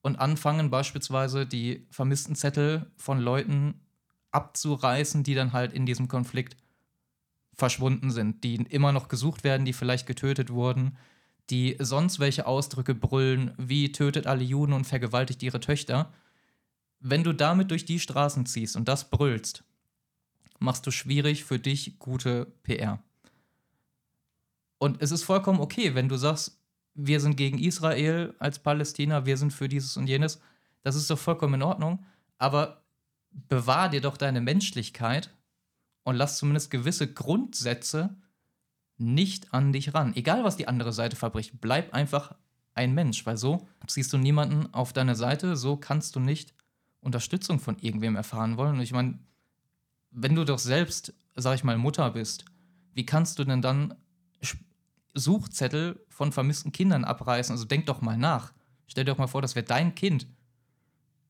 [0.00, 3.80] und anfangen beispielsweise die vermissten Zettel von Leuten
[4.30, 6.56] abzureißen, die dann halt in diesem Konflikt
[7.58, 10.96] verschwunden sind, die immer noch gesucht werden, die vielleicht getötet wurden,
[11.50, 16.12] die sonst welche Ausdrücke brüllen, wie tötet alle Juden und vergewaltigt ihre Töchter.
[17.00, 19.64] Wenn du damit durch die Straßen ziehst und das brüllst,
[20.60, 23.02] machst du schwierig für dich gute PR.
[24.78, 26.60] Und es ist vollkommen okay, wenn du sagst,
[26.94, 30.40] wir sind gegen Israel als Palästina, wir sind für dieses und jenes.
[30.82, 32.04] Das ist doch vollkommen in Ordnung.
[32.38, 32.84] Aber
[33.30, 35.30] bewahr dir doch deine Menschlichkeit
[36.08, 38.16] und lass zumindest gewisse Grundsätze
[38.96, 40.16] nicht an dich ran.
[40.16, 42.34] Egal, was die andere Seite verbricht, bleib einfach
[42.72, 46.54] ein Mensch, weil so ziehst du niemanden auf deine Seite, so kannst du nicht
[47.00, 48.76] Unterstützung von irgendwem erfahren wollen.
[48.76, 49.18] Und ich meine,
[50.10, 52.46] wenn du doch selbst, sag ich mal, Mutter bist,
[52.94, 53.94] wie kannst du denn dann
[55.12, 57.52] Suchzettel von vermissten Kindern abreißen?
[57.52, 58.54] Also denk doch mal nach.
[58.86, 60.26] Stell dir doch mal vor, das wäre dein Kind.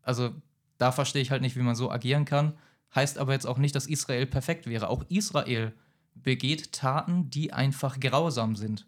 [0.03, 0.37] Also
[0.77, 2.57] da verstehe ich halt nicht, wie man so agieren kann.
[2.95, 4.89] Heißt aber jetzt auch nicht, dass Israel perfekt wäre.
[4.89, 5.73] Auch Israel
[6.15, 8.87] begeht Taten, die einfach grausam sind.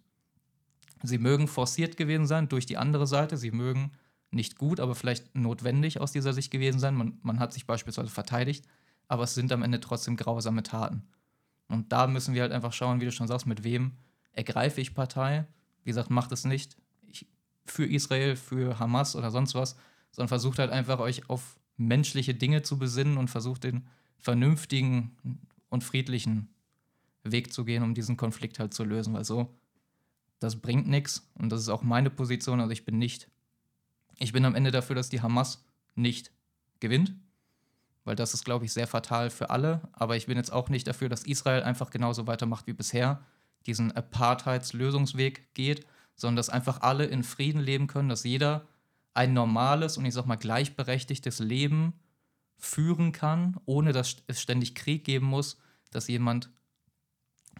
[1.02, 3.92] Sie mögen forciert gewesen sein durch die andere Seite, sie mögen
[4.30, 6.94] nicht gut, aber vielleicht notwendig aus dieser Sicht gewesen sein.
[6.94, 8.66] Man, man hat sich beispielsweise verteidigt,
[9.08, 11.02] aber es sind am Ende trotzdem grausame Taten.
[11.68, 13.92] Und da müssen wir halt einfach schauen, wie du schon sagst, mit wem
[14.32, 15.46] ergreife ich Partei.
[15.82, 17.26] Wie gesagt, macht es nicht ich,
[17.64, 19.76] für Israel, für Hamas oder sonst was,
[20.10, 23.86] sondern versucht halt einfach euch auf menschliche Dinge zu besinnen und versucht den
[24.18, 25.16] vernünftigen
[25.70, 26.48] und friedlichen
[27.24, 29.56] Weg zu gehen, um diesen Konflikt halt zu lösen, weil so,
[30.38, 33.28] das bringt nichts und das ist auch meine Position, also ich bin nicht,
[34.18, 36.32] ich bin am Ende dafür, dass die Hamas nicht
[36.80, 37.14] gewinnt,
[38.04, 40.86] weil das ist, glaube ich, sehr fatal für alle, aber ich bin jetzt auch nicht
[40.86, 43.24] dafür, dass Israel einfach genauso weitermacht wie bisher,
[43.66, 48.66] diesen Apartheidslösungsweg geht, sondern dass einfach alle in Frieden leben können, dass jeder
[49.14, 51.94] ein normales und ich sag mal gleichberechtigtes Leben
[52.58, 55.58] führen kann, ohne dass es ständig Krieg geben muss,
[55.90, 56.50] dass jemand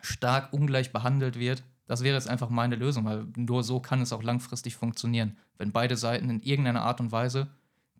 [0.02, 1.62] stark ungleich behandelt wird.
[1.86, 5.72] Das wäre jetzt einfach meine Lösung, weil nur so kann es auch langfristig funktionieren, wenn
[5.72, 7.48] beide Seiten in irgendeiner Art und Weise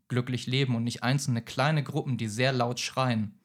[0.09, 3.39] glücklich leben und nicht einzelne kleine Gruppen, die sehr laut schreien,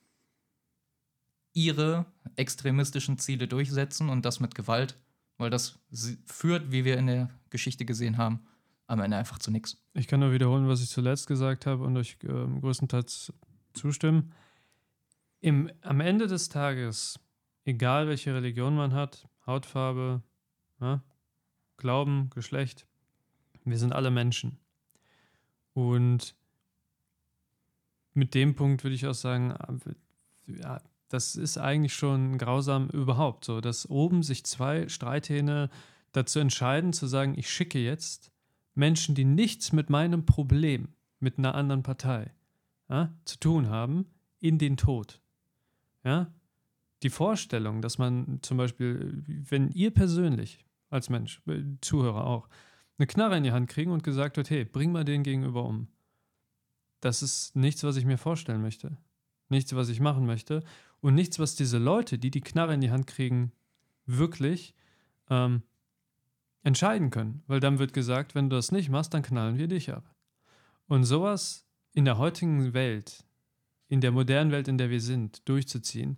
[1.53, 2.05] ihre
[2.35, 4.97] extremistischen Ziele durchsetzen und das mit Gewalt,
[5.37, 5.79] weil das
[6.25, 8.45] führt, wie wir in der Geschichte gesehen haben,
[8.87, 9.77] am Ende einfach zu nichts.
[9.93, 13.33] Ich kann nur wiederholen, was ich zuletzt gesagt habe und euch äh, größtenteils
[13.73, 14.31] zustimmen.
[15.41, 17.19] Im, am Ende des Tages,
[17.65, 20.23] egal welche Religion man hat, Hautfarbe,
[20.79, 21.03] ja,
[21.77, 22.87] Glauben, Geschlecht,
[23.63, 24.59] wir sind alle Menschen.
[25.73, 26.35] Und
[28.13, 29.55] mit dem Punkt würde ich auch sagen,
[30.47, 35.69] ja, das ist eigentlich schon grausam überhaupt so, dass oben sich zwei Streithähne
[36.11, 38.31] dazu entscheiden, zu sagen, ich schicke jetzt
[38.75, 40.89] Menschen, die nichts mit meinem Problem,
[41.19, 42.31] mit einer anderen Partei
[42.89, 44.05] ja, zu tun haben,
[44.39, 45.21] in den Tod.
[46.03, 46.31] Ja?
[47.03, 52.47] Die Vorstellung, dass man zum Beispiel, wenn ihr persönlich als Mensch, äh, Zuhörer auch,
[52.97, 55.87] eine Knarre in die Hand kriegen und gesagt wird, hey, bring mal den gegenüber um.
[57.01, 58.97] Das ist nichts, was ich mir vorstellen möchte.
[59.49, 60.63] Nichts, was ich machen möchte.
[61.01, 63.51] Und nichts, was diese Leute, die die Knarre in die Hand kriegen,
[64.05, 64.73] wirklich
[65.29, 65.61] ähm,
[66.65, 67.43] entscheiden können.
[67.47, 70.03] Weil dann wird gesagt, wenn du das nicht machst, dann knallen wir dich ab.
[70.87, 73.23] Und sowas in der heutigen Welt,
[73.87, 76.17] in der modernen Welt, in der wir sind, durchzuziehen,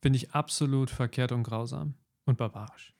[0.00, 1.94] finde ich absolut verkehrt und grausam
[2.24, 2.94] und barbarisch.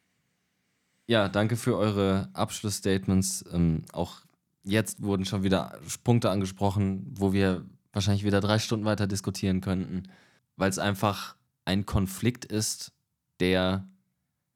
[1.06, 3.44] Ja, danke für eure Abschlussstatements.
[3.52, 4.22] Ähm, auch
[4.64, 10.08] jetzt wurden schon wieder Punkte angesprochen, wo wir wahrscheinlich wieder drei Stunden weiter diskutieren könnten,
[10.56, 12.92] weil es einfach ein Konflikt ist,
[13.40, 13.88] der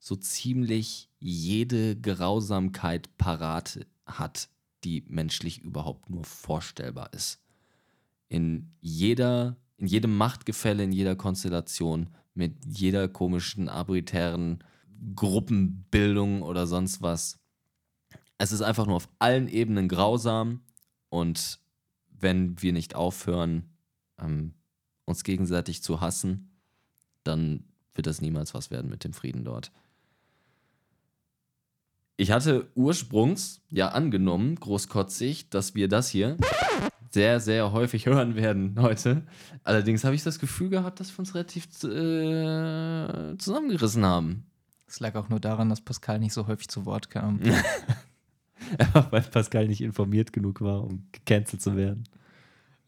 [0.03, 4.49] so ziemlich jede Grausamkeit parat hat,
[4.83, 7.41] die menschlich überhaupt nur vorstellbar ist.
[8.29, 14.65] In jeder, in jedem Machtgefälle, in jeder Konstellation, mit jeder komischen, arbitären
[15.15, 17.39] Gruppenbildung oder sonst was.
[18.39, 20.63] Es ist einfach nur auf allen Ebenen grausam
[21.11, 21.61] und
[22.11, 23.71] wenn wir nicht aufhören,
[24.19, 24.55] ähm,
[25.05, 26.51] uns gegenseitig zu hassen,
[27.23, 29.71] dann wird das niemals was werden mit dem Frieden dort.
[32.17, 36.37] Ich hatte ursprungs ja angenommen, großkotzig, dass wir das hier
[37.11, 39.23] sehr, sehr häufig hören werden heute.
[39.65, 44.47] Allerdings habe ich das Gefühl gehabt, dass wir uns relativ äh, zusammengerissen haben.
[44.87, 47.41] Es lag auch nur daran, dass Pascal nicht so häufig zu Wort kam.
[49.11, 52.05] Weil Pascal nicht informiert genug war, um gecancelt zu werden.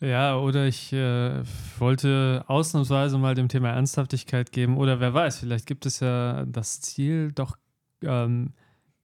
[0.01, 1.43] Ja, oder ich äh,
[1.79, 4.77] wollte ausnahmsweise mal dem Thema Ernsthaftigkeit geben.
[4.77, 7.57] Oder wer weiß, vielleicht gibt es ja das Ziel, doch
[8.03, 8.53] ähm,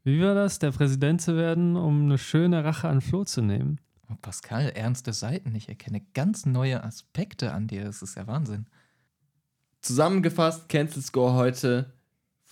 [0.03, 3.81] wie war das, der Präsident zu werden, um eine schöne Rache an Flo zu nehmen?
[4.11, 5.55] Oh, Pascal, ernste Seiten.
[5.55, 7.85] Ich erkenne ganz neue Aspekte an dir.
[7.85, 8.67] Das ist ja Wahnsinn.
[9.83, 11.93] Zusammengefasst, Cancel Score heute.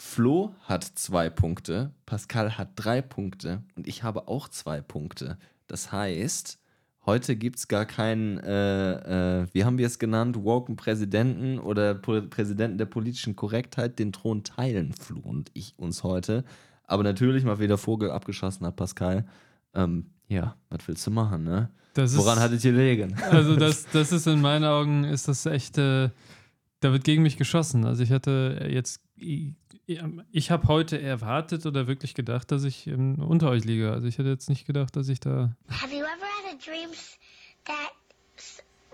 [0.01, 5.39] Flo hat zwei Punkte, Pascal hat drei Punkte und ich habe auch zwei Punkte.
[5.67, 6.61] Das heißt,
[7.05, 11.97] heute gibt es gar keinen, äh, äh, wie haben wir es genannt, woken Präsidenten oder
[11.97, 16.45] Präsidenten der politischen Korrektheit den Thron teilen Flo und ich uns heute.
[16.89, 19.27] Aber natürlich mal wieder Vogel abgeschossen hat Pascal.
[19.75, 21.71] Ähm, ja, was willst du machen, ne?
[21.95, 23.15] Das Woran ist, hattet ihr legen?
[23.31, 26.11] Also das, das ist in meinen Augen, ist das echt, äh,
[26.81, 27.85] da wird gegen mich geschossen.
[27.85, 29.53] Also ich hatte jetzt, ich,
[30.33, 33.93] ich habe heute erwartet oder wirklich gedacht, dass ich ähm, unter euch liege.
[33.93, 35.55] Also ich hätte jetzt nicht gedacht, dass ich da...
[35.69, 36.91] Have you ever had a dream
[37.65, 37.93] that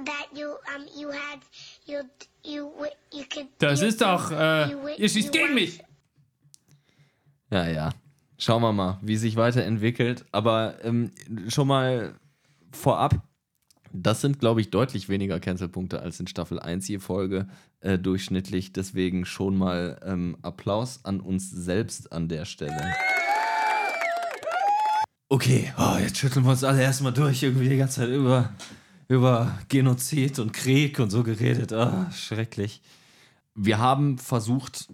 [0.04, 1.40] that you um you had
[1.86, 1.98] you
[2.44, 2.68] you
[3.12, 5.80] you could Das you ist doch, äh, you- ihr schießt gegen mich!
[7.50, 7.90] Ja, ja.
[8.38, 10.24] Schauen wir mal, wie sich weiterentwickelt.
[10.32, 11.12] Aber ähm,
[11.48, 12.14] schon mal
[12.72, 13.22] vorab,
[13.92, 17.46] das sind, glaube ich, deutlich weniger Cancel-Punkte als in Staffel 1 je Folge
[17.80, 18.72] äh, durchschnittlich.
[18.72, 22.92] Deswegen schon mal ähm, Applaus an uns selbst an der Stelle.
[25.28, 28.52] Okay, oh, jetzt schütteln wir uns alle erstmal durch, irgendwie die ganze Zeit über,
[29.08, 31.72] über Genozid und Krieg und so geredet.
[31.72, 32.82] Ah, schrecklich.
[33.54, 34.88] Wir haben versucht,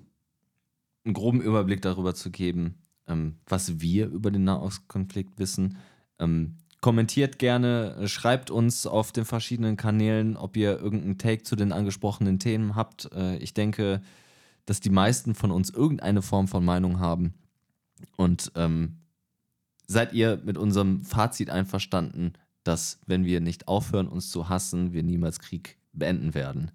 [1.05, 5.79] einen groben Überblick darüber zu geben, ähm, was wir über den Nahostkonflikt wissen.
[6.19, 11.57] Ähm, kommentiert gerne, äh, schreibt uns auf den verschiedenen Kanälen, ob ihr irgendeinen Take zu
[11.57, 13.11] den angesprochenen Themen habt.
[13.13, 14.03] Äh, ich denke,
[14.67, 17.35] dass die meisten von uns irgendeine Form von Meinung haben.
[18.17, 18.99] Und ähm,
[19.87, 25.03] seid ihr mit unserem Fazit einverstanden, dass wenn wir nicht aufhören, uns zu hassen, wir
[25.03, 26.71] niemals Krieg beenden werden?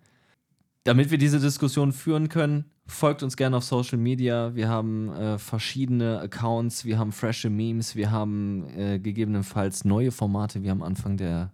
[0.83, 4.55] Damit wir diese Diskussion führen können, folgt uns gerne auf Social Media.
[4.55, 10.63] Wir haben äh, verschiedene Accounts, wir haben frische Memes, wir haben äh, gegebenenfalls neue Formate.
[10.63, 11.51] Wir haben Anfang der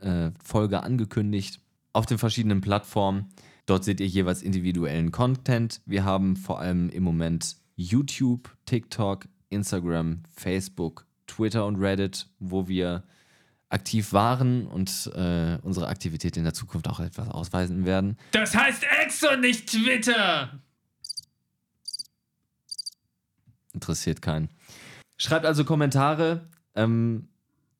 [0.00, 1.60] äh, Folge angekündigt
[1.92, 3.26] auf den verschiedenen Plattformen.
[3.66, 5.80] Dort seht ihr jeweils individuellen Content.
[5.84, 13.04] Wir haben vor allem im Moment YouTube, TikTok, Instagram, Facebook, Twitter und Reddit, wo wir
[13.68, 18.16] aktiv waren und äh, unsere Aktivität in der Zukunft auch etwas ausweisen werden.
[18.32, 20.60] Das heißt Ex und nicht Twitter.
[23.78, 24.48] Interessiert keinen.
[25.18, 26.48] Schreibt also Kommentare.
[26.74, 27.28] Ähm,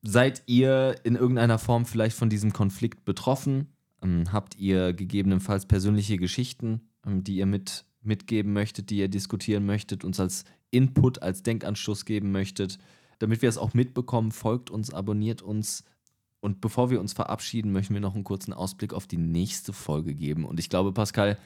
[0.01, 3.67] seid ihr in irgendeiner Form vielleicht von diesem Konflikt betroffen?
[4.01, 9.65] Ähm, habt ihr gegebenenfalls persönliche Geschichten, ähm, die ihr mit, mitgeben möchtet, die ihr diskutieren
[9.65, 12.79] möchtet, uns als Input, als Denkanstoß geben möchtet?
[13.19, 15.83] Damit wir es auch mitbekommen, folgt uns, abonniert uns.
[16.39, 20.15] Und bevor wir uns verabschieden, möchten wir noch einen kurzen Ausblick auf die nächste Folge
[20.15, 20.45] geben.
[20.45, 21.37] Und ich glaube, Pascal,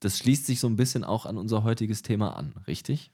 [0.00, 3.10] das schließt sich so ein bisschen auch an unser heutiges Thema an, richtig?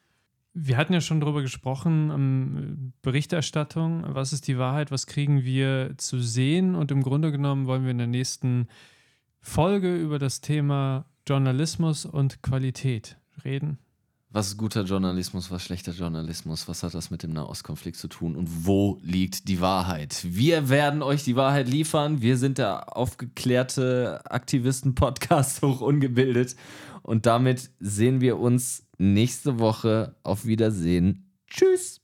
[0.57, 5.95] Wir hatten ja schon darüber gesprochen, ähm, Berichterstattung, was ist die Wahrheit, was kriegen wir
[5.99, 8.69] zu sehen und im Grunde genommen wollen wir in der nächsten
[9.41, 13.79] Folge über das Thema Journalismus und Qualität reden.
[14.31, 16.67] Was ist guter Journalismus, was schlechter Journalismus?
[16.67, 18.35] Was hat das mit dem Nahostkonflikt zu tun?
[18.35, 20.27] Und wo liegt die Wahrheit?
[20.29, 22.21] Wir werden euch die Wahrheit liefern.
[22.21, 26.57] Wir sind der aufgeklärte Aktivisten-Podcast hoch ungebildet.
[27.03, 30.17] Und damit sehen wir uns nächste Woche.
[30.23, 31.33] Auf Wiedersehen.
[31.47, 32.01] Tschüss.